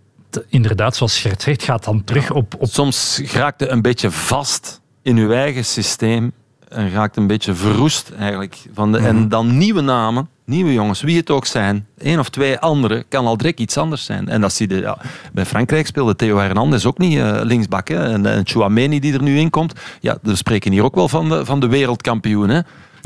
inderdaad, 0.47 0.95
zoals 0.95 1.19
Gert 1.19 1.41
zegt, 1.41 1.63
gaat 1.63 1.83
dan 1.83 2.03
terug 2.03 2.31
op, 2.31 2.55
op... 2.59 2.67
Soms 2.69 3.21
raakt 3.33 3.59
je 3.59 3.67
een 3.69 3.81
beetje 3.81 4.11
vast 4.11 4.81
in 5.01 5.15
je 5.15 5.33
eigen 5.33 5.65
systeem. 5.65 6.31
en 6.69 6.91
raakt 6.91 7.17
een 7.17 7.27
beetje 7.27 7.53
verroest 7.53 8.11
eigenlijk. 8.19 8.57
Van 8.73 8.91
de, 8.91 8.97
En 8.97 9.15
Mhm. 9.15 9.27
dan 9.27 9.57
nieuwe 9.57 9.81
namen, 9.81 10.29
nieuwe 10.45 10.73
jongens, 10.73 11.01
wie 11.01 11.17
het 11.17 11.29
ook 11.29 11.45
zijn. 11.45 11.87
één 11.97 12.19
of 12.19 12.29
twee 12.29 12.57
anderen 12.59 13.03
kan 13.07 13.25
al 13.25 13.37
direct 13.37 13.59
iets 13.59 13.77
anders 13.77 14.05
zijn. 14.05 14.29
En 14.29 14.41
dat 14.41 14.53
zie 14.53 14.69
je, 14.69 14.79
ja, 14.81 14.97
bij 15.33 15.45
Frankrijk 15.45 15.87
speelde 15.87 16.15
Theo 16.15 16.37
Hernandez 16.37 16.85
ook 16.85 16.97
niet 16.97 17.17
eh, 17.17 17.39
linksbak. 17.43 17.87
Hè. 17.87 18.03
En, 18.11 18.25
en 18.25 18.47
Chouameni 18.47 18.99
die 18.99 19.13
er 19.13 19.21
nu 19.23 19.37
in 19.37 19.49
komt. 19.49 19.73
Ja, 19.99 20.17
we 20.21 20.35
spreken 20.35 20.71
hier 20.71 20.83
ook 20.83 20.95
wel 20.95 21.07
van 21.07 21.29
de, 21.29 21.45
van 21.45 21.59
de 21.59 21.67
wereldkampioen. 21.67 22.49
Hè. 22.49 22.59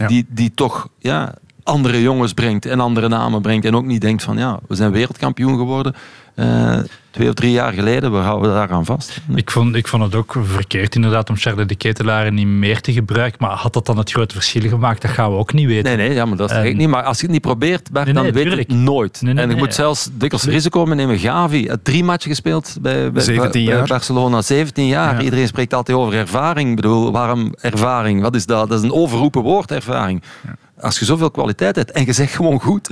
Die, 0.08 0.26
die 0.30 0.52
toch 0.56 0.88
ja, 1.00 1.34
andere 1.64 2.02
jongens 2.02 2.34
brengt 2.34 2.66
en 2.66 2.80
andere 2.80 3.08
namen 3.08 3.42
brengt. 3.42 3.66
En 3.66 3.76
ook 3.76 3.86
niet 3.86 4.02
denkt 4.02 4.24
van 4.24 4.38
ja, 4.38 4.60
we 4.68 4.76
zijn 4.76 4.92
wereldkampioen 4.92 5.58
geworden. 5.58 5.96
eh, 6.36 6.78
twee 7.12 7.28
of 7.28 7.34
drie 7.34 7.52
jaar 7.52 7.74
geleden, 7.74 8.12
we 8.12 8.18
houden 8.18 8.52
daaraan 8.54 8.86
vast. 8.86 9.22
Ik 9.36 9.52
vond, 9.52 9.76
ik 9.76 9.88
vond 9.88 10.04
het 10.04 10.16
ook 10.16 10.36
verkeerd 10.44 10.96
inderdaad 10.96 11.30
om 11.30 11.36
Charles 11.38 11.68
de 11.68 11.76
Ketelaar 11.76 12.32
niet 12.32 12.48
meer 12.48 12.82
te 12.82 12.94
gebruiken. 12.94 13.38
Maar 13.48 13.56
had 13.56 13.74
dat 13.74 13.86
dan 13.86 13.98
het 13.98 14.12
grote 14.12 14.34
verschil 14.36 14.70
gemaakt? 14.70 15.02
Dat 15.02 15.12
gaan 15.12 15.32
we 15.32 15.38
ook 15.38 15.54
niet 15.54 15.68
weten. 15.68 15.84
Nee, 15.98 16.08
nee, 16.08 16.16
ja, 16.16 16.26
maar 16.26 16.38
dat 16.38 16.50
is 16.50 16.56
En- 16.56 16.64
echt 16.64 16.76
niet. 16.76 16.88
Maar 16.88 17.04
als 17.04 17.18
je 17.18 17.24
het 17.24 17.32
niet 17.32 17.42
probeert, 17.42 17.92
Nee, 17.92 18.14
dan 18.14 18.24
weet 18.24 18.34
je 18.34 18.40
het 18.40 18.48
tuurlijk. 18.48 18.70
nooit. 18.72 19.22
Nee, 19.22 19.34
nee, 19.34 19.44
en 19.44 19.50
je 19.50 19.56
nee. 19.56 19.66
moet 19.66 19.74
zelfs 19.74 20.10
dikwijls 20.14 20.46
risico 20.46 20.84
nemen. 20.84 21.20
Gavi, 21.20 21.68
het 21.68 21.84
drie 21.86 22.04
matchen 22.04 22.30
gespeeld 22.30 22.78
bij, 22.82 23.12
bij, 23.12 23.22
17 23.24 23.66
bij 23.66 23.74
jaar. 23.76 23.88
Barcelona, 23.88 24.42
17 24.42 24.88
jaar. 24.88 25.16
Ja. 25.16 25.22
Iedereen 25.22 25.48
spreekt 25.48 25.74
altijd 25.74 25.98
over 25.98 26.14
ervaring. 26.14 26.70
Ik 26.70 26.76
bedoel, 26.76 27.12
waarom 27.12 27.54
ervaring? 27.62 28.22
Wat 28.22 28.36
is 28.36 28.46
dat? 28.46 28.70
Dat 28.70 28.78
is 28.78 28.84
een 28.84 28.94
overroepen 28.94 29.42
woord, 29.42 29.72
ervaring. 29.72 30.24
Als 30.80 31.00
je 31.00 31.06
zoveel 31.06 31.32
kwaliteit 31.32 31.76
hebt 31.76 31.92
en 31.92 32.06
je 32.06 32.14
zegt 32.14 32.34
gewoon 32.34 32.62
goed, 32.62 32.90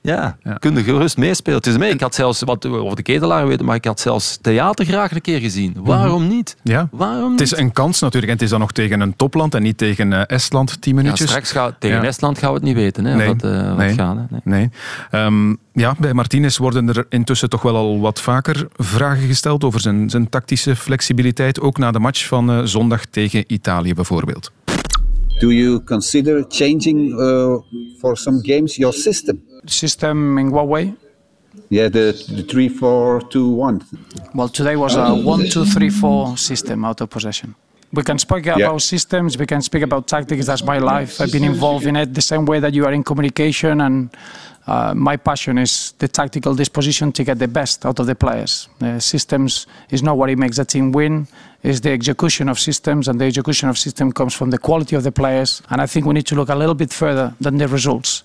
ja, 0.00 0.36
kun 0.58 0.74
je 0.76 0.82
gerust 0.82 1.16
meespelen. 1.16 1.58
Het 1.58 1.66
is 1.66 1.76
mee. 1.76 1.90
Ik 1.92 2.00
had 2.00 2.14
zelfs, 2.14 2.40
wat 2.40 2.62
we 2.64 2.68
over 2.68 2.96
de 2.96 3.02
ketelaar 3.02 3.46
weten, 3.46 3.64
maar 3.66 3.74
ik 3.76 3.84
had 3.84 4.00
zelfs 4.00 4.38
theater 4.40 4.84
graag 4.84 5.12
een 5.12 5.20
keer 5.20 5.40
gezien. 5.40 5.76
Waarom 5.78 6.28
niet? 6.28 6.56
Ja. 6.62 6.88
Waarom 6.90 7.20
Het 7.30 7.30
niet? 7.30 7.40
is 7.40 7.56
een 7.56 7.72
kans 7.72 8.00
natuurlijk. 8.00 8.26
En 8.32 8.32
het 8.38 8.42
is 8.44 8.50
dan 8.50 8.60
nog 8.60 8.72
tegen 8.72 9.00
een 9.00 9.16
topland 9.16 9.54
en 9.54 9.62
niet 9.62 9.78
tegen 9.78 10.12
eh, 10.12 10.36
Estland, 10.36 10.80
10 10.82 10.94
Ja, 10.96 11.02
minuutjes. 11.02 11.28
straks 11.28 11.50
gaat, 11.50 11.74
tegen 11.78 11.96
Ja. 12.00 12.04
Estland 12.04 12.38
gaan 12.38 12.48
we 12.48 12.54
het 12.54 12.64
niet 12.64 12.74
weten. 12.74 13.04
Hè, 13.04 13.14
Nee. 13.16 13.26
Wat, 13.26 13.42
eh, 13.44 13.68
wat 13.68 13.76
Nee. 13.76 13.94
gaat, 13.94 14.16
hè. 14.16 14.22
Nee. 14.30 14.40
Nee. 14.44 14.70
Ehm, 15.10 15.54
ja, 15.72 15.94
bij 15.98 16.12
Martinez 16.14 16.56
worden 16.56 16.88
er 16.88 17.06
intussen 17.08 17.48
toch 17.50 17.62
wel 17.62 17.76
al 17.76 18.00
wat 18.00 18.20
vaker 18.20 18.66
vragen 18.76 19.26
gesteld 19.26 19.64
over 19.64 19.80
zijn, 19.80 20.10
zijn 20.10 20.28
tactische 20.28 20.76
flexibiliteit. 20.76 21.60
Ook 21.60 21.78
na 21.78 21.90
de 21.90 21.98
match 21.98 22.26
van 22.26 22.50
eh, 22.50 22.60
zondag 22.64 23.04
tegen 23.04 23.44
Italië 23.46 23.94
bijvoorbeeld. 23.94 24.52
Do 25.40 25.50
you 25.50 25.80
consider 25.80 26.42
changing 26.44 27.12
uh, 27.12 27.58
for 28.00 28.16
some 28.16 28.40
games 28.40 28.78
your 28.78 28.92
system? 28.92 29.42
System 29.66 30.38
in 30.38 30.50
what 30.50 30.68
way? 30.68 30.94
Yeah, 31.68 31.88
the, 31.88 32.12
the 32.28 32.42
3 32.42 32.68
4 32.68 33.20
2 33.22 33.48
1. 33.50 33.82
Well, 34.34 34.48
today 34.48 34.76
was 34.76 34.94
a 34.96 35.14
one, 35.14 35.48
two, 35.48 35.64
three, 35.64 35.90
four 35.90 36.36
system 36.36 36.84
out 36.84 37.00
of 37.00 37.10
possession. 37.10 37.54
We 37.92 38.02
can 38.02 38.18
speak 38.18 38.46
Yeah. 38.46 38.56
about 38.56 38.82
systems, 38.82 39.36
we 39.38 39.46
can 39.46 39.62
speak 39.62 39.82
about 39.82 40.06
tactics. 40.06 40.46
That's 40.46 40.64
my 40.64 40.78
life. 40.78 41.20
I've 41.20 41.32
been 41.32 41.44
involved 41.44 41.86
in 41.86 41.96
it 41.96 42.14
the 42.14 42.22
same 42.22 42.44
way 42.44 42.60
that 42.60 42.74
you 42.74 42.84
are 42.84 42.92
in 42.92 43.02
communication, 43.02 43.80
and 43.80 44.10
uh, 44.66 44.92
my 44.94 45.16
passion 45.16 45.58
is 45.58 45.94
the 45.98 46.08
tactical 46.08 46.54
disposition 46.54 47.12
to 47.12 47.24
get 47.24 47.38
the 47.38 47.48
best 47.48 47.86
out 47.86 47.98
of 48.00 48.06
the 48.06 48.14
players. 48.14 48.68
Uh, 48.80 48.98
systems 48.98 49.66
is 49.90 50.02
not 50.02 50.18
what 50.18 50.28
it 50.30 50.38
makes 50.38 50.58
a 50.58 50.64
team 50.64 50.92
win. 50.92 51.26
Is 51.66 51.80
the 51.80 51.90
execution 51.90 52.48
of 52.48 52.60
systems, 52.60 53.08
and 53.08 53.20
the 53.20 53.24
execution 53.24 53.68
of 53.68 53.76
system 53.76 54.12
comes 54.12 54.34
from 54.34 54.50
the 54.50 54.58
quality 54.58 54.94
of 54.94 55.02
the 55.02 55.10
players. 55.10 55.62
And 55.68 55.80
I 55.80 55.86
think 55.86 56.06
we 56.06 56.14
need 56.14 56.26
to 56.26 56.36
look 56.36 56.48
a 56.48 56.54
little 56.54 56.76
bit 56.76 56.92
further 56.92 57.34
than 57.40 57.58
the 57.58 57.66
results. 57.66 58.22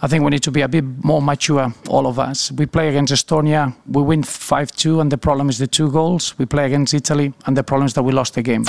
I 0.00 0.06
think 0.06 0.22
we 0.22 0.30
need 0.30 0.44
to 0.44 0.52
be 0.52 0.60
a 0.60 0.68
bit 0.68 0.84
more 1.02 1.20
mature, 1.20 1.74
all 1.88 2.06
of 2.06 2.20
us. 2.20 2.52
We 2.52 2.66
play 2.66 2.88
against 2.88 3.12
Estonia, 3.12 3.74
we 3.86 4.02
win 4.02 4.22
5 4.22 4.70
2, 4.70 5.00
and 5.00 5.10
the 5.10 5.18
problem 5.18 5.48
is 5.48 5.58
the 5.58 5.66
two 5.66 5.90
goals. 5.90 6.38
We 6.38 6.46
play 6.46 6.66
against 6.66 6.94
Italy, 6.94 7.34
and 7.44 7.56
the 7.56 7.64
problem 7.64 7.86
is 7.86 7.94
that 7.94 8.04
we 8.04 8.12
lost 8.12 8.34
the 8.34 8.42
game. 8.42 8.64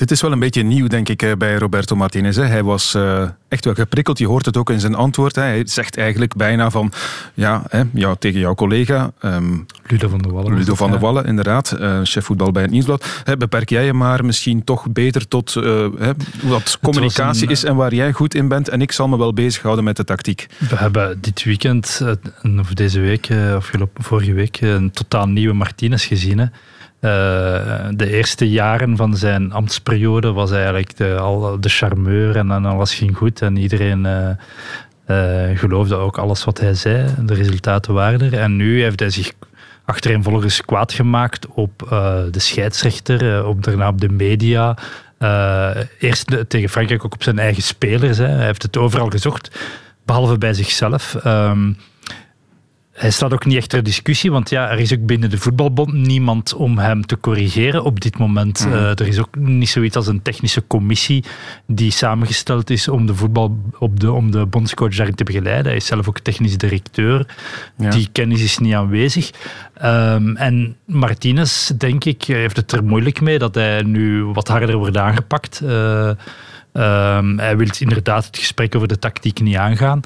Dit 0.00 0.10
is 0.10 0.20
wel 0.20 0.32
een 0.32 0.38
beetje 0.38 0.62
nieuw, 0.62 0.86
denk 0.86 1.08
ik, 1.08 1.22
eh, 1.22 1.32
bij 1.38 1.56
Roberto 1.56 1.96
Martinez. 1.96 2.36
hè. 2.36 2.44
Hij 2.44 2.62
was 2.62 2.94
eh, 2.94 3.22
echt 3.48 3.64
wel 3.64 3.74
geprikkeld. 3.74 4.18
Je 4.18 4.26
hoort 4.26 4.46
het 4.46 4.56
ook 4.56 4.70
in 4.70 4.80
zijn 4.80 4.94
antwoord. 4.94 5.34
hè. 5.36 5.42
Hij 5.42 5.62
zegt 5.66 5.96
eigenlijk 5.96 6.34
bijna 6.36 6.70
van, 6.70 6.92
ja, 7.34 7.62
hè, 7.68 7.82
jou, 7.92 8.16
tegen 8.18 8.40
jouw 8.40 8.54
collega... 8.54 9.12
ehm, 9.20 9.56
Ludo 9.86 10.08
van 10.08 10.18
der 10.18 10.32
Wallen. 10.32 10.54
Ludo 10.54 10.74
van 10.74 10.90
der. 10.90 11.00
Wallen, 11.00 11.24
inderdaad. 11.24 11.72
eh, 11.72 12.00
chef 12.02 12.24
voetbal 12.24 12.52
bij 12.52 12.62
het 12.62 12.70
Nieuwsblad. 12.70 13.22
Hè, 13.24 13.36
beperk 13.36 13.68
jij 13.70 13.84
je 13.84 13.92
maar 13.92 14.24
misschien 14.24 14.64
toch 14.64 14.90
beter 14.90 15.28
tot 15.28 15.54
hè, 15.54 16.12
wat 16.42 16.78
communicatie 16.82 17.44
een, 17.46 17.50
is 17.50 17.64
en 17.64 17.76
waar 17.76 17.94
jij 17.94 18.12
goed 18.12 18.34
in 18.34 18.48
bent. 18.48 18.68
En 18.68 18.80
ik 18.80 18.92
zal 18.92 19.08
me 19.08 19.18
wel 19.18 19.32
bezighouden 19.32 19.84
met 19.84 19.96
de 19.96 20.04
tactiek. 20.04 20.46
We 20.58 20.76
hebben 20.76 21.18
dit 21.20 21.42
weekend, 21.44 22.02
of 22.58 22.68
deze 22.74 23.00
week, 23.00 23.28
of 23.56 23.70
vorige 23.94 24.32
week, 24.32 24.60
een 24.60 24.90
totaal 24.90 25.26
nieuwe 25.28 25.54
Martinez 25.54 26.06
gezien. 26.06 26.38
hè. 26.38 26.46
Eh, 27.00 27.86
de 27.90 28.10
eerste 28.10 28.50
jaren 28.50 28.96
van 28.96 29.16
zijn 29.16 29.52
ambtsperiode 29.52 30.32
was 30.32 30.50
eigenlijk 30.50 30.96
de, 30.96 31.16
al 31.18 31.60
de 31.60 31.68
charmeur 31.68 32.36
en 32.36 32.50
alles 32.50 32.94
ging 32.94 33.16
goed 33.16 33.42
en 33.42 33.56
iedereen 33.56 34.06
eh, 34.06 34.30
eh, 35.04 35.58
geloofde 35.58 35.94
ook 35.94 36.18
alles 36.18 36.44
wat 36.44 36.60
hij 36.60 36.74
zei. 36.74 37.06
De 37.22 37.34
resultaten 37.34 37.94
waren 37.94 38.20
er. 38.20 38.38
En 38.38 38.56
nu 38.56 38.82
heeft 38.82 39.00
hij 39.00 39.10
zich 39.10 39.32
achtereenvolgens 39.84 40.64
kwaad 40.64 40.92
gemaakt 40.92 41.46
op 41.46 41.72
de 42.30 42.40
scheidsrechter, 42.40 43.46
op, 43.46 43.64
daarna 43.64 43.88
op 43.88 44.00
de 44.00 44.08
media. 44.08 44.76
Eerst 45.98 46.48
tegen 46.48 46.68
Frankrijk 46.68 47.04
ook 47.04 47.14
op 47.14 47.22
zijn 47.22 47.38
eigen 47.38 47.62
spelers. 47.62 48.18
Hè. 48.18 48.26
Hij 48.26 48.44
heeft 48.44 48.62
het 48.62 48.76
overal 48.76 49.08
gezocht, 49.08 49.60
behalve 50.04 50.38
bij 50.38 50.54
zichzelf. 50.54 51.14
Ehm, 51.14 51.72
hij 53.00 53.10
staat 53.10 53.32
ook 53.32 53.44
niet 53.44 53.56
echt 53.56 53.68
ter 53.68 53.82
discussie, 53.82 54.30
want 54.30 54.50
ja, 54.50 54.70
er 54.70 54.78
is 54.78 54.92
ook 54.92 55.06
binnen 55.06 55.30
de 55.30 55.38
voetbalbond 55.38 55.92
niemand 55.92 56.54
om 56.54 56.78
hem 56.78 57.06
te 57.06 57.20
corrigeren 57.20 57.84
op 57.84 58.00
dit 58.00 58.18
moment. 58.18 58.66
Mhm. 58.66 58.74
Eh, 58.74 58.88
er 58.88 59.06
is 59.06 59.18
ook 59.18 59.36
niet 59.36 59.68
zoiets 59.68 59.96
als 59.96 60.06
een 60.06 60.22
technische 60.22 60.66
commissie 60.66 61.24
die 61.66 61.90
samengesteld 61.90 62.70
is 62.70 62.88
om 62.88 63.06
de 63.06 63.14
voetbal 63.14 63.58
op 63.78 64.00
de, 64.00 64.12
om 64.12 64.30
de 64.30 64.46
bondscoach 64.46 64.96
daarin 64.96 65.14
te 65.14 65.24
begeleiden. 65.24 65.66
Hij 65.66 65.76
is 65.76 65.86
zelf 65.86 66.08
ook 66.08 66.18
technisch 66.18 66.58
directeur. 66.58 67.26
Ja. 67.76 67.90
Die 67.90 68.08
kennis 68.12 68.42
is 68.42 68.58
niet 68.58 68.74
aanwezig. 68.74 69.30
Ehm, 69.74 70.36
en 70.36 70.76
Martinez, 70.84 71.66
denk 71.68 72.04
ik, 72.04 72.24
heeft 72.24 72.56
het 72.56 72.72
er 72.72 72.84
moeilijk 72.84 73.20
mee 73.20 73.38
dat 73.38 73.54
hij 73.54 73.82
nu 73.82 74.24
wat 74.24 74.48
harder 74.48 74.76
wordt 74.76 74.96
aangepakt. 74.96 75.60
Eh, 75.60 76.10
ehm, 76.72 77.38
hij 77.38 77.56
wil 77.56 77.68
inderdaad 77.78 78.26
het 78.26 78.38
gesprek 78.38 78.74
over 78.74 78.88
de 78.88 78.98
tactiek 78.98 79.40
niet 79.40 79.56
aangaan. 79.56 80.00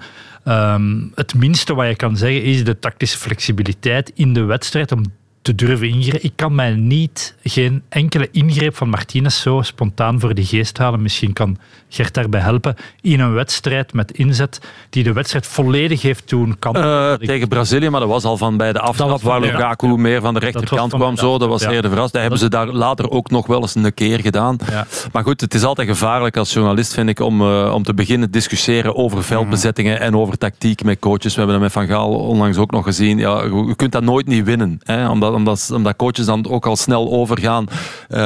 Ehm, 0.45 1.09
het 1.15 1.35
minste 1.35 1.75
wat 1.75 1.89
je 1.89 1.97
kan 1.97 2.17
zeggen 2.17 2.43
is 2.43 2.65
de 2.65 2.79
tactische 2.79 3.19
flexibiliteit 3.19 4.13
in 4.15 4.35
de 4.35 4.43
wedstrijd 4.43 4.93
om 4.93 5.03
te 5.45 5.55
durven 5.55 5.89
ingrijpen. 5.89 6.25
Ik 6.25 6.33
kan 6.37 6.55
mij 6.55 6.71
niet, 6.71 7.35
geen 7.43 7.83
enkele 7.89 8.29
ingreep 8.33 8.77
van 8.77 8.89
Martinez 8.89 9.41
zo 9.41 9.63
spontaan 9.63 10.21
voor 10.21 10.35
de 10.35 10.45
geest 10.45 10.79
halen. 10.79 11.03
Misschien 11.03 11.33
kan 11.33 11.59
Gert 11.89 12.15
daarbij 12.15 12.41
helpen. 12.41 12.77
In 13.01 13.21
een 13.21 13.33
wedstrijd 13.33 13.93
met 13.93 14.13
inzet 14.13 14.61
die 14.91 15.03
de 15.03 15.13
wedstrijd 15.13 15.47
volledig 15.47 16.03
heeft 16.03 16.29
doen 16.29 16.57
kan. 16.59 16.77
Eh, 16.77 17.13
tegen 17.13 17.49
Brazilië, 17.49 17.91
maar 17.91 18.01
dat 18.01 18.09
was 18.09 18.25
al 18.25 18.37
van 18.37 18.57
bij 18.57 18.73
de 18.73 18.81
aftrap 18.81 19.23
waar 19.23 19.45
ja. 19.45 19.53
Lukaku 19.53 19.87
meer 19.87 20.21
van 20.21 20.35
de 20.35 20.41
rechterkant 20.41 20.91
van 20.91 21.01
kwam. 21.01 21.15
de 21.15 21.21
Zo, 21.21 21.39
dat 21.39 21.49
was 21.49 21.63
ja. 21.63 21.71
eerder 21.71 21.91
verrast. 21.91 22.13
Dat 22.13 22.21
hebben 22.21 22.39
ze 22.39 22.49
daar 22.49 22.67
later 22.67 23.11
ook 23.11 23.31
nog 23.31 23.47
wel 23.47 23.61
eens 23.61 23.75
een 23.75 23.95
keer 23.95 24.21
gedaan. 24.21 24.59
Ja. 24.71 24.87
Maar 25.13 25.23
goed, 25.23 25.41
het 25.41 25.55
is 25.55 25.65
altijd 25.65 25.89
gevaarlijk 25.89 26.37
als 26.37 26.53
journalist, 26.53 26.95
vind 26.95 27.09
ik, 27.09 27.21
om, 27.21 27.41
eh, 27.41 27.73
om 27.75 27.83
te 27.83 27.95
beginnen 27.95 28.31
discussiëren 28.31 28.97
over 28.97 29.25
veldbezettingen 29.25 30.01
en 30.01 30.17
over 30.17 30.39
tactiek 30.39 30.85
met 30.85 30.99
coaches. 30.99 31.35
We 31.35 31.41
hebben 31.41 31.61
dat 31.61 31.63
met 31.63 31.73
Van 31.73 31.87
Gaal 31.87 32.11
onlangs 32.11 32.59
ook 32.59 32.71
nog 32.71 32.85
gezien. 32.85 33.19
Ja, 33.19 33.43
je 33.43 33.65
je 33.67 33.75
kunt 33.75 33.93
dat 33.93 34.03
nooit 34.03 34.27
niet 34.27 34.45
winnen. 34.45 34.79
Hè, 34.83 35.09
omdat, 35.09 35.34
omdat, 35.35 35.71
omdat 35.75 35.97
coaches 35.97 36.27
dan 36.27 36.49
ook 36.49 36.67
al 36.67 36.77
snel 36.77 37.13
overgaan 37.13 37.69
eh, 38.09 38.19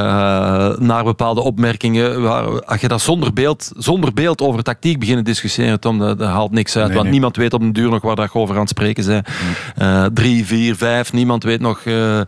naar 0.78 1.04
bepaalde 1.04 1.40
opmerkingen. 1.40 2.22
Waar, 2.22 2.64
als 2.64 2.80
je 2.80 2.88
dat 2.88 3.00
zonder 3.00 3.32
beeld, 3.32 3.72
zonder 3.76 4.12
beeld 4.12 4.40
over 4.40 4.62
tactiek 4.62 4.98
beginnen 4.98 5.24
discussiëren, 5.24 5.80
Tom, 5.80 5.98
dat, 5.98 6.18
dat 6.18 6.28
haalt 6.28 6.52
niks 6.52 6.76
uit. 6.76 6.84
Nee, 6.84 6.92
want 6.92 7.02
nee. 7.04 7.12
niemand 7.12 7.36
weet 7.36 7.52
op 7.52 7.60
den 7.60 7.72
duur 7.72 7.90
nog 7.90 8.02
waar 8.02 8.16
dat 8.16 8.32
over 8.32 8.54
aan 8.54 8.60
het 8.60 8.70
spreken 8.70 9.06
bent. 9.06 9.28
Eh, 9.76 10.04
drie, 10.04 10.46
vier, 10.46 10.76
vijf, 10.76 11.12
niemand 11.12 11.42
weet 11.42 11.60
nog 11.60 11.80
eh, 11.84 12.20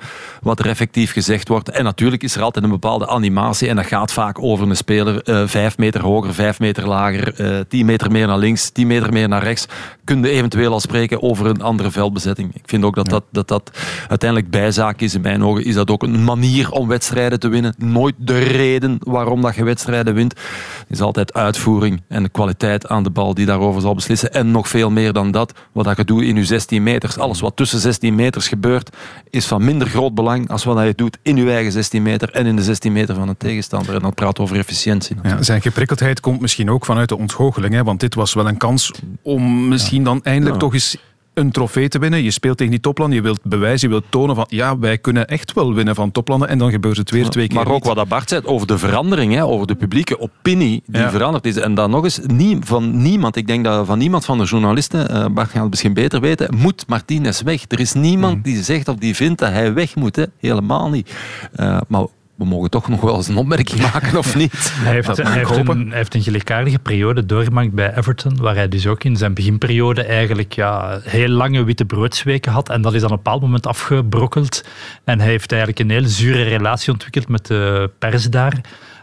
wat 0.42 0.58
er 0.58 0.66
effectief 0.66 1.12
gezegd 1.12 1.48
wordt. 1.48 1.70
En 1.70 1.84
natuurlijk 1.84 2.22
is 2.22 2.36
er 2.36 2.42
altijd 2.42 2.64
een 2.64 2.70
bepaalde 2.70 3.08
animatie 3.08 3.68
en 3.68 3.76
dat 3.76 3.86
gaat 3.86 4.12
vaak 4.12 4.42
over 4.42 4.68
een 4.68 4.76
speler 4.76 5.20
vijf 5.48 5.78
meter 5.78 6.02
hoger, 6.02 6.34
vijf 6.34 6.58
meter 6.58 6.88
lager, 6.88 7.66
tien 7.68 7.86
meter 7.86 8.10
meer 8.10 8.26
naar 8.26 8.38
links, 8.38 8.70
tien 8.70 8.86
meter 8.86 9.12
meer 9.12 9.28
naar 9.28 9.42
rechts. 9.42 9.66
Kun 10.04 10.22
je 10.22 10.30
eventueel 10.30 10.72
al 10.72 10.80
spreken 10.80 11.22
over 11.22 11.46
een 11.46 11.62
andere 11.62 11.90
veldbezetting. 11.90 12.54
Ik 12.54 12.62
vind 12.64 12.84
ook 12.84 12.94
dat 12.94 13.08
dat, 13.08 13.24
dat, 13.30 13.48
dat 13.48 13.70
uiteindelijk 14.08 14.52
bijzaak 14.74 15.00
is. 15.00 15.14
In 15.14 15.20
mijn 15.20 15.44
ogen 15.44 15.64
is 15.64 15.74
dat 15.74 15.90
ook 15.90 16.02
een 16.02 16.24
manier 16.24 16.70
om 16.70 16.88
wedstrijden 16.88 17.40
te 17.40 17.48
winnen. 17.48 17.74
Nooit 17.78 18.14
de 18.18 18.38
reden 18.38 18.96
waarom 19.00 19.40
dat 19.40 19.54
je 19.54 19.64
wedstrijden 19.64 20.14
wint. 20.14 20.32
Het 20.78 20.88
is 20.88 21.00
altijd 21.00 21.32
uitvoering 21.32 22.02
en 22.08 22.22
de 22.22 22.28
kwaliteit 22.28 22.88
aan 22.88 23.02
de 23.02 23.10
bal 23.10 23.34
die 23.34 23.46
daarover 23.46 23.80
zal 23.80 23.94
beslissen. 23.94 24.32
En 24.32 24.50
nog 24.50 24.68
veel 24.68 24.90
meer 24.90 25.12
dan 25.12 25.30
dat, 25.30 25.52
wat 25.72 25.84
dat 25.84 25.96
je 25.96 26.04
doet 26.04 26.22
in 26.22 26.36
je 26.36 26.44
16 26.44 26.82
meters. 26.82 27.18
Alles 27.18 27.40
wat 27.40 27.56
tussen 27.56 27.78
16 27.80 28.14
meters 28.14 28.48
gebeurt, 28.48 28.96
is 29.30 29.46
van 29.46 29.64
minder 29.64 29.88
groot 29.88 30.14
belang 30.14 30.50
als 30.50 30.64
wat 30.64 30.84
je 30.86 30.92
doet 30.94 31.18
in 31.22 31.36
je 31.36 31.50
eigen 31.50 31.72
16 31.72 32.02
meter 32.02 32.30
en 32.30 32.46
in 32.46 32.56
de 32.56 32.62
16 32.62 32.92
meter 32.92 33.14
van 33.14 33.28
een 33.28 33.36
tegenstander. 33.36 33.94
En 33.94 34.00
dan 34.00 34.14
praat 34.14 34.38
over 34.38 34.56
efficiëntie. 34.56 35.16
Ja, 35.22 35.42
zijn 35.42 35.62
geprikkeldheid 35.62 36.20
komt 36.20 36.40
misschien 36.40 36.70
ook 36.70 36.84
vanuit 36.84 37.08
de 37.08 37.16
ontgoocheling. 37.18 37.74
Hè, 37.74 37.84
want 37.84 38.00
dit 38.00 38.14
was 38.14 38.34
wel 38.34 38.48
een 38.48 38.56
kans 38.56 38.92
om 39.22 39.68
misschien 39.68 40.04
dan 40.04 40.20
eindelijk 40.22 40.54
Ja. 40.54 40.60
toch 40.60 40.74
eens 40.74 40.96
een 41.40 41.50
trofee 41.50 41.88
te 41.88 41.98
winnen. 41.98 42.22
Je 42.22 42.30
speelt 42.30 42.56
tegen 42.56 42.72
die 42.72 42.80
toplanden, 42.80 43.16
je 43.16 43.22
wilt 43.22 43.40
bewijzen, 43.42 43.88
je 43.88 43.94
wilt 43.94 44.04
tonen 44.10 44.34
van 44.34 44.46
ja, 44.48 44.78
wij 44.78 44.98
kunnen 44.98 45.26
echt 45.28 45.52
wel 45.52 45.74
winnen 45.74 45.94
van 45.94 46.10
toplanden. 46.10 46.48
En 46.48 46.58
dan 46.58 46.70
gebeurt 46.70 46.96
het 46.96 47.10
weer 47.10 47.28
twee 47.28 47.46
keer 47.46 47.56
Maar 47.56 47.66
ook 47.66 47.72
niet. 47.74 47.84
wat 47.84 47.96
dat 47.96 48.08
Bart 48.08 48.28
zei 48.28 48.42
over 48.44 48.66
de 48.66 48.78
verandering, 48.78 49.34
hè, 49.34 49.44
over 49.44 49.66
de 49.66 49.74
publieke 49.74 50.20
opinie 50.20 50.82
die 50.86 51.00
Ja. 51.00 51.10
veranderd 51.10 51.46
is. 51.46 51.56
En 51.56 51.74
dan 51.74 51.90
nog 51.90 52.04
eens, 52.04 52.20
nie, 52.26 52.58
van 52.60 53.02
niemand, 53.02 53.36
ik 53.36 53.46
denk 53.46 53.64
dat 53.64 53.86
van 53.86 53.98
niemand 53.98 54.24
van 54.24 54.38
de 54.38 54.44
journalisten, 54.44 55.08
eh, 55.08 55.26
Bart 55.30 55.50
gaat 55.50 55.60
het 55.60 55.70
misschien 55.70 55.94
beter 55.94 56.20
weten, 56.20 56.54
moet 56.56 56.84
Martinez 56.86 57.40
weg. 57.42 57.64
Er 57.68 57.80
is 57.80 57.92
niemand 57.92 58.36
Mm. 58.36 58.42
die 58.42 58.62
zegt 58.62 58.88
of 58.88 58.96
die 58.96 59.14
vindt 59.16 59.38
dat 59.40 59.50
hij 59.50 59.72
weg 59.74 59.94
moet. 59.96 60.16
Hè. 60.16 60.24
Helemaal 60.38 60.90
niet. 60.90 61.14
Eh, 61.52 61.80
maar 61.88 62.04
we 62.40 62.46
mogen 62.46 62.70
toch 62.70 62.88
nog 62.88 63.00
wel 63.00 63.16
eens 63.16 63.28
een 63.28 63.36
opmerking 63.36 63.80
maken, 63.80 64.18
of 64.18 64.34
niet? 64.34 64.52
Hij 64.74 64.92
heeft, 64.92 65.16
hij, 65.16 65.32
heeft 65.32 65.56
een, 65.56 65.88
hij 65.88 65.96
heeft 65.96 66.14
een 66.14 66.22
gelijkaardige 66.22 66.78
periode 66.78 67.26
doorgemaakt 67.26 67.72
bij 67.72 67.96
Everton, 67.96 68.36
waar 68.36 68.54
hij 68.54 68.68
dus 68.68 68.86
ook 68.86 69.04
in 69.04 69.16
zijn 69.16 69.34
beginperiode 69.34 70.04
eigenlijk 70.04 70.52
ja, 70.52 71.00
heel 71.02 71.28
lange 71.28 71.64
witte 71.64 71.84
broodsweken 71.84 72.52
had. 72.52 72.68
En 72.68 72.82
dat 72.82 72.94
is 72.94 73.00
dan 73.00 73.10
op 73.10 73.16
een 73.16 73.22
bepaald 73.22 73.42
moment 73.42 73.66
afgebrokkeld. 73.66 74.64
En 75.04 75.20
hij 75.20 75.28
heeft 75.28 75.52
eigenlijk 75.52 75.80
een 75.80 75.90
hele 75.90 76.08
zure 76.08 76.42
relatie 76.42 76.92
ontwikkeld 76.92 77.28
met 77.28 77.46
de 77.46 77.90
pers 77.98 78.30
daar. 78.30 78.60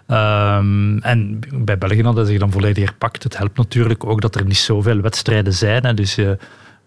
Ehm, 0.07 0.97
en 0.97 1.39
bij 1.53 1.77
België 1.77 2.03
had 2.03 2.15
hij 2.15 2.25
zich 2.25 2.39
dan 2.39 2.51
volledig 2.51 2.83
herpakt. 2.83 3.23
Het 3.23 3.37
helpt 3.37 3.57
natuurlijk 3.57 4.05
ook 4.05 4.21
dat 4.21 4.35
er 4.35 4.45
niet 4.45 4.57
zoveel 4.57 5.01
wedstrijden 5.01 5.53
zijn. 5.53 5.85
Hè. 5.85 5.93
Dus 5.93 6.17
eh, 6.17 6.31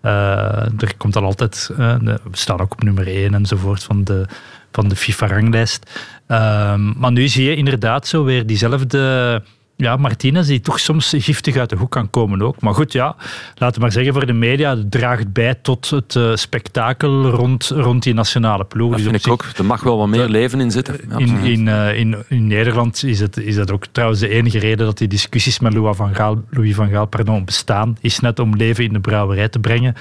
eh, 0.01 0.83
er 0.83 0.97
komt 0.97 1.13
dan 1.13 1.25
altijd... 1.25 1.71
eh, 1.79 1.97
we 1.99 2.19
staan 2.33 2.61
ook 2.61 2.73
op 2.73 2.83
nummer 2.83 3.07
1 3.07 3.35
enzovoort 3.35 3.83
van 3.83 4.05
de, 4.05 4.27
van 4.73 4.89
de 4.89 4.97
FIFA-ranglijst. 4.97 5.91
Ehm, 6.27 6.99
maar 6.99 7.13
nu 7.13 7.29
zie 7.29 7.45
je 7.45 7.57
inderdaad 7.57 8.07
zo 8.07 8.25
weer 8.25 8.47
diezelfde... 8.47 9.43
Ja, 9.81 9.97
Martinez, 9.97 10.47
die 10.47 10.61
toch 10.61 10.79
soms 10.79 11.15
giftig 11.17 11.57
uit 11.57 11.71
de 11.71 11.77
hoek 11.77 11.91
kan 11.91 12.11
komen 12.11 12.43
ook. 12.43 12.61
Maar 12.61 12.75
goed, 12.75 12.93
ja, 12.93 13.17
laten 13.55 13.75
we 13.75 13.81
maar 13.81 13.93
zeggen 13.93 14.13
voor 14.13 14.27
de 14.27 14.33
media, 14.33 14.77
het 14.77 14.91
draagt 14.91 15.33
bij 15.33 15.55
tot 15.55 15.91
het 15.91 16.17
eh, 16.17 16.35
spektakel 16.35 17.29
rond, 17.29 17.67
rond 17.75 18.03
die 18.03 18.15
nationale 18.15 18.65
ploeg. 18.65 18.89
Dat 18.89 18.99
Dus 18.99 19.09
vind 19.09 19.27
ik 19.27 19.33
ook. 19.33 19.45
Er 19.57 19.65
mag 19.65 19.83
wel 19.83 19.99
wat 19.99 20.09
meer 20.09 20.29
leven 20.29 20.61
in 20.61 20.71
zitten. 20.71 21.01
in, 21.19 21.69
eh, 21.69 21.99
in, 21.99 22.17
in 22.29 22.47
Nederland 22.47 23.05
is, 23.05 23.21
het, 23.21 23.37
is 23.37 23.55
dat 23.55 23.71
ook 23.73 23.87
trouwens 23.87 24.21
de 24.21 24.29
enige 24.29 24.59
reden 24.59 24.87
dat 24.87 24.99
die 24.99 25.09
discussies 25.09 25.61
met 25.61 25.75
Louis 25.75 25.97
van 25.97 26.15
Gaal, 26.15 26.43
Louis 26.51 26.75
van 26.75 26.89
Gaal 26.89 27.07
pardon, 27.07 27.45
bestaan, 27.45 27.97
is 28.01 28.21
net 28.21 28.39
om 28.39 28.57
leven 28.57 28.85
in 28.85 28.93
de 28.93 29.01
brouwerij 29.01 29.49
te 29.49 29.59
brengen. 29.59 29.95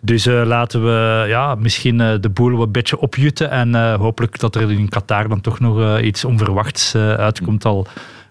Dus 0.00 0.26
eh, 0.26 0.42
laten 0.44 0.84
we 0.84 1.24
ja, 1.28 1.54
misschien 1.54 1.96
de 1.98 2.30
boel 2.32 2.56
wat 2.56 2.72
beetje 2.72 2.98
opjutten 2.98 3.50
en 3.50 3.94
hopelijk 3.94 4.38
dat 4.38 4.54
er 4.54 4.70
in 4.70 4.88
Qatar 4.88 5.28
dan 5.28 5.40
toch 5.40 5.60
nog 5.60 6.00
iets 6.00 6.24
onverwachts 6.24 6.94
uitkomt. 6.94 7.64
Al 7.64 7.86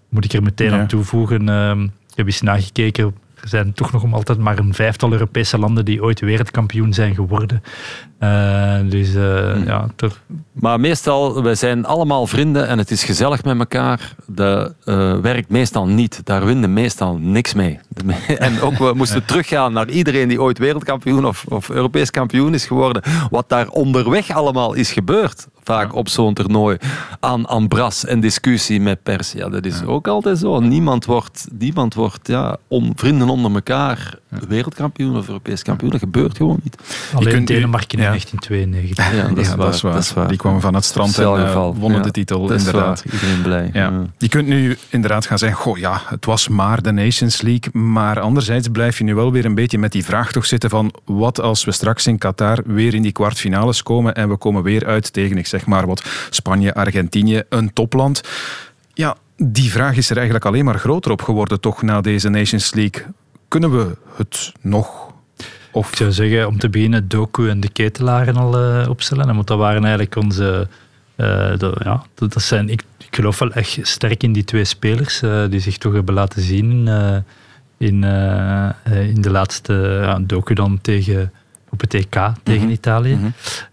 moet 0.10 0.26
ik 0.26 0.34
er 0.34 0.44
meteen 0.44 0.72
Ja. 0.72 0.80
aan 0.80 0.88
toevoegen, 0.88 1.50
ehm, 1.50 1.84
ik 1.84 2.16
heb 2.16 2.26
eens 2.26 2.42
nagekeken, 2.42 3.16
er 3.42 3.48
zijn 3.50 3.74
toch 3.74 3.92
nog 3.92 4.14
altijd 4.14 4.38
maar 4.38 4.58
een 4.58 4.74
vijftal 4.74 5.12
Europese 5.12 5.58
landen 5.58 5.86
die 5.86 6.04
ooit 6.04 6.20
wereldkampioen 6.20 6.94
zijn 6.94 7.16
geworden. 7.16 7.64
Eh, 8.20 8.76
dus 8.90 9.16
eh, 9.16 9.66
ja, 9.66 9.88
toch 9.96 10.20
Maar 10.52 10.80
meestal, 10.80 11.44
wij 11.44 11.56
zijn 11.56 11.86
allemaal 11.86 12.28
vrienden 12.28 12.68
en 12.68 12.78
het 12.78 12.92
is 12.92 13.04
gezellig 13.04 13.44
met 13.44 13.60
elkaar. 13.60 14.16
Dat 14.28 14.74
eh, 14.84 15.18
werkt 15.20 15.50
meestal 15.50 15.88
niet. 15.88 16.22
Daar 16.24 16.46
winnen 16.46 16.74
meestal 16.74 17.18
niks 17.18 17.54
mee. 17.54 17.80
En 18.38 18.62
ook 18.62 18.78
we 18.78 18.94
moesten 18.96 19.26
teruggaan 19.26 19.74
naar 19.74 19.90
iedereen 19.90 20.28
die 20.28 20.42
ooit 20.42 20.58
wereldkampioen 20.58 21.26
of, 21.26 21.46
of 21.48 21.70
Europees 21.70 22.12
kampioen 22.12 22.54
is 22.54 22.66
geworden. 22.66 23.02
Wat 23.30 23.50
daar 23.50 23.68
onderweg 23.68 24.32
allemaal 24.32 24.74
is 24.74 24.92
gebeurd. 24.92 25.48
Vaak 25.68 25.94
op 25.94 26.10
zo'n 26.10 26.34
toernooi. 26.34 26.78
Aan 27.20 27.46
ambras 27.46 28.06
en 28.06 28.20
discussie 28.20 28.82
met 28.82 29.04
pers. 29.04 29.32
Ja, 29.32 29.50
dat 29.50 29.66
is 29.66 29.84
ook 29.84 30.08
altijd 30.08 30.38
zo. 30.38 30.60
Niemand 30.60 31.06
wordt, 31.06 31.48
niemand 31.58 31.94
wordt 31.94 32.28
ja, 32.28 32.58
om, 32.68 32.92
vrienden 32.96 33.30
onder 33.30 33.54
elkaar 33.54 34.20
wereldkampioen 34.48 35.18
of 35.18 35.28
Europees 35.28 35.64
kampioen. 35.64 35.92
Dat 35.92 36.00
gebeurt 36.00 36.38
gewoon 36.38 36.60
niet. 36.64 36.78
alleen 37.14 37.34
kunt 37.34 37.48
Denemarken 37.48 37.98
in 37.98 38.04
ja. 38.04 38.10
1992. 38.10 39.12
Ja, 39.16 39.28
dat 39.28 39.38
is, 39.38 39.48
Ja, 39.48 39.56
waar, 39.56 39.66
dat 39.66 39.76
is 39.76 39.82
waar. 39.82 39.94
dat 39.94 40.04
is 40.04 40.14
waar. 40.14 40.28
Die 40.28 40.38
kwamen 40.38 40.62
van 40.62 40.74
het 40.74 40.86
strand 40.86 41.18
en 41.18 41.24
eh, 41.26 41.54
wonnen 41.56 41.98
Ja, 41.98 42.04
de 42.06 42.12
titel, 42.12 42.48
dat 42.48 42.60
is 42.60 42.66
inderdaad. 42.66 43.04
waar. 43.04 43.14
Iedereen 43.14 43.42
blij. 43.42 43.70
Ja. 43.74 43.90
Ja. 43.90 44.02
Je 44.18 44.30
kunt 44.30 44.48
nu 44.48 44.78
inderdaad 44.90 45.26
gaan 45.26 45.38
zeggen, 45.38 45.58
goh 45.60 45.78
ja, 45.78 46.02
het 46.06 46.26
was 46.26 46.48
maar 46.48 46.82
de 46.82 46.92
Nations 46.92 47.42
League. 47.42 47.82
Maar 47.82 48.20
anderzijds 48.20 48.68
blijf 48.68 48.98
je 48.98 49.04
nu 49.04 49.16
wel 49.16 49.32
weer 49.32 49.46
een 49.46 49.56
beetje 49.56 49.78
met 49.78 49.92
die 49.92 50.06
vraag 50.06 50.32
toch 50.32 50.46
zitten 50.46 50.70
van 50.70 50.94
wat 51.06 51.42
als 51.42 51.66
we 51.66 51.72
straks 51.72 52.08
in 52.08 52.18
Qatar 52.18 52.60
weer 52.66 52.94
in 52.94 53.02
die 53.02 53.12
kwartfinales 53.12 53.84
komen 53.84 54.16
en 54.16 54.30
we 54.30 54.38
komen 54.38 54.64
weer 54.64 54.86
uit 54.86 55.14
tegen, 55.14 55.38
ik 55.38 55.48
zeg 55.48 55.66
maar 55.66 55.88
wat, 55.88 56.04
Spanje, 56.30 56.74
Argentinië, 56.74 57.42
een 57.50 57.74
topland. 57.74 58.22
Ja, 58.94 59.16
die 59.38 59.72
vraag 59.72 59.96
is 59.98 60.10
er 60.10 60.16
eigenlijk 60.16 60.46
alleen 60.46 60.66
maar 60.66 60.80
groter 60.80 61.12
op 61.12 61.22
geworden 61.22 61.60
toch 61.60 61.82
na 61.82 62.02
deze 62.02 62.30
Nations 62.30 62.74
League. 62.74 63.06
Kunnen 63.48 63.72
we 63.78 63.98
het 64.16 64.54
nog? 64.62 65.06
Of... 65.72 65.90
Ik 65.92 65.96
zou 65.98 66.12
zeggen, 66.12 66.48
om 66.48 66.60
te 66.60 66.70
beginnen, 66.70 67.08
Doku 67.08 67.50
en 67.50 67.60
de 67.60 67.70
ketelaren 67.70 68.36
al 68.36 68.58
eh, 68.58 68.90
opstellen. 68.90 69.36
Want 69.36 69.48
dat 69.48 69.58
waren 69.58 69.82
eigenlijk 69.82 70.16
onze... 70.16 70.68
eh, 71.16 71.54
ja, 71.84 72.04
dat, 72.16 72.42
zijn, 72.42 72.70
ik, 72.70 72.84
ik 72.98 73.16
geloof 73.16 73.40
wel 73.40 73.52
echt 73.52 73.80
sterk 73.82 74.24
in 74.24 74.34
die 74.34 74.44
twee 74.44 74.64
spelers 74.66 75.22
eh, 75.22 75.44
die 75.50 75.60
zich 75.60 75.78
toch 75.78 75.94
hebben 75.94 76.14
laten 76.14 76.42
zien 76.42 76.88
in, 77.78 78.04
in 79.14 79.22
de 79.22 79.30
laatste 79.32 80.18
Doku 80.22 80.54
dan 80.54 80.80
tegen, 80.82 81.32
op 81.70 81.80
het 81.82 81.94
EK 81.94 82.16
tegen 82.44 82.62
Mhm. 82.64 82.72
Italië. 82.72 83.16
Mhm. 83.16 83.28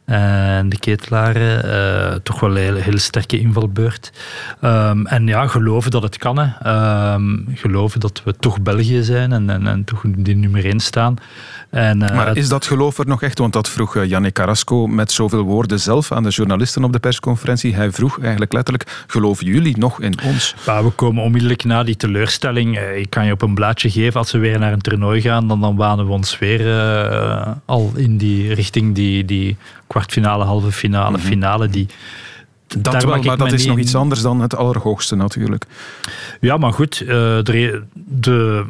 En 0.05 0.69
de 0.69 0.79
ketelaren, 0.79 1.65
eh, 1.65 2.15
toch 2.23 2.41
wel 2.41 2.59
een 2.59 2.77
hele, 2.77 2.99
sterke 2.99 3.39
invalbeurt. 3.39 4.13
Ehm, 4.61 5.07
en 5.07 5.27
ja, 5.27 5.47
geloven 5.47 5.91
dat 5.91 6.03
het 6.03 6.19
kan. 6.19 6.39
Hè. 6.39 6.47
Ehm, 6.63 7.37
geloven 7.55 8.01
dat 8.01 8.23
we 8.25 8.35
toch 8.37 8.61
België 8.61 9.03
zijn 9.03 9.33
en, 9.33 9.51
en, 9.51 9.67
en 9.67 9.85
toch 9.85 10.03
die 10.07 10.37
nummer 10.37 10.65
1 10.65 10.81
staan. 10.81 11.17
En, 11.71 12.03
eh, 12.03 12.17
Maar 12.17 12.37
is 12.37 12.49
dat 12.49 12.67
geloof 12.67 12.99
er 12.99 13.07
nog 13.07 13.23
echt? 13.23 13.39
Want 13.39 13.53
dat 13.53 13.69
vroeg 13.69 13.97
eh, 13.97 14.05
Yannick 14.05 14.33
Carrasco 14.33 14.87
met 14.87 15.13
zoveel 15.13 15.43
woorden 15.43 15.81
zelf 15.81 16.13
aan 16.13 16.23
de 16.23 16.29
journalisten 16.29 16.85
op 16.85 16.93
de 16.93 16.99
persconferentie. 16.99 17.75
Hij 17.75 17.91
vroeg 17.91 18.21
eigenlijk 18.21 18.53
letterlijk, 18.53 19.05
geloven 19.07 19.47
jullie 19.47 19.79
nog 19.79 20.01
in 20.01 20.15
ons? 20.25 20.55
We 20.65 20.91
komen 20.95 21.23
onmiddellijk 21.23 21.65
na 21.65 21.83
die 21.83 21.97
teleurstelling. 21.97 22.79
Ik 22.79 23.11
kan 23.11 23.27
je 23.27 23.33
op 23.33 23.43
een 23.43 23.55
blaadje 23.55 23.91
geven, 23.91 24.21
als 24.21 24.33
we 24.33 24.39
weer 24.39 24.59
naar 24.59 24.73
een 24.73 24.81
toernooi 24.81 25.21
gaan, 25.21 25.49
dan, 25.49 25.61
dan 25.61 25.77
wanen 25.77 26.07
we 26.07 26.13
ons 26.13 26.39
weer 26.39 26.63
al 27.65 27.93
in 27.97 28.17
die 28.17 28.55
richting 28.55 28.95
die, 28.95 29.25
die 29.25 29.57
kwartfinale, 29.95 30.45
halve 30.45 30.73
finale, 30.73 31.19
finale. 31.19 31.69
Die, 31.69 31.87
Mhm. 31.87 32.83
Dat 32.83 32.93
daar 32.93 33.07
wel, 33.07 33.23
maar 33.23 33.37
dat 33.37 33.53
is 33.53 33.67
nog 33.67 33.79
iets 33.79 33.95
anders 33.95 34.21
dan 34.21 34.41
het 34.41 34.57
allerhoogste 34.57 35.17
natuurlijk. 35.17 35.65
Ja, 36.41 36.57
maar 36.57 36.73
goed, 36.73 37.01
eh, 37.01 37.07
de, 37.07 37.83
de, 37.95 38.65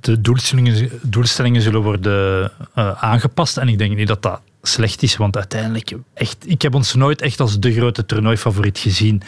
de 0.00 0.20
doelstellingen, 0.20 0.90
doelstellingen 1.02 1.62
zullen 1.62 1.82
worden 1.82 2.52
eh, 2.74 2.90
aangepast. 3.02 3.56
En 3.56 3.68
ik 3.68 3.78
denk 3.78 3.96
niet 3.96 4.08
dat 4.08 4.22
dat 4.22 4.40
slecht 4.62 5.02
is, 5.02 5.16
want 5.16 5.36
uiteindelijk, 5.36 5.92
echt, 6.14 6.36
ik 6.46 6.62
heb 6.62 6.74
ons 6.74 6.94
nooit 6.94 7.20
echt 7.20 7.40
als 7.40 7.60
de 7.60 7.72
grote 7.72 8.06
toernooifavoriet 8.06 8.78
gezien. 8.78 9.22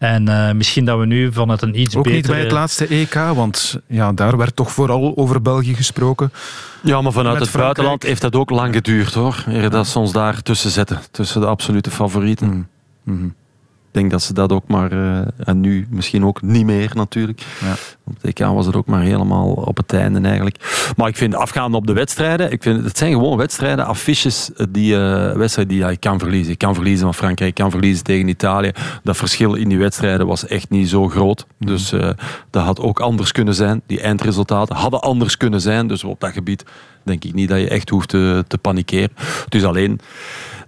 En 0.00 0.28
eh, 0.28 0.52
misschien 0.52 0.84
dat 0.84 0.98
we 0.98 1.06
nu 1.06 1.32
vanuit 1.32 1.62
een 1.62 1.80
iets 1.80 1.96
Ook 1.96 2.02
betere... 2.02 2.22
niet 2.22 2.30
bij 2.30 2.40
het 2.40 2.52
laatste 2.52 2.86
EK, 2.86 3.14
want 3.14 3.80
ja, 3.86 4.12
daar 4.12 4.36
werd 4.36 4.56
toch 4.56 4.72
vooral 4.72 5.12
over 5.16 5.42
België 5.42 5.74
gesproken. 5.74 6.32
Ja, 6.82 7.00
maar 7.00 7.12
vanuit 7.12 7.32
Met 7.32 7.42
het 7.42 7.50
Frankrijk. 7.50 7.76
buitenland 7.76 8.02
heeft 8.02 8.20
dat 8.20 8.34
ook 8.34 8.50
lang 8.50 8.74
geduurd 8.74 9.14
hoor. 9.14 9.44
Eer 9.46 9.70
dat 9.70 9.86
ze 9.86 9.98
ons 9.98 10.12
daar 10.12 10.42
tussen 10.42 10.70
zetten, 10.70 11.00
tussen 11.10 11.40
de 11.40 11.46
absolute 11.46 11.90
favorieten. 11.90 12.68
Mhm. 13.02 13.24
Ik 13.24 13.32
denk 13.90 14.10
dat 14.10 14.22
ze 14.22 14.32
dat 14.32 14.52
ook 14.52 14.68
maar, 14.68 14.92
eh, 14.92 15.20
en 15.38 15.60
nu 15.60 15.86
misschien 15.90 16.24
ook 16.24 16.42
niet 16.42 16.64
meer 16.64 16.90
natuurlijk. 16.94 17.42
Ja. 17.60 17.72
Op 18.04 18.14
het 18.20 18.24
EK 18.24 18.46
was 18.46 18.66
het 18.66 18.76
ook 18.76 18.86
maar 18.86 19.02
helemaal 19.02 19.48
op 19.48 19.76
het 19.76 19.92
einde 19.92 20.20
eigenlijk. 20.20 20.92
Maar 20.96 21.08
ik 21.08 21.16
vind 21.16 21.34
afgaande 21.34 21.76
op 21.76 21.86
de 21.86 21.92
wedstrijden, 21.92 22.52
ik 22.52 22.62
vind, 22.62 22.84
het 22.84 22.98
zijn 22.98 23.12
gewoon 23.12 23.36
wedstrijden, 23.36 23.86
affiches, 23.86 24.52
eh, 24.52 24.66
die 24.70 24.96
eh, 24.96 25.36
wedstrijden 25.36 25.74
die 25.74 25.82
ja, 25.82 25.90
ik 25.90 26.00
kan 26.00 26.18
verliezen. 26.18 26.52
Ik 26.52 26.58
kan 26.58 26.74
verliezen 26.74 27.04
van 27.04 27.14
Frankrijk, 27.14 27.50
ik 27.50 27.62
kan 27.62 27.70
verliezen 27.70 28.04
tegen 28.04 28.28
Italië. 28.28 28.72
Dat 29.02 29.16
verschil 29.16 29.54
in 29.54 29.68
die 29.68 29.78
wedstrijden 29.78 30.26
was 30.26 30.46
echt 30.46 30.70
niet 30.70 30.88
zo 30.88 31.08
groot. 31.08 31.46
Dus 31.58 31.92
eh, 31.92 32.10
dat 32.50 32.64
had 32.64 32.80
ook 32.80 33.00
anders 33.00 33.32
kunnen 33.32 33.54
zijn. 33.54 33.82
Die 33.86 34.00
eindresultaten 34.00 34.76
hadden 34.76 35.00
anders 35.00 35.36
kunnen 35.36 35.60
zijn. 35.60 35.86
Dus 35.86 36.04
op 36.04 36.20
dat 36.20 36.32
gebied 36.32 36.64
denk 37.02 37.24
ik 37.24 37.34
niet 37.34 37.48
dat 37.48 37.60
je 37.60 37.68
echt 37.68 37.88
hoeft 37.88 38.08
te, 38.08 38.44
te 38.48 38.58
panikeren. 38.58 39.10
Het 39.44 39.54
is 39.54 39.64
alleen... 39.64 40.00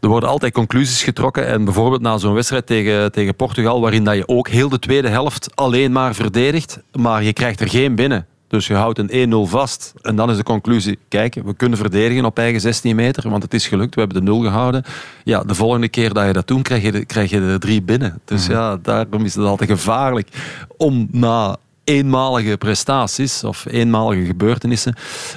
Er 0.03 0.09
worden 0.09 0.29
altijd 0.29 0.53
conclusies 0.53 1.03
getrokken. 1.03 1.47
En 1.47 1.65
bijvoorbeeld 1.65 2.01
na 2.01 2.19
zo'n 2.19 2.35
wedstrijd 2.35 2.67
tegen, 2.67 3.13
tegen 3.13 3.35
Portugal, 3.35 3.81
waarin 3.81 4.05
dat 4.05 4.15
je 4.15 4.29
ook 4.29 4.49
heel 4.49 4.69
de 4.69 4.79
tweede 4.79 5.09
helft 5.09 5.51
alleen 5.55 5.93
maar 5.93 6.15
verdedigt, 6.15 6.79
maar 6.93 7.23
je 7.23 7.33
krijgt 7.33 7.61
er 7.61 7.69
geen 7.69 7.95
binnen. 7.95 8.27
Dus 8.49 8.67
je 8.67 8.75
houdt 8.75 8.99
een 8.99 9.33
1-0 9.47 9.51
vast. 9.51 9.93
En 10.03 10.17
dan 10.17 10.31
is 10.31 10.37
de 10.37 10.43
conclusie, 10.43 10.99
kijk, 11.09 11.35
we 11.45 11.55
kunnen 11.55 11.79
verdedigen 11.79 12.25
op 12.25 12.39
eigen 12.39 12.61
16 12.61 12.97
meter, 12.97 13.31
want 13.31 13.43
het 13.43 13.55
is 13.55 13.67
gelukt, 13.69 13.95
we 13.95 14.01
hebben 14.01 14.25
de 14.25 14.31
nul 14.31 14.41
gehouden. 14.41 14.85
Ja, 15.25 15.41
de 15.43 15.55
volgende 15.55 15.89
keer 15.89 16.13
dat 16.13 16.27
je 16.27 16.33
dat 16.33 16.47
doet, 16.47 16.63
krijg 16.63 16.83
je, 16.83 16.93
de- 16.93 17.05
krijg 17.05 17.31
je 17.31 17.41
er 17.41 17.61
drie 17.61 17.83
binnen. 17.83 18.21
Dus 18.25 18.47
ja, 18.47 18.77
daarom 18.77 19.25
is 19.25 19.35
het 19.35 19.45
altijd 19.45 19.71
gevaarlijk 19.71 20.29
om 20.77 21.09
na 21.11 21.57
eenmalige 21.85 22.57
prestaties 22.57 23.45
of 23.45 23.65
eenmalige 23.69 24.25
gebeurtenissen 24.25 24.95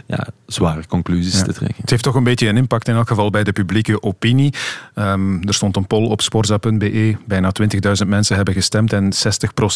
ja, 0.08 0.28
zware 0.46 0.88
conclusies 0.88 1.44
te 1.44 1.54
trekken. 1.54 1.82
Het 1.82 1.90
heeft 1.90 2.04
toch 2.04 2.16
een 2.16 2.24
beetje 2.24 2.48
een 2.48 2.58
impact 2.58 2.88
in 2.88 2.96
elk 2.96 3.08
geval 3.08 3.30
bij 3.30 3.44
de 3.44 3.52
publieke 3.52 4.04
opinie. 4.04 4.54
Um, 4.96 5.48
er 5.48 5.54
stond 5.54 5.76
een 5.76 5.88
poll 5.88 6.06
op 6.06 6.22
sporza.be. 6.22 7.16
Bijna 7.26 7.52
20.000 8.04 8.08
mensen 8.08 8.36
hebben 8.36 8.54
gestemd 8.54 8.94
en 8.94 9.14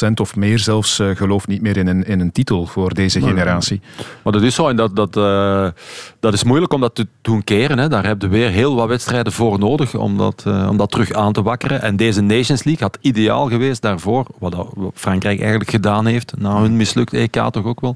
60% 0.07 0.11
of 0.21 0.35
meer 0.35 0.59
zelfs 0.59 0.99
uh, 0.99 1.15
gelooft 1.15 1.47
niet 1.47 1.61
meer 1.61 1.77
in 1.77 1.87
een, 1.87 2.03
in 2.03 2.19
een 2.19 2.31
titel 2.31 2.65
voor 2.65 2.93
deze 2.93 3.21
generatie. 3.21 3.81
Maar 4.23 4.33
dat 4.33 4.41
is 4.41 4.55
zo 4.55 4.67
en 4.67 4.75
dat, 4.75 4.95
dat, 4.95 5.17
uh, 5.17 5.67
dat 6.19 6.33
is 6.33 6.43
moeilijk 6.43 6.73
om 6.73 6.81
dat 6.81 6.95
te 6.95 7.07
doen 7.21 7.43
keren. 7.43 7.77
Hè. 7.77 7.89
Daar 7.89 8.05
heb 8.05 8.21
je 8.21 8.27
weer 8.27 8.49
heel 8.49 8.75
wat 8.75 8.87
wedstrijden 8.87 9.33
voor 9.33 9.59
nodig 9.59 9.95
om 9.95 10.17
dat, 10.17 10.43
uh, 10.47 10.67
om 10.69 10.77
dat 10.77 10.91
terug 10.91 11.11
aan 11.11 11.33
te 11.33 11.41
wakkeren. 11.41 11.81
En 11.81 11.95
deze 11.95 12.21
Nations 12.21 12.63
League 12.63 12.83
had 12.83 12.97
ideaal 13.01 13.47
geweest 13.47 13.81
daarvoor, 13.81 14.25
wat, 14.39 14.55
wat 14.55 14.91
Frankrijk 14.93 15.39
eigenlijk 15.39 15.69
gedaan 15.69 16.05
heeft, 16.05 16.33
na 16.37 16.61
hun 16.61 16.77
mislukt 16.77 17.13
EK 17.13 17.49
toch 17.51 17.65
ook 17.65 17.81
wel 17.81 17.95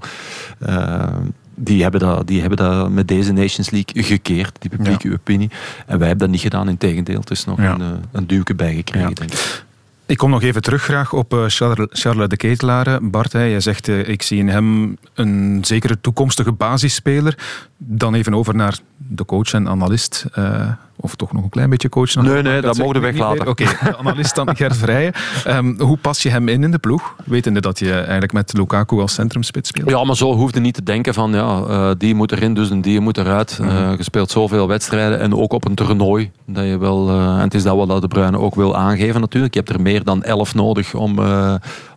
die 1.56 1.82
hebben, 1.82 1.99
dat, 1.99 2.28
die 2.28 2.39
hebben 2.39 2.58
dat 2.58 2.89
met 2.89 3.08
deze 3.08 3.32
Nations 3.32 3.70
League 3.70 4.04
gekeerd, 4.04 4.56
die 4.60 4.70
publieke 4.70 5.08
ja. 5.08 5.14
opinie. 5.14 5.49
En 5.86 5.97
wij 5.97 6.08
hebben 6.08 6.26
dat 6.26 6.36
niet 6.36 6.41
gedaan, 6.41 6.70
in 6.70 6.78
tegendeel. 6.78 7.20
Het 7.20 7.32
is 7.32 7.45
nog 7.45 7.62
ja. 7.62 7.74
een, 7.74 7.82
eh, 7.82 7.88
een 8.12 8.28
duwke 8.28 8.56
bijgekregen, 8.56 9.10
ja. 9.10 9.16
denk 9.16 9.32
ik. 9.32 9.64
Ik 10.06 10.18
kom 10.18 10.30
nog 10.30 10.41
even 10.41 10.62
terug 10.62 10.84
graag 10.84 11.14
op 11.14 11.34
uh, 11.34 11.43
Charles, 11.47 12.28
de 12.30 12.38
Ketelaere. 12.38 12.99
Bart, 13.01 13.32
jij 13.32 13.60
zegt, 13.60 13.88
uh, 13.88 14.08
ik 14.08 14.22
zie 14.22 14.39
in 14.39 14.49
hem 14.49 14.97
een 15.14 15.60
zekere 15.62 16.01
toekomstige 16.01 16.51
basisspeler. 16.51 17.38
Dan 17.78 18.14
even 18.14 18.34
over 18.34 18.56
naar 18.56 18.80
de 18.97 19.26
coach 19.26 19.54
en 19.54 19.68
analist. 19.68 20.26
Uh, 20.38 20.72
of 20.95 21.15
toch 21.15 21.33
nog 21.33 21.43
een 21.43 21.49
klein 21.49 21.69
beetje 21.69 21.89
coach? 21.89 22.15
Nee, 22.15 22.41
nee, 22.41 22.53
dat, 22.53 22.63
dat 22.63 22.77
mogen 22.77 22.93
we 22.93 22.99
weglaten. 22.99 23.47
Oké, 23.47 23.63
okay, 23.63 23.93
analist 23.99 24.35
dan 24.35 24.55
Gert 24.55 24.77
Vrijen. 24.77 25.13
Um, 25.47 25.79
hoe 25.79 25.97
pas 25.97 26.21
je 26.21 26.29
hem 26.29 26.47
in 26.47 26.63
in 26.63 26.71
de 26.71 26.77
ploeg? 26.77 27.15
Wetende 27.25 27.61
dat 27.61 27.79
je 27.79 27.93
eigenlijk 27.93 28.33
met 28.33 28.53
Lukaku 28.57 28.99
als 28.99 29.13
centrumspits 29.13 29.69
speelt. 29.69 29.89
Ja, 29.89 30.03
maar 30.03 30.15
zo 30.15 30.33
hoefde 30.33 30.59
niet 30.59 30.73
te 30.73 30.83
denken 30.83 31.13
van 31.13 31.33
ja, 31.33 31.63
uh, 31.67 31.91
die 31.97 32.15
moet 32.15 32.31
erin, 32.31 32.53
dus 32.53 32.69
en 32.69 32.81
die 32.81 32.99
moet 32.99 33.17
eruit. 33.17 33.59
Uh, 33.61 33.93
je 33.97 34.03
speelt 34.03 34.31
zoveel 34.31 34.67
wedstrijden 34.67 35.19
en 35.19 35.35
ook 35.35 35.53
op 35.53 35.65
een 35.65 35.75
toernooi. 35.75 36.31
Dat 36.45 36.65
je 36.65 36.77
wel, 36.77 37.09
en 37.09 37.39
het 37.39 37.53
is 37.53 37.63
dat 37.63 37.75
wat 37.75 38.01
de 38.01 38.07
Bruyne 38.07 38.39
ook 38.39 38.55
wil 38.55 38.75
aangeven 38.75 39.21
natuurlijk. 39.21 39.53
Je 39.53 39.59
hebt 39.59 39.71
er 39.71 39.81
meer 39.81 40.03
dan 40.03 40.23
elf 40.23 40.55
nodig 40.55 40.93
om, 40.93 41.19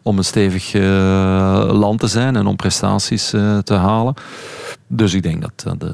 om 0.02 0.18
een 0.18 0.24
stevig 0.24 0.72
land 1.72 2.00
te 2.00 2.06
zijn 2.06 2.36
en 2.36 2.46
om 2.46 2.56
prestaties 2.56 3.28
te 3.62 3.74
halen. 3.74 4.14
Dus 4.86 5.14
ik 5.14 5.22
denk 5.22 5.42
dat... 5.42 5.78
dat 5.78 5.90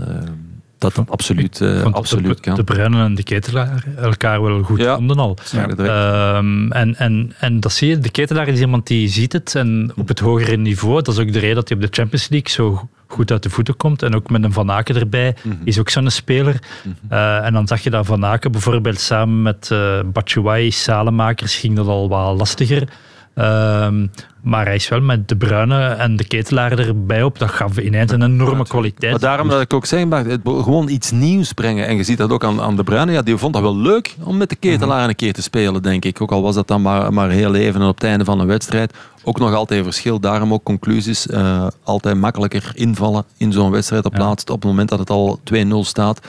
dat 0.82 0.94
dat 0.94 1.10
absoluut, 1.10 1.60
uh, 1.60 1.82
absoluut 1.84 2.36
de, 2.36 2.42
kan. 2.42 2.54
De 2.54 2.64
Bruinen 2.64 3.04
en 3.04 3.14
de 3.14 3.22
Ketelaar 3.22 3.84
elkaar 3.96 4.42
wel 4.42 4.62
goed 4.62 4.80
ja. 4.80 4.96
vonden 4.96 5.18
al. 5.18 5.36
Ja, 5.50 6.36
um, 6.36 6.72
en, 6.72 6.96
en, 6.96 7.32
en 7.38 7.60
dat 7.60 7.72
zie 7.72 7.88
je, 7.88 7.98
de 7.98 8.10
Ketelaar 8.10 8.48
is 8.48 8.60
iemand 8.60 8.86
die 8.86 9.08
ziet 9.08 9.32
het 9.32 9.54
en 9.54 9.92
op 9.96 10.08
het 10.08 10.18
hogere 10.18 10.56
niveau, 10.56 11.02
dat 11.02 11.14
is 11.14 11.20
ook 11.20 11.32
de 11.32 11.38
reden 11.38 11.54
dat 11.54 11.68
hij 11.68 11.76
op 11.76 11.82
de 11.82 11.88
Champions 11.90 12.28
League 12.28 12.50
zo 12.50 12.88
goed 13.06 13.30
uit 13.30 13.42
de 13.42 13.50
voeten 13.50 13.76
komt. 13.76 14.02
En 14.02 14.14
ook 14.14 14.30
met 14.30 14.44
een 14.44 14.52
Van 14.52 14.70
Aken 14.70 14.96
erbij, 14.96 15.36
mm 15.42 15.52
-hmm. 15.52 15.60
is 15.64 15.78
ook 15.78 15.88
zo'n 15.88 16.10
speler. 16.10 16.54
Mm 16.84 16.96
-hmm. 17.00 17.18
uh, 17.18 17.44
en 17.44 17.52
dan 17.52 17.66
zag 17.66 17.80
je 17.80 17.90
dat 17.90 18.06
Van 18.06 18.24
Aken 18.24 18.52
bijvoorbeeld 18.52 19.00
samen 19.00 19.42
met 19.42 19.68
uh, 19.72 20.00
Batshuayi, 20.12 20.70
Salemakers, 20.70 21.56
ging 21.56 21.76
dat 21.76 21.86
al 21.86 22.08
wat 22.08 22.38
lastiger. 22.38 22.88
Um, 23.34 24.10
maar 24.42 24.64
hij 24.64 24.74
is 24.74 24.88
wel 24.88 25.00
met 25.00 25.28
de 25.28 25.36
bruine 25.36 25.84
en 25.84 26.16
de 26.16 26.24
ketelaar 26.24 26.78
erbij 26.78 27.22
op. 27.22 27.38
Dat 27.38 27.50
gaf 27.50 27.78
ineens 27.78 28.12
een 28.12 28.22
enorme 28.22 28.64
kwaliteit. 28.64 29.10
Maar 29.10 29.20
daarom 29.20 29.48
dat 29.48 29.60
ik 29.60 29.74
ook 29.74 29.86
zeg, 29.86 30.06
maar 30.06 30.24
gewoon 30.44 30.88
iets 30.88 31.10
nieuws 31.10 31.52
brengen. 31.52 31.86
En 31.86 31.96
je 31.96 32.02
ziet 32.02 32.18
dat 32.18 32.30
ook 32.30 32.44
aan, 32.44 32.60
aan 32.60 32.76
de 32.76 32.84
bruine. 32.84 33.12
Ja, 33.12 33.22
die 33.22 33.36
vond 33.36 33.52
dat 33.52 33.62
wel 33.62 33.76
leuk 33.76 34.16
om 34.22 34.36
met 34.36 34.48
de 34.48 34.56
ketelaar 34.56 35.08
een 35.08 35.16
keer 35.16 35.32
te 35.32 35.42
spelen, 35.42 35.82
denk 35.82 36.04
ik. 36.04 36.20
Ook 36.20 36.32
al 36.32 36.42
was 36.42 36.54
dat 36.54 36.68
dan 36.68 36.82
maar, 36.82 37.12
maar 37.12 37.30
heel 37.30 37.54
even 37.54 37.80
en 37.80 37.86
op 37.86 37.94
het 37.94 38.04
einde 38.04 38.24
van 38.24 38.40
een 38.40 38.46
wedstrijd. 38.46 38.94
Ook 39.24 39.38
nog 39.38 39.54
altijd 39.54 39.84
verschil. 39.84 40.20
Daarom 40.20 40.52
ook 40.52 40.62
conclusies. 40.62 41.26
Uh, 41.26 41.66
altijd 41.82 42.16
makkelijker 42.16 42.70
invallen 42.74 43.24
in 43.36 43.52
zo'n 43.52 43.70
wedstrijd 43.70 44.04
op, 44.04 44.16
ja. 44.16 44.22
laatst, 44.22 44.50
op 44.50 44.62
het 44.62 44.70
moment 44.70 44.88
dat 44.88 44.98
het 44.98 45.10
al 45.10 45.40
2-0 45.54 45.58
staat. 45.80 46.20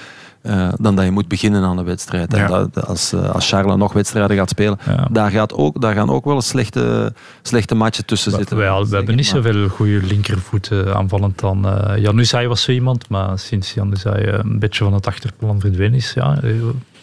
Uh, 0.43 0.73
dan 0.79 0.95
dat 0.95 1.05
je 1.05 1.11
moet 1.11 1.27
beginnen 1.27 1.63
aan 1.63 1.77
een 1.77 1.85
wedstrijd. 1.85 2.31
Ja. 2.35 2.37
En 2.37 2.47
dat, 2.47 2.87
als, 2.87 3.13
uh, 3.13 3.29
als 3.29 3.49
Charles 3.49 3.75
nog 3.75 3.93
wedstrijden 3.93 4.37
gaat 4.37 4.49
spelen, 4.49 4.79
ja. 4.85 5.07
daar, 5.11 5.31
gaat 5.31 5.53
ook, 5.53 5.81
daar 5.81 5.93
gaan 5.93 6.09
ook 6.09 6.25
wel 6.25 6.41
slechte, 6.41 7.13
slechte 7.41 7.75
matchen 7.75 8.05
tussen 8.05 8.31
zitten. 8.31 8.57
Wij, 8.57 8.83
we 8.83 8.95
hebben 8.95 9.15
niet 9.15 9.25
zoveel 9.25 9.67
goede 9.67 10.01
linkervoeten 10.03 10.95
aanvallend 10.95 11.39
dan. 11.39 11.65
Uh, 11.65 11.97
Januzaj 11.97 12.47
was 12.47 12.61
zo 12.61 12.71
iemand, 12.71 13.09
maar 13.09 13.39
sinds 13.39 13.73
Januzaj 13.73 14.27
een 14.27 14.59
beetje 14.59 14.83
van 14.83 14.93
het 14.93 15.07
achterplan 15.07 15.59
verdwenen 15.59 15.93
is, 15.93 16.13
ja, 16.13 16.39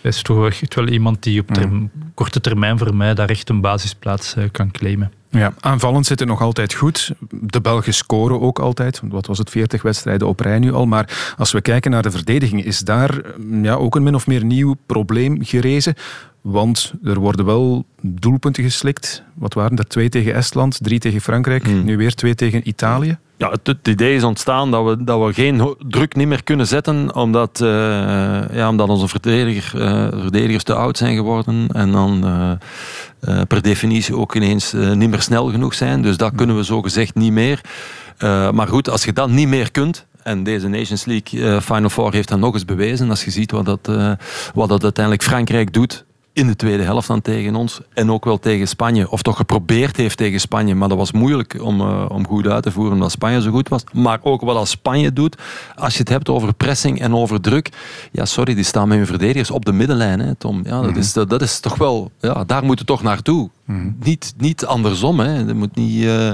is 0.00 0.22
toch 0.22 0.46
echt 0.46 0.74
wel 0.74 0.88
iemand 0.88 1.22
die 1.22 1.40
op 1.40 1.66
mm. 1.66 1.90
korte 2.14 2.40
termijn 2.40 2.78
voor 2.78 2.94
mij 2.94 3.14
daar 3.14 3.28
echt 3.28 3.48
een 3.48 3.60
basisplaats 3.60 4.36
kan 4.52 4.70
claimen. 4.70 5.12
Ja, 5.30 5.52
aanvallend 5.60 6.06
zit 6.06 6.18
het 6.18 6.28
nog 6.28 6.40
altijd 6.40 6.74
goed. 6.74 7.12
De 7.30 7.60
Belgen 7.60 7.94
scoren 7.94 8.40
ook 8.40 8.58
altijd. 8.58 9.00
Wat 9.04 9.26
was 9.26 9.38
het, 9.38 9.50
40 9.50 9.82
wedstrijden 9.82 10.28
op 10.28 10.40
rij 10.40 10.58
nu 10.58 10.72
al. 10.72 10.86
Maar 10.86 11.34
als 11.36 11.52
we 11.52 11.60
kijken 11.60 11.90
naar 11.90 12.02
de 12.02 12.10
verdediging, 12.10 12.64
is 12.64 12.78
daar 12.78 13.20
ja, 13.62 13.74
ook 13.74 13.94
een 13.94 14.02
min 14.02 14.14
of 14.14 14.26
meer 14.26 14.44
nieuw 14.44 14.74
probleem 14.86 15.44
gerezen. 15.44 15.94
Want 16.40 16.92
er 17.04 17.18
worden 17.18 17.44
wel 17.44 17.84
doelpunten 18.02 18.62
geslikt. 18.62 19.22
Wat 19.34 19.54
waren 19.54 19.78
er? 19.78 19.86
Twee 19.86 20.08
tegen 20.08 20.34
Estland, 20.34 20.78
drie 20.82 20.98
tegen 20.98 21.20
Frankrijk, 21.20 21.66
hmm. 21.66 21.84
nu 21.84 21.96
weer 21.96 22.14
twee 22.14 22.34
tegen 22.34 22.68
Italië. 22.68 23.18
Ja, 23.36 23.50
het, 23.50 23.66
het, 23.66 23.88
idee 23.88 24.14
is 24.14 24.22
ontstaan 24.22 24.70
dat 24.70 24.84
we, 24.84 25.04
dat 25.04 25.26
we 25.26 25.32
geen 25.32 25.76
druk 25.88 26.16
niet 26.16 26.26
meer 26.26 26.44
kunnen 26.44 26.66
zetten, 26.66 27.14
omdat, 27.14 27.60
uh, 27.62 27.68
ja, 28.52 28.68
omdat 28.68 28.88
onze 28.88 29.08
verdediger, 29.08 29.80
uh, 29.80 30.20
verdedigers 30.20 30.64
te 30.64 30.74
oud 30.74 30.96
zijn 30.96 31.14
geworden 31.14 31.68
en 31.72 31.92
dan 31.92 32.24
uh, 32.24 33.42
per 33.48 33.62
definitie 33.62 34.16
ook 34.16 34.34
ineens 34.34 34.72
niet 34.72 35.10
meer 35.10 35.22
snel 35.22 35.50
genoeg 35.50 35.74
zijn. 35.74 36.02
Dus 36.02 36.16
dat 36.16 36.32
kunnen 36.34 36.56
we 36.56 36.64
zo 36.64 36.82
gezegd 36.82 37.14
niet 37.14 37.32
meer. 37.32 37.60
maar 38.52 38.68
goed, 38.68 38.90
als 38.90 39.04
je 39.04 39.12
dat 39.12 39.30
niet 39.30 39.48
meer 39.48 39.70
kunt, 39.70 40.06
en 40.22 40.42
deze 40.42 40.68
Nations 40.68 41.04
League 41.04 41.60
Final 41.60 41.88
Four 41.88 42.12
heeft 42.12 42.28
dat 42.28 42.38
nog 42.38 42.54
eens 42.54 42.64
bewezen, 42.64 43.10
als 43.10 43.24
je 43.24 43.30
ziet 43.30 43.50
wat 43.50 43.64
dat, 43.64 43.86
wat 44.54 44.68
dat 44.68 44.82
uiteindelijk 44.82 45.24
Frankrijk 45.24 45.72
doet 45.72 46.04
in 46.32 46.46
de 46.46 46.56
tweede 46.56 46.82
helft 46.82 47.08
dan 47.08 47.20
tegen 47.20 47.54
ons. 47.54 47.80
En 47.94 48.10
ook 48.10 48.24
wel 48.24 48.38
tegen 48.38 48.68
Spanje. 48.68 49.10
Of 49.10 49.22
toch 49.22 49.36
geprobeerd 49.36 49.96
heeft 49.96 50.16
tegen 50.16 50.40
Spanje. 50.40 50.74
Maar 50.74 50.88
dat 50.88 50.98
was 50.98 51.12
moeilijk 51.12 51.56
om, 51.62 51.80
uh, 51.80 52.04
om 52.08 52.26
goed 52.26 52.46
uit 52.46 52.62
te 52.62 52.70
voeren 52.70 52.92
omdat 52.92 53.10
Spanje 53.10 53.42
zo 53.42 53.50
goed 53.50 53.68
was. 53.68 53.84
Maar 53.92 54.18
ook 54.22 54.40
wat 54.40 54.56
als 54.56 54.70
Spanje 54.70 55.12
doet. 55.12 55.36
Als 55.76 55.92
je 55.92 55.98
het 55.98 56.08
hebt 56.08 56.28
over 56.28 56.54
pressing 56.54 57.00
en 57.00 57.14
over 57.14 57.40
druk. 57.40 57.68
Ja, 58.12 58.24
sorry, 58.24 58.54
die 58.54 58.64
staan 58.64 58.88
met 58.88 58.96
hun 58.96 59.06
verdedigers 59.06 59.50
op 59.50 59.64
de 59.64 59.72
middenlijn, 59.72 60.20
hè, 60.20 60.34
Tom. 60.34 60.60
Ja, 60.64 60.70
dat, 60.70 60.80
mm 60.82 60.88
-hmm. 60.88 60.98
is, 60.98 61.12
dat, 61.12 61.30
dat, 61.30 61.42
is 61.42 61.60
toch 61.60 61.76
wel... 61.76 62.10
Ja, 62.20 62.44
daar 62.44 62.64
moet 62.64 62.78
het 62.78 62.86
toch 62.86 63.02
naartoe. 63.02 63.50
Mm 63.64 63.80
-hmm. 63.80 63.96
niet, 64.02 64.34
niet 64.36 64.66
andersom, 64.66 65.20
hè. 65.20 65.38
Je 65.38 65.54
moet 65.54 65.74
niet, 65.74 66.02
uh, 66.02 66.32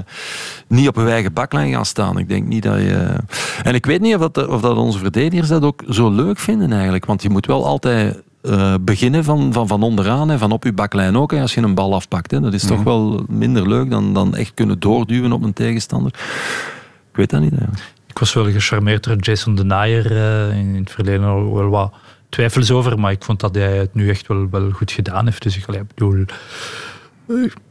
niet 0.66 0.88
op 0.88 0.96
een 0.96 1.08
eigen 1.08 1.32
baklijn 1.32 1.72
gaan 1.72 1.86
staan. 1.86 2.18
Ik 2.18 2.28
denk 2.28 2.46
niet 2.46 2.62
dat 2.62 2.78
je... 2.78 3.16
En 3.62 3.74
ik 3.74 3.86
weet 3.86 4.00
niet 4.00 4.14
of 4.14 4.20
dat, 4.20 4.48
of 4.48 4.60
dat 4.60 4.76
onze 4.76 4.98
verdedigers 4.98 5.48
dat 5.48 5.62
ook 5.62 5.82
zo 5.88 6.10
leuk 6.10 6.38
vinden 6.38 6.72
eigenlijk. 6.72 7.04
Want 7.04 7.22
je 7.22 7.30
moet 7.30 7.46
wel 7.46 7.66
altijd 7.66 8.24
uh, 8.46 8.74
beginnen 8.80 9.24
van, 9.24 9.52
van, 9.52 9.66
van 9.66 9.82
onderaan 9.82 10.30
en 10.30 10.38
van 10.38 10.52
op 10.52 10.64
je 10.64 10.72
baklijn 10.72 11.16
ook. 11.16 11.30
Hè, 11.30 11.40
als 11.40 11.54
je 11.54 11.60
een 11.60 11.74
bal 11.74 11.94
afpakt. 11.94 12.30
Hè. 12.30 12.40
Dat 12.40 12.52
is 12.52 12.62
mm. 12.62 12.68
toch 12.68 12.82
wel 12.82 13.24
minder 13.28 13.68
leuk 13.68 13.90
dan, 13.90 14.14
dan 14.14 14.36
echt 14.36 14.54
kunnen 14.54 14.78
doorduwen 14.78 15.32
op 15.32 15.42
een 15.42 15.52
tegenstander. 15.52 16.12
Ik 17.10 17.16
weet 17.16 17.30
dat 17.30 17.40
niet. 17.40 17.52
Hè. 17.52 17.66
Ik 18.06 18.18
was 18.18 18.32
wel 18.32 18.44
gecharmeerd 18.44 19.04
door 19.04 19.16
Jason 19.16 19.54
Denayer 19.54 20.12
uh, 20.12 20.58
in 20.58 20.74
het 20.74 20.90
verleden 20.90 21.24
al 21.24 21.54
wel 21.54 21.68
wat 21.68 21.92
twijfels 22.28 22.70
over, 22.70 22.98
maar 22.98 23.12
ik 23.12 23.24
vond 23.24 23.40
dat 23.40 23.54
hij 23.54 23.76
het 23.76 23.94
nu 23.94 24.08
echt 24.08 24.26
wel, 24.26 24.50
wel 24.50 24.70
goed 24.70 24.92
gedaan 24.92 25.24
heeft. 25.24 25.42
Dus 25.42 25.56
ik 25.56 25.66
allee, 25.66 25.82
bedoel... 25.94 26.24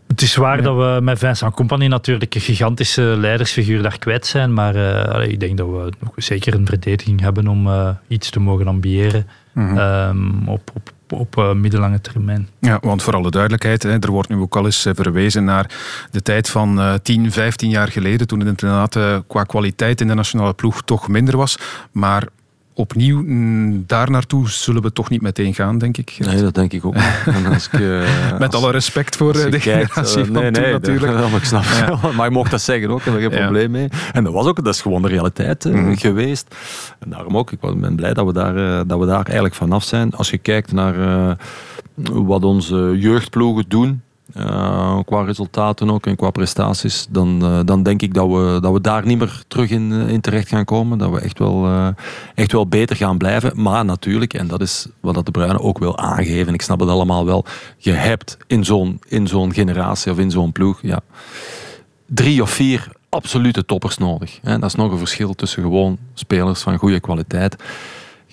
Het 0.08 0.22
is 0.22 0.36
waar 0.36 0.58
ja. 0.58 0.64
dat 0.64 0.76
we 0.76 1.00
met 1.02 1.20
Vincent 1.20 1.54
Company 1.54 1.88
natuurlijk 1.88 2.36
een 2.36 2.42
gigantische 2.42 3.02
leidersfiguur 3.02 3.82
daar 3.82 4.00
kwijt 4.00 4.26
zijn, 4.26 4.54
maar 4.54 4.76
uh, 4.76 5.28
ik 5.28 5.40
denk 5.40 5.58
dat 5.58 5.68
we 5.68 5.92
nog 6.00 6.12
zeker 6.16 6.54
een 6.54 6.66
verdediging 6.66 7.22
hebben 7.22 7.48
om 7.48 7.68
uh, 7.68 7.90
iets 8.08 8.30
te 8.30 8.40
mogen 8.40 8.68
ambiëren 8.68 9.28
mm 9.56 9.68
-hmm. 9.68 9.78
um, 9.78 10.47
op, 10.47 10.72
op, 10.74 10.91
op 11.10 11.38
uh, 11.38 11.53
middellange 11.53 12.01
termijn. 12.01 12.47
Ja, 12.60 12.78
want 12.82 13.03
voor 13.03 13.14
alle 13.14 13.32
duidelijkheid, 13.32 13.84
hè, 13.84 13.99
er 13.99 14.12
wordt 14.12 14.30
nu 14.30 14.36
ook 14.36 14.56
al 14.56 14.66
eens 14.66 14.88
verwezen 14.93 15.43
naar 15.43 15.72
de 16.12 16.22
tijd 16.22 16.49
van 16.49 16.80
uh, 16.80 16.93
10, 16.93 17.32
15 17.32 17.70
jaar 17.70 17.88
geleden, 17.88 18.28
toen 18.28 18.39
het 18.39 18.47
inderdaad 18.47 18.95
uh, 18.95 19.18
qua 19.28 19.43
kwaliteit 19.43 20.01
in 20.01 20.08
de 20.08 20.14
nationale 20.14 20.53
ploeg 20.53 20.82
toch 20.82 21.08
minder 21.08 21.38
was. 21.38 21.58
Maar 21.91 22.28
opnieuw 22.76 23.24
mm, 23.24 23.84
daar 23.88 24.12
naartoe 24.12 24.50
zullen 24.50 24.82
we 24.82 24.92
toch 24.92 25.10
niet 25.10 25.22
meteen 25.22 25.54
gaan, 25.54 25.78
denk 25.78 25.98
ik. 25.98 26.16
Nee, 26.20 26.42
dat 26.42 26.54
denk 26.54 26.74
ik 26.74 26.86
ook. 26.86 26.96
Als 27.54 27.68
ik, 27.68 27.80
uh, 27.80 28.02
Met 28.40 28.54
als, 28.54 28.64
alle 28.64 28.72
respect 28.72 29.16
voor 29.16 29.34
de 29.34 29.60
generatie 29.60 30.24
uh, 30.24 30.30
nee, 30.30 30.44
van 30.44 30.62
nee, 30.62 30.72
natuurlijk. 30.72 31.12
Dat, 31.12 31.32
dat, 31.32 31.40
ik 31.42 31.44
snap 31.44 31.64
ja. 31.64 32.12
Maar 32.12 32.26
je 32.26 32.32
mocht 32.32 32.52
dat 32.52 32.62
zeggen 32.62 32.90
ook, 32.90 33.04
daar 33.04 33.14
heb 33.14 33.24
ik 33.24 33.30
geen 33.30 33.38
ja. 33.38 33.46
probleem 33.46 33.72
mee. 33.72 33.90
En 34.14 34.24
dat 34.24 34.34
was 34.34 34.46
ook, 34.46 34.64
dat 34.64 34.74
is 34.74 34.82
gewoon 34.82 35.02
de 35.02 35.08
realiteit 35.08 35.66
uh, 35.66 35.74
mm. 35.74 35.98
geweest. 35.98 36.56
En 37.00 37.10
daarom 37.10 37.38
ook, 37.38 37.52
ik 37.52 37.60
ben 37.60 37.96
blij 37.96 38.14
dat 38.14 38.26
we 38.26 38.34
daar, 38.34 38.88
dat 38.88 39.00
we 39.00 39.06
daar 39.06 39.26
eigenlijk 39.26 39.56
vanaf 39.56 39.84
zijn. 39.84 40.14
Als 40.14 40.30
je 40.30 40.38
kijkt 40.38 40.72
naar 40.72 40.98
uh, 40.98 41.32
wat 42.26 42.44
onze 42.44 42.96
jeugdploegen 42.98 43.66
doen, 43.68 44.02
uh, 44.38 45.00
qua 45.06 45.24
resultaten 45.24 45.90
ook 45.90 46.06
en 46.06 46.16
qua 46.16 46.30
prestaties, 46.30 47.08
dan, 47.10 47.40
uh, 47.44 47.60
dan 47.66 47.84
denk 47.84 48.02
ik 48.02 48.14
dat 48.14 48.28
we, 48.28 48.58
dat 48.62 48.74
we 48.74 48.82
daar 48.82 49.06
niet 49.06 49.20
meer 49.20 49.44
terug 49.48 49.70
in, 49.70 49.92
in 49.92 50.22
terecht 50.22 50.48
gaan 50.48 50.66
komen. 50.66 50.98
Dat 50.98 51.12
we 51.12 51.20
echt 51.20 51.40
wel, 51.40 51.68
echt 52.36 52.52
wel 52.52 52.68
beter 52.68 52.96
gaan 52.96 53.18
blijven. 53.18 53.62
Maar 53.62 53.86
natuurlijk, 53.86 54.34
en 54.34 54.48
dat 54.48 54.62
is 54.62 54.88
wat 55.00 55.26
de 55.26 55.32
Bruinen 55.32 55.62
ook 55.62 55.78
wil 55.78 55.98
aangeven, 55.98 56.54
ik 56.54 56.62
snap 56.62 56.80
het 56.80 56.90
allemaal 56.90 57.26
wel, 57.26 57.46
je 57.78 57.92
hebt 57.92 58.38
in 58.48 58.66
zo'n, 58.66 59.00
in 59.08 59.28
zo'n 59.28 59.54
generatie 59.54 60.12
of 60.12 60.20
in 60.20 60.32
zo'n 60.32 60.52
ploeg 60.52 60.80
ja, 60.82 61.00
drie 62.06 62.42
of 62.42 62.50
vier 62.50 62.88
absolute 63.10 63.66
toppers 63.66 63.98
nodig. 63.98 64.40
Dat 64.42 64.64
is 64.64 64.76
nog 64.76 64.92
een 64.92 64.98
verschil 64.98 65.34
tussen 65.34 65.64
gewoon 65.64 65.98
spelers 66.14 66.62
van 66.62 66.78
goede 66.78 67.00
kwaliteit. 67.00 67.56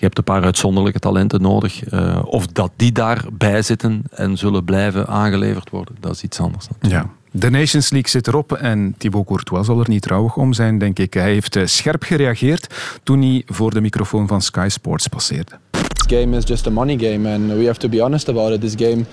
Je 0.03 0.09
hebt 0.09 0.17
een 0.17 0.33
paar 0.33 0.43
uitzonderlijke 0.43 0.99
talenten 0.99 1.41
nodig. 1.41 1.93
Uh, 1.93 2.19
of 2.25 2.47
dat 2.47 2.71
die 2.75 2.91
daarbij 2.91 3.61
zitten 3.61 4.03
en 4.11 4.37
zullen 4.37 4.63
blijven 4.63 5.07
aangeleverd 5.07 5.69
worden, 5.69 5.95
dat 5.99 6.11
is 6.11 6.23
iets 6.23 6.39
anders. 6.39 6.67
Ja. 6.81 7.09
De 7.31 7.49
Nations 7.49 7.89
League 7.89 8.09
zit 8.09 8.27
erop 8.27 8.51
en 8.51 8.95
Thibaut 8.97 9.25
Courtois 9.25 9.65
zal 9.65 9.79
er 9.79 9.89
niet 9.89 10.01
trouwig 10.01 10.35
om 10.35 10.53
zijn, 10.53 10.77
denk 10.77 10.99
ik. 10.99 11.13
Hij 11.13 11.31
heeft 11.31 11.55
eh, 11.55 11.65
scherp 11.65 12.03
gereageerd 12.03 12.67
toen 13.03 13.21
hij 13.21 13.43
voor 13.45 13.73
de 13.73 13.81
microfoon 13.81 14.27
van 14.27 14.41
Sky 14.41 14.67
Sports 14.69 15.07
passeerde. 15.07 15.51
This 15.71 16.19
game 16.19 16.37
is 16.37 16.43
just 16.47 16.67
a 16.67 16.69
money 16.69 16.97
game 16.97 17.33
and 17.33 17.47
we 17.47 17.65
have 17.65 17.79
to 17.79 17.89
be 17.89 18.01
honest 18.01 18.29
about 18.29 18.53
it. 18.53 18.61
This 18.61 18.75
game 18.75 19.05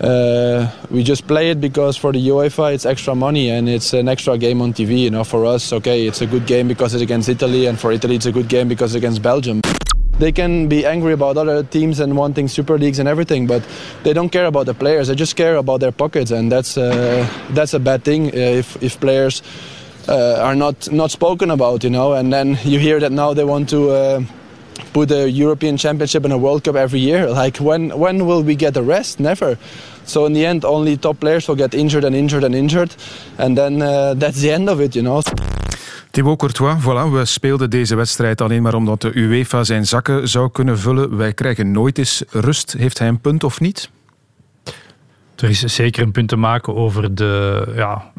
uh, 0.00 0.66
we 0.88 1.02
just 1.02 1.26
play 1.26 1.50
it 1.50 1.60
because 1.60 1.98
for 1.98 2.12
the 2.12 2.30
UEFA 2.30 2.72
it's 2.72 2.84
extra 2.84 3.14
money 3.14 3.56
and 3.56 3.68
it's 3.68 3.92
an 3.94 4.08
extra 4.08 4.36
game 4.38 4.62
on 4.62 4.72
TV. 4.72 4.88
You 4.88 5.10
know, 5.10 5.24
for 5.24 5.54
us, 5.54 5.72
okay, 5.72 6.06
it's 6.06 6.20
a 6.20 6.26
good 6.26 6.46
game 6.46 6.66
because 6.68 6.94
it's 6.94 7.02
against 7.02 7.28
Italy, 7.28 7.68
and 7.68 7.78
for 7.78 7.92
Italy 7.92 8.14
it's 8.14 8.26
a 8.26 8.32
good 8.32 8.48
game 8.48 8.68
because 8.68 8.96
it's 8.96 9.04
against 9.04 9.22
Belgium. 9.22 9.60
They 10.18 10.32
can 10.32 10.68
be 10.68 10.86
angry 10.86 11.12
about 11.12 11.36
other 11.36 11.62
teams 11.62 12.00
and 12.00 12.16
wanting 12.16 12.48
super 12.48 12.78
leagues 12.78 12.98
and 12.98 13.08
everything, 13.08 13.46
but 13.46 13.62
they 14.02 14.14
don't 14.14 14.30
care 14.30 14.46
about 14.46 14.64
the 14.64 14.74
players. 14.74 15.08
They 15.08 15.14
just 15.14 15.36
care 15.36 15.56
about 15.56 15.80
their 15.80 15.92
pockets, 15.92 16.30
and 16.30 16.50
that's 16.50 16.78
uh, 16.78 17.28
that's 17.50 17.74
a 17.74 17.78
bad 17.78 18.02
thing 18.02 18.28
uh, 18.28 18.58
if 18.60 18.82
if 18.82 18.98
players 18.98 19.42
uh, 20.08 20.40
are 20.40 20.54
not 20.54 20.90
not 20.90 21.10
spoken 21.10 21.50
about, 21.50 21.84
you 21.84 21.90
know. 21.90 22.14
And 22.14 22.32
then 22.32 22.58
you 22.64 22.78
hear 22.78 22.98
that 23.00 23.12
now 23.12 23.34
they 23.34 23.44
want 23.44 23.68
to. 23.70 23.90
Uh, 23.90 24.22
put 24.92 25.10
a 25.10 25.28
European 25.28 25.76
Championship 25.76 26.24
and 26.24 26.32
a 26.32 26.38
World 26.38 26.64
Cup 26.64 26.74
every 26.74 27.00
year. 27.00 27.28
Like 27.28 27.58
when 27.58 27.90
when 27.98 28.26
will 28.26 28.42
we 28.42 28.54
get 28.56 28.76
a 28.76 28.82
rest? 28.82 29.20
Never. 29.20 29.58
So 30.04 30.24
in 30.24 30.32
the 30.32 30.46
end, 30.46 30.64
only 30.64 30.96
top 30.96 31.20
players 31.20 31.48
will 31.48 31.56
get 31.56 31.74
injured 31.74 32.04
and 32.04 32.14
injured 32.14 32.44
and 32.44 32.54
injured, 32.54 32.94
and 33.38 33.58
then 33.58 33.82
uh, 33.82 34.14
that's 34.14 34.40
the 34.40 34.52
end 34.52 34.70
of 34.70 34.80
it, 34.80 34.96
you 34.96 35.02
know. 35.02 35.22
Thibaut 36.16 36.38
Courtois, 36.38 36.80
voilà, 36.80 37.10
we 37.10 37.24
speelden 37.24 37.70
deze 37.70 37.94
wedstrijd 37.94 38.40
alleen 38.40 38.62
maar 38.62 38.74
omdat 38.74 39.00
de 39.00 39.10
UEFA 39.14 39.64
zijn 39.64 39.86
zakken 39.86 40.28
zou 40.28 40.50
kunnen 40.50 40.78
vullen. 40.78 41.16
Wij 41.16 41.32
krijgen 41.32 41.70
nooit 41.70 41.98
eens 41.98 42.22
rust. 42.30 42.74
Heeft 42.78 42.98
hij 42.98 43.08
een 43.08 43.20
punt 43.20 43.44
of 43.44 43.60
niet? 43.60 43.90
Er 45.36 45.48
is 45.48 45.60
zeker 45.60 46.02
een 46.02 46.12
punt 46.12 46.28
te 46.28 46.36
maken 46.36 46.74
over 46.74 47.14
de, 47.14 47.64
ja, 47.74 48.12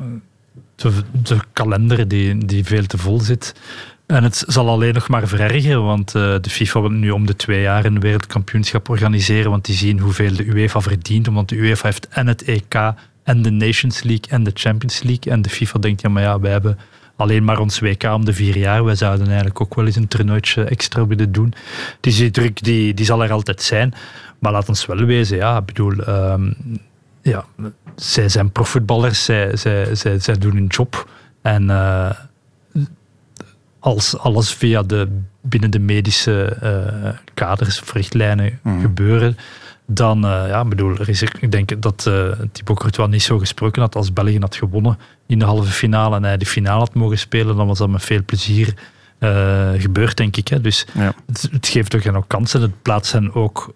de, 0.76 0.92
de 1.24 1.40
kalender 1.54 2.08
die, 2.08 2.46
die 2.46 2.66
veel 2.66 2.86
te 2.86 2.98
vol 2.98 3.20
zit. 3.20 3.56
En 4.06 4.24
het 4.24 4.44
zal 4.48 4.70
alleen 4.70 4.94
nog 4.94 5.08
maar 5.08 5.28
verergeren, 5.28 5.84
want 5.84 6.16
uh, 6.16 6.36
de 6.42 6.50
FIFA 6.50 6.82
wil 6.82 6.90
nu 6.90 7.12
om 7.12 7.26
de 7.26 7.36
twee 7.36 7.62
jaar 7.62 7.86
een 7.86 8.00
wereldkampioenschap 8.00 8.90
organiseren, 8.90 9.52
want 9.52 9.66
die 9.66 9.76
zien 9.76 10.00
hoeveel 10.00 10.36
de 10.36 10.46
UEFA 10.46 10.82
verdient, 10.82 11.28
omdat 11.28 11.50
de 11.50 11.56
UEFA 11.56 11.88
heeft 11.88 12.08
en 12.08 12.28
het 12.28 12.44
EK 12.44 12.94
en 13.24 13.42
de 13.42 13.52
Nations 13.52 14.04
League 14.04 14.30
en 14.30 14.44
de 14.44 14.52
Champions 14.54 15.04
League. 15.04 15.34
En 15.34 15.42
de 15.42 15.50
FIFA 15.50 15.80
denkt, 15.80 16.02
ja 16.02 16.10
maar 16.10 16.24
ja, 16.24 16.40
wij 16.40 16.52
hebben 16.52 16.78
alleen 17.18 17.44
maar 17.44 17.60
ons 17.60 17.80
WK 17.80 18.04
om 18.04 18.26
de 18.26 18.34
vier 18.34 18.58
jaar. 18.58 18.84
Wij 18.84 18.96
zouden 18.96 19.28
eigenlijk 19.28 19.62
ook 19.62 19.76
wel 19.76 19.86
eens 19.86 19.96
een 19.96 20.08
toernooitje 20.08 20.64
extra 20.64 21.08
willen 21.08 21.32
doen. 21.32 21.54
Dus 22.00 22.18
die 22.18 22.32
druk 22.32 22.64
die, 22.64 22.94
die 22.94 23.06
zal 23.06 23.24
er 23.24 23.32
altijd 23.32 23.62
zijn. 23.62 23.94
Maar 24.40 24.52
laat 24.52 24.70
ons 24.70 24.86
wel 24.86 25.06
wezen, 25.06 25.38
ja, 25.38 25.58
ik 25.58 25.66
bedoel, 25.66 26.08
um, 26.08 26.56
ja, 27.22 27.46
zij 27.96 28.30
zijn 28.30 28.52
profvoetballers, 28.52 29.24
zij, 29.24 29.56
zij, 29.56 29.96
zij, 29.96 30.20
zij 30.20 30.38
doen 30.38 30.54
hun 30.54 30.68
job. 30.68 31.10
En 31.42 31.64
uh, 31.64 32.10
als 33.80 34.18
alles 34.18 34.54
via 34.54 34.84
de, 34.84 35.20
binnen 35.42 35.72
de 35.72 35.80
medische 35.80 36.58
uh, 36.64 37.10
kaders 37.34 37.82
of 37.82 37.94
richtlijnen 37.94 38.60
mm. 38.64 38.82
gebeuren, 38.82 39.38
dan, 39.90 40.26
uh, 40.26 40.48
ja, 40.48 40.66
bedoel, 40.66 40.98
er 40.98 41.10
is, 41.10 41.22
ik 41.22 41.52
denk 41.52 41.82
dat 41.82 42.06
uh, 42.08 42.32
Thibaut 42.52 42.80
Courtois 42.80 43.10
niet 43.10 43.24
zo 43.24 43.38
gesproken 43.38 43.82
had 43.82 43.96
als 43.96 44.14
België 44.14 44.40
had 44.40 44.56
gewonnen 44.56 44.98
in 45.26 45.40
de 45.40 45.46
halve 45.46 45.72
finale 45.72 46.16
en 46.16 46.24
hij 46.24 46.38
de 46.38 46.46
finale 46.46 46.80
had 46.80 46.94
mogen 46.94 47.18
spelen, 47.18 47.56
dan 47.56 47.68
was 47.68 47.78
dat 47.78 47.90
met 47.90 48.04
veel 48.04 48.24
plezier 48.26 48.74
uh, 49.20 49.70
gebeurd, 49.78 50.18
denk 50.18 50.38
ik. 50.38 50.48
Hè. 50.48 50.62
Dus 50.62 50.86
ja. 50.94 51.14
het, 51.26 51.50
het, 51.52 51.68
geeft 51.68 51.90
toch 51.90 52.16
ook 52.16 52.28
kansen. 52.28 52.62
Het 52.62 52.82
plaatst 52.82 53.12
hen 53.12 53.34
ook 53.34 53.74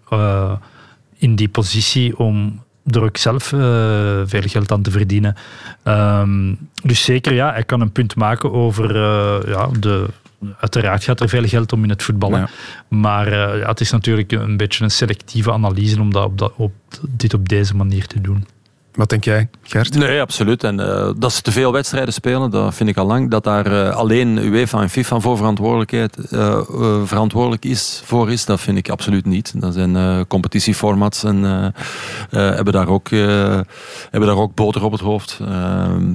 in 1.18 1.36
die 1.36 1.50
positie 1.50 2.18
om 2.18 2.64
er 2.86 3.04
ook 3.04 3.18
zelf 3.18 3.44
veel 3.44 4.42
geld 4.42 4.72
aan 4.72 4.82
te 4.82 4.92
verdienen. 4.92 5.36
Um, 5.84 6.58
dus 6.84 7.04
zeker, 7.04 7.34
ja, 7.34 7.52
hij 7.52 7.64
kan 7.64 7.82
een 7.82 7.92
punt 7.92 8.16
maken 8.16 8.52
over 8.52 8.98
ja, 9.50 9.70
de 9.80 10.08
Uiteraard 10.60 11.04
gaat 11.04 11.20
er 11.20 11.30
veel 11.30 11.48
geld 11.48 11.74
om 11.74 11.84
in 11.84 11.90
het 11.90 12.04
voetballen. 12.04 12.50
Maar 12.88 13.28
uh, 13.28 13.34
ja, 13.34 13.68
het 13.68 13.80
is 13.80 13.92
natuurlijk 13.92 14.32
een 14.32 14.58
beetje 14.58 14.84
een 14.84 14.92
selectieve 14.92 15.52
analyse 15.52 16.00
om 16.00 16.12
dat 16.12 16.26
op, 16.26 16.38
dat, 16.38 16.54
op 16.56 16.74
dit 17.10 17.34
op 17.34 17.50
deze 17.50 17.76
manier 17.76 18.08
te 18.08 18.22
doen. 18.22 18.48
Wat 18.94 19.10
denk 19.10 19.24
jij, 19.24 19.50
Gert? 19.62 19.94
Nee, 19.94 20.22
absoluut. 20.22 20.64
En 20.64 20.80
uh, 20.80 21.10
dat 21.18 21.34
ze 21.34 21.42
te 21.42 21.52
veel 21.52 21.72
wedstrijden 21.72 22.14
spelen, 22.14 22.52
dat 22.52 22.76
vind 22.76 22.90
ik 22.90 22.98
al 22.98 23.06
lang. 23.06 23.30
Dat 23.30 23.44
daar 23.44 23.72
uh, 23.72 23.96
alleen 23.96 24.38
UEFA 24.38 24.82
en 24.82 24.90
FIFA 24.90 25.20
voor 25.20 25.38
verantwoordelijkheid, 25.38 26.18
uh, 26.32 26.60
verantwoordelijk 27.04 27.66
is, 27.66 28.02
voor 28.06 28.32
is, 28.32 28.46
dat 28.46 28.62
vind 28.62 28.78
ik 28.78 28.90
absoluut 28.90 29.26
niet. 29.26 29.62
Dat 29.62 29.74
zijn 29.74 30.28
competitieformats 30.28 31.24
en 31.24 31.74
hebben, 32.30 32.74
daar 32.74 32.88
ook, 32.88 33.10
hebben 33.10 34.26
daar 34.26 34.38
ook 34.38 34.56
boter 34.56 34.84
op 34.84 34.92
het 34.92 35.02
hoofd. 35.02 35.40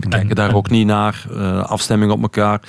kijken 0.08 0.34
daar 0.34 0.54
ook 0.54 0.70
niet 0.70 0.86
naar. 0.86 1.24
afstemming 1.62 2.12
op 2.12 2.22
elkaar. 2.22 2.60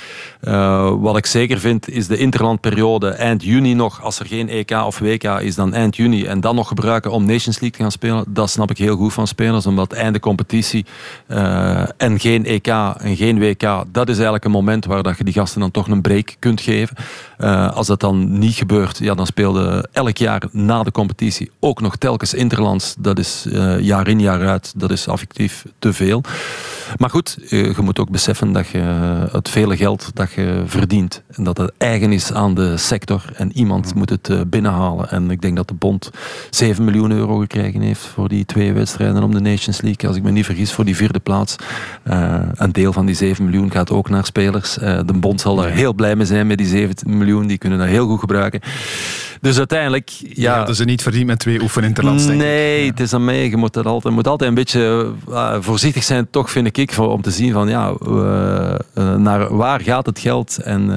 wat 1.00 1.18
ik 1.18 1.26
zeker 1.26 1.60
vind, 1.60 1.90
is 1.90 2.08
de 2.08 2.18
interlandperiode 2.18 3.10
eind 3.10 3.44
juni 3.44 3.74
nog. 3.74 4.04
Als 4.04 4.20
er 4.20 4.26
geen 4.26 4.50
EK 4.50 4.72
of 4.72 5.00
WK 5.00 5.24
is, 5.24 5.56
dan 5.56 5.74
eind 5.74 5.96
juni. 5.96 6.26
En 6.26 6.40
dan 6.40 6.56
nog 6.56 6.68
gebruiken 6.68 7.12
om 7.12 7.26
Nations 7.26 7.60
League 7.60 7.72
te 7.72 7.82
gaan 7.82 7.92
spelen. 7.92 8.26
Dat 8.28 8.50
snap 8.50 8.70
ik 8.70 8.78
heel 8.78 8.96
goed 8.96 9.14
van 9.14 9.28
spelers, 9.28 9.66
omdat 9.66 9.96
einde 9.98 10.20
competitie 10.20 10.86
uh, 11.28 11.84
en 11.98 12.20
geen 12.20 12.46
EK 12.46 12.68
en 12.68 13.16
geen 13.16 13.40
WK, 13.40 13.62
dat 13.92 14.10
is 14.10 14.16
eigenlijk 14.16 14.46
een 14.46 14.52
moment 14.52 14.86
waar 14.86 15.04
dat 15.04 15.18
je 15.18 15.24
die 15.24 15.34
gasten 15.34 15.60
dan 15.60 15.72
toch 15.72 15.88
een 15.88 16.02
break 16.02 16.36
kunt 16.40 16.62
geven. 16.62 16.96
Uh, 17.40 17.72
als 17.72 17.88
dat 17.88 18.00
dan 18.00 18.40
niet 18.40 18.54
gebeurt, 18.54 18.98
ja, 18.98 19.14
dan 19.14 19.26
speelde 19.26 19.90
elk 19.92 20.18
jaar 20.18 20.44
na 20.52 20.84
de 20.84 20.92
competitie 20.92 21.52
ook 21.60 21.82
nog 21.82 21.96
telkens 21.96 22.34
interlands. 22.34 22.96
Dat 23.00 23.20
is 23.20 23.46
uh, 23.48 23.80
jaar 23.80 24.08
in 24.08 24.20
jaar 24.20 24.48
uit, 24.48 24.74
dat 24.76 24.92
is 24.92 25.08
affectief 25.08 25.66
te 25.80 25.94
veel. 25.94 26.24
Maar 26.98 27.10
goed, 27.10 27.38
je 27.50 27.74
moet 27.82 28.00
ook 28.00 28.10
beseffen 28.10 28.52
dat 28.52 28.68
je 28.68 28.80
het 29.32 29.50
vele 29.50 29.78
geld 29.78 30.12
dat 30.14 30.32
je 30.32 30.64
verdient 30.66 31.24
en 31.28 31.44
dat 31.44 31.58
het 31.58 31.72
eigen 31.78 32.12
is 32.12 32.34
aan 32.34 32.54
de 32.54 32.78
sector 32.78 33.24
en 33.34 33.52
iemand 33.58 33.96
moet 33.96 34.10
het 34.10 34.50
binnenhalen. 34.50 35.10
En 35.10 35.32
ik 35.32 35.42
denk 35.42 35.56
dat 35.56 35.68
de 35.68 35.74
bond 35.74 36.12
7 36.50 36.84
miljoen 36.84 37.12
euro 37.12 37.38
gekregen 37.38 37.82
heeft 37.82 38.02
voor 38.02 38.30
die 38.30 38.46
twee 38.46 38.74
wedstrijden 38.74 39.24
om 39.24 39.32
de 39.32 39.40
Nations 39.40 39.82
League 39.82 39.87
als 39.96 40.16
ik 40.16 40.24
me 40.24 40.32
niet 40.32 40.46
vergis, 40.46 40.72
voor 40.72 40.86
die 40.86 40.96
vierde 40.96 41.20
plaats. 41.20 41.56
Uh, 42.08 42.40
een 42.54 42.72
deel 42.72 42.94
van 42.94 43.06
die 43.06 43.16
7 43.16 43.44
miljoen 43.44 43.72
gaat 43.72 43.92
ook 43.92 44.10
naar 44.10 44.26
spelers. 44.26 44.78
Uh, 44.78 45.00
de 45.06 45.14
bond 45.14 45.42
zal 45.42 45.66
er 45.66 45.72
heel 45.72 45.94
blij 45.94 46.16
mee 46.16 46.26
zijn 46.26 46.48
met 46.48 46.58
die 46.58 46.68
7 46.68 46.96
miljoen. 47.06 47.48
Die 47.48 47.58
kunnen 47.58 47.80
dat 47.80 47.88
heel 47.88 48.08
goed 48.08 48.20
gebruiken. 48.20 48.62
Dus 49.42 49.58
uiteindelijk... 49.58 50.10
Ja, 50.10 50.28
ja 50.34 50.58
hadden 50.58 50.76
ze 50.76 50.84
niet 50.84 51.02
verdiend 51.02 51.26
met 51.26 51.40
twee 51.40 51.62
oefeninterlands, 51.62 52.26
denk 52.26 52.40
Nee, 52.40 52.90
het 52.90 53.00
is 53.00 53.14
aan 53.14 53.26
mij. 53.26 53.50
Je 53.50 53.58
moet, 53.58 53.74
dat 53.74 53.86
altijd, 53.86 54.14
moet 54.14 54.28
altijd 54.28 54.50
een 54.50 54.56
beetje 54.56 55.12
uh, 55.30 55.56
voorzichtig 55.60 56.04
zijn, 56.04 56.28
toch 56.30 56.52
vind 56.52 56.78
ik, 56.78 56.94
voor, 56.94 57.12
om 57.12 57.22
te 57.22 57.32
zien 57.32 57.54
van 57.54 57.70
ja, 57.70 57.94
naar 59.18 59.56
waar 59.56 59.82
gaat 59.82 60.06
het 60.06 60.20
geld 60.20 60.58
en, 60.58 60.92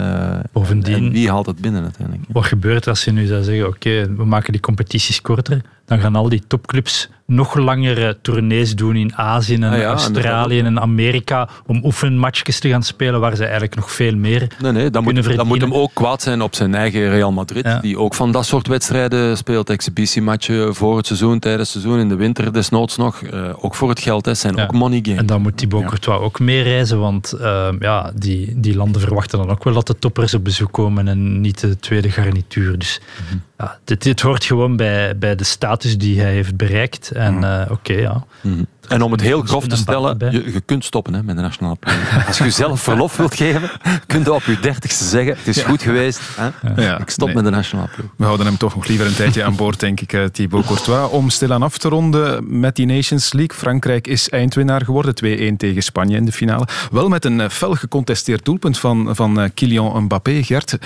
Bovendien, 0.53 0.95
en 0.95 1.11
wie 1.11 1.31
haalt 1.31 1.47
het 1.47 1.61
binnen 1.61 1.83
uiteindelijk. 1.83 2.29
Wat 2.33 2.45
gebeurt 2.45 2.89
als 2.89 3.05
je 3.05 3.13
nu 3.13 3.27
zou 3.27 3.43
zeggen, 3.43 3.67
oké, 3.67 3.77
okay, 3.77 4.15
we 4.17 4.25
maken 4.25 4.53
die 4.53 4.61
competities 4.61 5.21
korter, 5.21 5.63
dan 5.85 5.99
gaan 5.99 6.17
al 6.17 6.29
die 6.29 6.43
topclubs 6.47 7.09
nog 7.31 7.55
langere 7.55 8.19
tournees 8.23 8.75
doen 8.75 8.97
in 8.97 9.17
Azië 9.17 9.55
en 9.55 9.63
ah 9.63 9.79
ja, 9.79 9.85
Australië 9.85 10.59
en, 10.59 10.67
en 10.67 10.81
Amerika 10.81 11.49
om 11.67 11.85
oefenmatchjes 11.85 12.59
te 12.59 12.69
gaan 12.69 12.83
spelen 12.83 13.21
waar 13.21 13.37
ze 13.37 13.43
eigenlijk 13.43 13.75
nog 13.75 13.93
veel 13.93 14.17
meer 14.17 14.47
nee, 14.61 14.73
nee, 14.73 14.91
dan 14.91 15.05
moet, 15.47 15.61
hem 15.61 15.75
ook 15.75 15.91
kwaad 15.95 16.23
zijn 16.23 16.43
op 16.43 16.55
zijn 16.55 16.75
eigen 16.75 17.11
Real 17.11 17.33
Madrid, 17.33 17.65
ja. 17.65 17.81
die 17.81 17.99
ook 17.99 18.15
van 18.15 18.33
dat 18.33 18.47
soort 18.47 18.67
wedstrijden 18.67 19.37
speelt. 19.37 19.71
Exhibitiematchen 19.71 20.75
voor 20.75 20.97
het 20.97 21.07
seizoen, 21.07 21.39
tijdens 21.39 21.73
het 21.73 21.83
seizoen, 21.83 22.03
in 22.03 22.09
de 22.09 22.15
winter 22.15 22.53
desnoods 22.53 22.97
nog. 22.97 23.21
Uh, 23.21 23.51
ook 23.65 23.75
voor 23.75 23.89
het 23.89 24.01
geld, 24.01 24.25
hè, 24.25 24.35
zijn 24.35 24.57
ja. 24.57 24.63
ook 24.63 24.73
money 24.73 24.99
games. 25.03 25.19
En 25.19 25.27
dan 25.27 25.43
moet 25.43 25.57
Thibaut 25.57 25.85
Courtois 25.85 26.21
ook 26.21 26.41
meer 26.41 26.63
reizen, 26.63 27.01
want 27.01 27.35
uh, 27.41 27.69
ja, 27.81 28.13
die, 28.15 28.61
die 28.61 28.77
landen 28.77 29.01
verwachten 29.01 29.39
dan 29.39 29.51
ook 29.51 29.65
wel 29.65 29.75
dat 29.75 29.87
de 29.87 29.99
toppers 29.99 30.35
op 30.35 30.45
bezoek 30.45 30.73
komen 30.73 31.09
en 31.09 31.41
niet 31.41 31.61
de 31.61 31.79
tweede 31.79 32.11
garnituur. 32.11 32.79
Dus 32.79 33.01
mm 33.01 33.27
-hmm. 33.29 33.43
ja, 33.59 33.79
dit, 33.85 34.03
dit 34.03 34.21
hoort 34.21 34.45
gewoon 34.45 34.77
bij, 34.77 35.19
bij 35.19 35.35
de 35.35 35.45
status 35.45 35.99
die 35.99 36.21
hij 36.21 36.33
heeft 36.33 36.57
bereikt. 36.57 37.13
En 37.21 37.35
mm. 37.35 37.45
uh, 37.45 37.61
oké, 37.61 37.73
okay, 37.73 38.01
ja. 38.01 38.25
Mm. 38.43 38.67
En 38.91 39.03
om 39.03 39.13
het 39.13 39.21
heel 39.21 39.43
grof 39.43 39.67
te 39.67 39.77
stellen, 39.77 40.17
je, 40.19 40.53
je, 40.53 40.61
kunt 40.61 40.85
stoppen 40.85 41.15
hè, 41.15 41.23
met 41.23 41.37
de 41.37 41.43
nationale 41.43 41.77
ploeg. 41.77 41.95
Als 42.27 42.39
je 42.39 42.51
zelf 42.51 42.81
verlof 42.81 43.17
wilt 43.17 43.35
geven, 43.35 43.71
kun 44.07 44.23
je 44.23 44.33
op 44.33 44.43
je 44.43 44.61
dertigste 44.61 45.05
zeggen, 45.05 45.37
het 45.37 45.47
is 45.47 45.57
ja. 45.57 45.65
goed 45.65 45.83
geweest, 45.83 46.21
hè? 46.37 46.83
Ja, 46.83 46.99
ik 46.99 47.11
stop 47.11 47.27
nee. 47.27 47.37
met 47.37 47.45
de 47.45 47.51
nationale 47.51 47.89
ploeg. 47.95 48.11
We 48.17 48.25
houden 48.25 48.47
hem 48.47 48.57
toch 48.57 48.75
nog 48.75 48.87
liever 48.87 49.07
een 49.07 49.15
tijdje 49.15 49.45
aan 49.45 49.57
boord, 49.57 49.81
denk 49.81 50.01
ik, 50.01 50.29
Thibaut 50.33 50.67
Courtois. 50.67 51.11
Om 51.11 51.31
stilaan 51.31 51.63
af 51.63 51.79
te 51.79 51.89
ronden 51.89 52.61
met 52.61 52.77
die 52.77 52.87
Nations 52.87 53.33
League. 53.33 53.57
Frankrijk 53.57 54.07
is 54.07 54.29
eindwinnaar 54.29 54.85
geworden, 54.85 55.15
2-1 55.53 55.57
tegen 55.57 55.83
Spanje 55.83 56.17
in 56.17 56.25
de 56.25 56.33
finale. 56.33 56.67
Wel 56.91 57.09
met 57.09 57.25
een 57.25 57.51
fel 57.51 57.75
gecontesteerd 57.75 58.45
doelpunt 58.45 58.79
van, 58.79 59.17
van 59.17 59.51
Kylian 59.55 60.03
Mbappé, 60.03 60.43
Gert. 60.43 60.79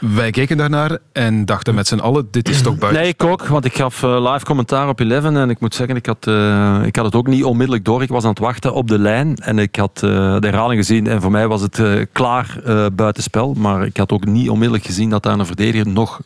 Wij 0.00 0.30
keken 0.30 0.56
daarnaar 0.56 0.98
en 1.12 1.44
dachten 1.44 1.74
met 1.74 1.86
z'n 1.86 1.98
allen, 1.98 2.28
dit 2.30 2.48
is 2.48 2.62
toch 2.62 2.78
buiten. 2.78 3.02
Nee, 3.02 3.10
ik 3.10 3.24
ook, 3.24 3.46
want 3.46 3.64
ik 3.64 3.76
gaf 3.76 4.02
live 4.02 4.44
commentaar 4.44 4.88
op 4.88 5.00
Eleven 5.00 5.36
en 5.36 5.50
ik 5.50 5.60
moet 5.60 5.74
zeggen, 5.74 5.96
ik 5.96 6.06
had, 6.06 6.26
uh, 6.26 6.80
ik 6.84 6.96
had 6.96 7.04
het 7.04 7.14
ook 7.14 7.26
niet 7.26 7.44
onmiddellijk 7.50 7.84
door. 7.84 8.02
Ik 8.02 8.08
was 8.08 8.24
aan 8.24 8.30
het 8.30 8.38
wachten 8.38 8.74
op 8.74 8.88
de 8.88 8.98
lijn 8.98 9.36
en 9.36 9.58
ik 9.58 9.76
had 9.76 10.00
uh, 10.04 10.10
de 10.40 10.46
herhaling 10.46 10.80
gezien. 10.80 11.06
En 11.06 11.20
voor 11.20 11.30
mij 11.30 11.48
was 11.48 11.60
het 11.60 11.78
uh, 11.78 12.04
klaar 12.12 12.56
uh, 12.66 12.86
buitenspel. 12.92 13.54
Maar 13.54 13.86
ik 13.86 13.96
had 13.96 14.12
ook 14.12 14.24
niet 14.24 14.48
onmiddellijk 14.48 14.86
gezien 14.86 15.10
dat 15.10 15.22
daar 15.22 15.38
een 15.38 15.46
verdediger 15.46 15.88
nog 15.88 16.20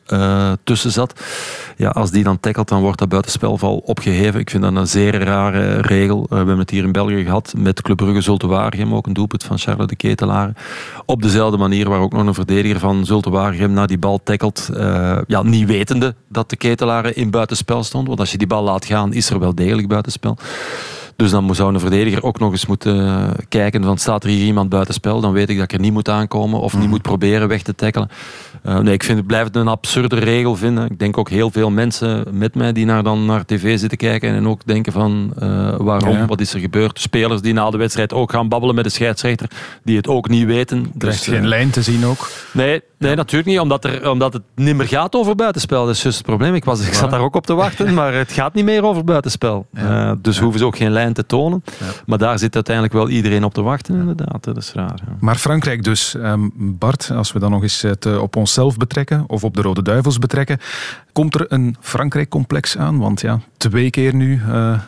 tussen 0.64 0.90
zat. 0.90 1.20
Ja, 1.76 1.88
als 1.88 2.10
die 2.10 2.24
dan 2.24 2.40
tackelt, 2.40 2.68
dan 2.68 2.80
wordt 2.80 2.98
dat 2.98 3.08
buitenspelval 3.08 3.76
opgeheven. 3.76 4.40
Ik 4.40 4.50
vind 4.50 4.62
dat 4.62 4.76
een 4.76 4.86
zeer 4.86 5.22
rare 5.22 5.80
regel. 5.80 6.26
we 6.28 6.36
hebben 6.36 6.58
het 6.58 6.70
hier 6.70 6.84
in 6.84 6.92
België 6.92 7.24
gehad 7.24 7.54
met 7.56 7.82
Club 7.82 7.96
Brugge 7.96 8.20
Zulte 8.20 8.46
Waregem. 8.46 8.94
Ook 8.94 9.06
een 9.06 9.12
doelpunt 9.12 9.44
van 9.44 9.58
Charles 9.58 9.86
de 9.86 9.96
Ketelaar. 9.96 10.52
Op 11.06 11.22
dezelfde 11.22 11.56
manier 11.56 11.88
waar 11.88 12.00
ook 12.00 12.12
nog 12.12 12.26
een 12.26 12.34
verdediger 12.34 12.80
van 12.80 13.04
Zulte 13.04 13.30
Waregem 13.30 13.72
naar 13.72 13.86
die 13.86 13.98
bal 13.98 14.20
tackelt. 14.24 14.68
ja, 15.26 15.42
niet 15.42 15.66
wetende 15.66 16.14
dat 16.28 16.50
de 16.50 16.56
Ketelaar 16.56 17.16
in 17.16 17.30
buitenspel 17.30 17.84
stond. 17.84 18.06
Want 18.06 18.20
als 18.20 18.30
je 18.30 18.38
die 18.38 18.46
bal 18.46 18.62
laat 18.62 18.84
gaan, 18.84 19.12
is 19.12 19.30
er 19.30 19.38
wel 19.38 19.54
degelijk 19.54 19.88
buitenspel. 19.88 20.38
Dus 21.16 21.30
dan 21.30 21.54
zou 21.54 21.74
een 21.74 21.80
verdediger 21.80 22.22
ook 22.22 22.38
nog 22.38 22.52
eens 22.52 22.66
moeten 22.66 23.06
eh, 23.06 23.30
kijken 23.48 23.84
van 23.84 23.98
staat 23.98 24.24
er 24.24 24.30
hier 24.30 24.46
iemand 24.46 24.68
buitenspel, 24.68 25.20
dan 25.20 25.32
weet 25.32 25.48
ik 25.48 25.56
dat 25.56 25.64
ik 25.64 25.72
er 25.72 25.80
niet 25.80 25.92
moet 25.92 26.08
aankomen 26.08 26.60
of 26.60 26.72
niet 26.72 26.82
mhm. 26.82 26.90
moet 26.90 27.02
proberen 27.02 27.48
weg 27.48 27.62
te 27.62 27.74
tackelen. 27.74 28.08
Uh, 28.66 28.78
nee, 28.78 28.94
ik 28.94 29.02
vind, 29.02 29.18
het 29.18 29.26
blijft 29.26 29.56
een 29.56 29.68
absurde 29.68 30.16
regel 30.16 30.56
vinden. 30.56 30.90
Ik 30.90 30.98
denk 30.98 31.18
ook 31.18 31.28
heel 31.28 31.50
veel 31.50 31.70
mensen 31.70 32.26
met 32.30 32.54
mij 32.54 32.72
die 32.72 32.84
naar, 32.84 33.02
dan 33.02 33.26
naar 33.26 33.44
tv 33.44 33.78
zitten 33.78 33.98
kijken 33.98 34.34
en 34.34 34.48
ook 34.48 34.60
denken 34.64 34.92
van 34.92 35.32
uh, 35.42 35.74
waarom, 35.78 36.26
wat 36.26 36.40
is 36.40 36.54
er 36.54 36.60
gebeurd. 36.60 37.00
Spelers 37.00 37.40
die 37.40 37.52
na 37.52 37.70
de 37.70 37.76
wedstrijd 37.76 38.12
ook 38.12 38.30
gaan 38.30 38.48
babbelen 38.48 38.74
met 38.74 38.84
de 38.84 38.90
scheidsrechter, 38.90 39.50
die 39.82 39.96
het 39.96 40.08
ook 40.08 40.28
niet 40.28 40.46
weten. 40.46 40.92
Er 40.98 41.08
is 41.08 41.22
dus, 41.22 41.34
geen 41.34 41.46
lijn 41.46 41.70
te 41.70 41.82
zien 41.82 42.04
ook. 42.04 42.30
Nee, 42.52 42.82
nee 42.98 43.14
natuurlijk 43.14 43.50
niet, 43.50 43.60
omdat, 43.60 43.84
er, 43.84 44.10
omdat 44.10 44.32
het 44.32 44.42
niet 44.54 44.76
meer 44.76 44.88
gaat 44.88 45.14
over 45.14 45.34
buitenspel. 45.34 45.86
Dat 45.86 45.94
is 45.94 46.02
juist 46.02 46.18
het 46.18 46.26
probleem. 46.26 46.54
Ik, 46.54 46.64
was, 46.64 46.86
ik 46.86 46.94
zat 46.94 47.10
daar 47.10 47.20
ook 47.20 47.36
op 47.36 47.46
te 47.46 47.54
wachten, 47.54 47.94
maar 47.94 48.14
het 48.14 48.32
gaat 48.32 48.54
niet 48.54 48.64
meer 48.64 48.84
over 48.84 49.04
buitenspel. 49.04 49.66
dus 50.18 50.38
hoeven 50.38 50.58
ze 50.58 50.66
ook 50.66 50.76
geen 50.76 50.92
lijn 50.92 51.12
te 51.12 51.26
tonen. 51.26 51.64
Maar 52.06 52.18
daar 52.18 52.38
zit 52.38 52.54
uiteindelijk 52.54 52.94
wel 52.94 53.08
iedereen 53.08 53.44
op 53.44 53.54
te 53.54 53.62
wachten, 53.62 53.94
inderdaad. 53.94 54.44
Dat 54.44 54.56
is 54.56 54.72
raar. 54.72 55.00
Maar 55.20 55.36
Frankrijk 55.36 55.82
dus. 55.82 56.14
Um, 56.14 56.52
Bart, 56.56 57.10
als 57.14 57.32
we 57.32 57.38
dan 57.38 57.50
nog 57.50 57.62
eens 57.62 57.82
het 57.82 58.06
eh, 58.06 58.22
op 58.22 58.36
onszelf 58.54 58.76
betrekken, 58.76 59.24
of 59.26 59.44
op 59.44 59.54
de 59.54 59.62
Rode 59.62 59.82
Duivels 59.82 60.18
betrekken, 60.18 60.58
komt 61.12 61.34
er 61.34 61.46
een 61.48 61.76
Frankrijk-complex 61.80 62.78
aan? 62.78 62.98
Want 62.98 63.20
ja, 63.20 63.40
twee 63.56 63.90
keer 63.90 64.14
nu 64.14 64.40
uh, 64.48 64.78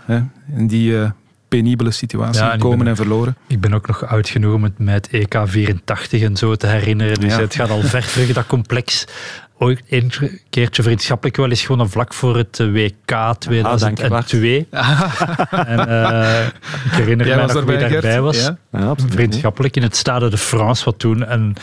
in 0.56 0.66
die... 0.66 0.90
Uh, 0.90 1.10
penibele 1.48 1.90
situatie 1.90 2.58
komen 2.58 2.86
en 2.86 2.96
verloren. 2.96 3.36
Ik 3.46 3.60
ben 3.60 3.74
ook 3.74 3.86
nog 3.86 4.06
oud 4.06 4.28
genoeg 4.28 4.54
om 4.54 4.62
het 4.62 4.78
met 4.78 5.08
EK 5.08 5.42
84 5.44 6.22
en 6.22 6.36
zo 6.36 6.54
te 6.54 6.66
herinneren. 6.66 7.20
Dus 7.20 7.36
het 7.36 7.54
gaat 7.54 7.70
al 7.70 7.80
ver 7.82 8.06
terug, 8.12 8.32
dat 8.32 8.46
complex 8.46 9.04
ooit 9.58 9.82
een 9.88 10.12
keertje 10.50 10.82
vriendschappelijk 10.82 11.36
wel 11.36 11.48
eens 11.48 11.60
gewonnen 11.60 11.90
vlak 11.90 12.14
voor 12.14 12.36
het 12.36 12.58
WK 12.58 13.34
2002. 13.38 14.66
Ah, 14.70 15.20
en, 15.66 15.88
uh, 15.88 16.46
ik 16.84 16.92
herinner 16.92 17.26
me 17.26 17.52
nog 17.52 17.64
wie 17.64 17.78
daarbij 17.78 18.20
was. 18.20 18.42
Ja? 18.42 18.56
Ja, 18.72 18.94
vriendschappelijk 18.96 19.76
in 19.76 19.82
het 19.82 19.96
Stade 19.96 20.28
de 20.28 20.38
France, 20.38 20.84
wat 20.84 20.98
toen 20.98 21.32
een 21.32 21.56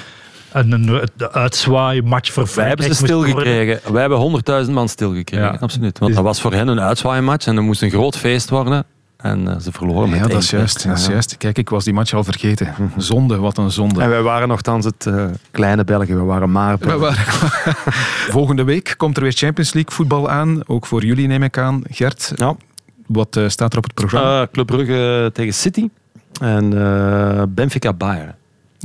een, 0.54 0.72
een, 0.72 1.10
uitzwaai 1.32 2.02
match 2.02 2.32
voor 2.32 2.50
Wij 2.56 2.68
hebben 2.68 2.86
ze 2.86 2.94
stilgekregen. 2.94 3.94
Wij 3.94 4.02
hebben 4.02 4.42
100.000 4.66 4.72
man 4.72 4.90
stilgekregen. 4.90 5.46
Ja. 5.46 5.58
Absoluut. 5.60 6.00
Want 6.00 6.16
dat 6.16 6.24
was 6.24 6.42
voor 6.42 6.54
hen 6.54 6.68
een 6.68 6.82
uitzwaaimatch 6.82 7.48
en 7.48 7.56
er 7.56 7.64
moest 7.64 7.82
een 7.82 7.90
groot 7.90 8.18
feest 8.18 8.50
worden. 8.50 8.86
En 9.24 9.42
uh, 9.42 9.60
ze 9.60 9.72
verloren 9.72 10.10
met 10.10 10.20
Ja, 10.20 10.28
dat 10.28 10.42
is, 10.42 10.50
juist, 10.50 10.88
dat 10.88 10.98
is 10.98 11.08
juist. 11.08 11.38
Kijk, 11.38 11.58
ik 11.58 11.70
was 11.70 11.84
die 11.84 11.94
match 11.94 12.14
al 12.14 12.24
vergeten. 12.24 12.74
Zonde, 12.98 13.38
wat 13.38 13.58
een 13.58 13.72
zonde. 13.72 14.02
En 14.02 14.10
wij 14.10 14.22
waren 14.22 14.48
nogthans 14.48 14.86
het 14.86 15.06
uh, 15.06 15.26
kleine 15.52 15.84
België. 15.84 16.16
We 16.16 16.22
waren 16.22 16.52
maar... 16.52 16.78
We 16.78 16.98
waren... 16.98 17.26
Volgende 18.38 18.64
week 18.64 18.94
komt 18.98 19.18
er 19.18 19.24
weer 19.24 19.32
Champions 19.32 19.74
League 19.74 19.94
voetbal 19.94 20.30
aan. 20.30 20.68
Ook 20.68 20.86
voor 20.86 21.06
jullie 21.06 21.28
neem 21.28 21.44
ik 21.44 21.58
aan. 21.58 21.82
Gert, 21.90 22.32
ja. 22.36 22.56
wat 23.08 23.36
uh, 23.36 23.50
staat 23.50 23.72
er 23.72 23.78
op 23.78 23.84
het 23.84 23.94
programma? 23.94 24.48
Club 24.52 24.66
Brugge 24.66 25.30
tegen 25.34 25.54
City. 25.54 25.90
En 26.42 26.70
Benfica 27.54 27.94
Bayern. 27.94 28.36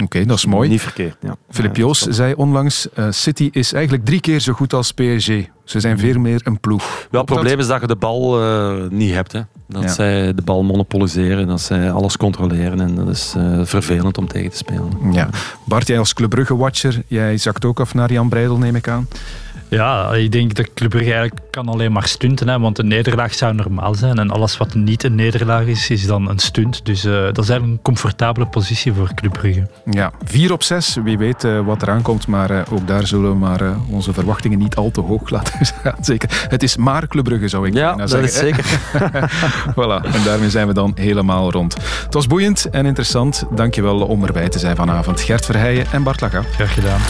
Oké, 0.03 0.25
dat 0.25 0.37
is 0.37 0.47
mooi. 0.47 0.69
Niet 0.69 0.81
verkeerd. 0.81 1.17
Ja. 1.21 1.37
Filip 1.51 1.77
Joos 1.77 2.01
zei 2.01 2.35
onlangs: 2.35 2.89
uh, 2.99 3.07
City 3.11 3.49
is 3.53 3.73
eigenlijk 3.73 4.05
drie 4.05 4.21
keer 4.21 4.41
zo 4.41 4.53
goed 4.53 4.73
als 4.73 4.93
PSG. 4.93 5.31
Ze 5.65 5.81
zijn 5.81 5.99
veel 5.99 6.19
meer 6.19 6.41
een 6.45 6.61
ploeg. 6.61 7.07
Wel, 7.11 7.21
het 7.21 7.31
probleem 7.31 7.59
is 7.59 7.67
dat 7.67 7.81
je 7.81 7.87
de 7.87 7.97
bal 7.97 8.43
uh, 8.43 8.89
niet 8.91 9.13
hebt. 9.13 9.33
Hè. 9.33 9.41
Dat 9.67 9.91
zij 9.91 10.35
de 10.35 10.43
bal 10.43 10.63
monopoliseren, 10.63 11.47
dat 11.47 11.61
zij 11.61 11.91
alles 11.91 12.17
controleren. 12.17 12.81
En 12.81 12.95
dat 12.95 13.09
is 13.09 13.35
uh, 13.37 13.61
vervelend 13.63 14.19
om 14.19 14.29
tegen 14.29 14.51
te 14.51 14.57
spelen. 14.57 15.13
Ja. 15.13 15.29
Bart, 15.65 15.87
jij 15.87 15.99
als 15.99 16.15
Club 16.15 16.31
Brugge-watcher, 16.31 17.03
jij 17.07 17.39
zakt 17.39 17.65
ook 17.65 17.81
af 17.81 17.95
naar 17.95 18.13
Jan 18.13 18.29
Breidel, 18.29 18.59
neem 18.59 18.75
ik 18.77 18.89
aan. 18.89 19.09
Ja, 19.69 20.13
ik 20.13 20.33
denk 20.33 20.55
dat 20.55 20.73
Club 20.75 20.91
Brugge 20.91 21.13
eigenlijk 21.13 21.41
kan 21.51 21.69
alleen 21.69 21.93
maar 21.93 22.07
stunten. 22.07 22.49
Hè, 22.49 22.59
want 22.59 22.79
een 22.79 22.89
nederlaag 22.89 23.35
zou 23.35 23.55
normaal 23.55 23.95
zijn. 23.95 24.19
En 24.19 24.31
alles 24.31 24.57
wat 24.57 24.75
niet 24.75 25.05
een 25.05 25.15
nederlaag 25.15 25.65
is, 25.65 25.91
is 25.91 26.07
dan 26.07 26.29
een 26.29 26.39
stunt. 26.39 26.87
Dus 26.87 27.05
uh, 27.05 27.13
dat 27.13 27.39
is 27.39 27.49
eigenlijk 27.49 27.79
een 27.79 27.83
comfortabele 27.83 28.47
positie 28.47 28.93
voor 28.93 29.15
Club 29.15 29.33
Brugge. 29.33 29.67
Ja, 29.91 30.13
vier 30.25 30.53
op 30.53 30.63
zes. 30.63 30.97
Wie 31.05 31.19
weet 31.19 31.45
uh, 31.45 31.61
wat 31.61 31.83
eraan 31.83 32.03
komt. 32.03 32.27
Maar 32.27 32.51
uh, 32.51 32.61
ook 32.71 32.87
daar 32.87 33.07
zullen 33.07 33.31
we 33.31 33.37
maar 33.37 33.61
onze 33.91 34.13
verwachtingen 34.13 34.59
niet 34.59 34.77
al 34.77 34.91
te 34.91 35.01
hoog 35.01 35.31
laten 35.37 35.67
gaan. 35.83 35.97
Zeker. 36.01 36.47
Het 36.49 36.63
is 36.63 36.77
maar 36.77 37.07
Club 37.07 37.25
Brugge, 37.25 37.49
zou 37.49 37.67
ik 37.67 37.75
ja, 37.75 37.95
dat 37.95 38.11
zeggen. 38.11 38.29
is 38.29 38.39
zeker. 38.39 38.65
voilà, 39.77 40.15
en 40.15 40.25
daarmee 40.25 40.51
zijn 40.51 40.67
we 40.67 40.75
dan 40.75 40.93
helemaal 40.95 41.51
rond. 41.51 41.75
Het 42.05 42.15
was 42.15 42.27
boeiend 42.27 42.71
en 42.71 42.87
interessant. 42.87 43.45
Dankjewel 43.51 44.01
om 44.01 44.25
erbij 44.25 44.49
te 44.49 44.59
zijn 44.59 44.77
vanavond. 44.77 45.21
Gert 45.21 45.45
Verheijen 45.45 45.87
en 45.93 46.03
Bart 46.03 46.21
Laga. 46.21 46.43
Graag 46.43 46.75
gedaan. 46.75 47.01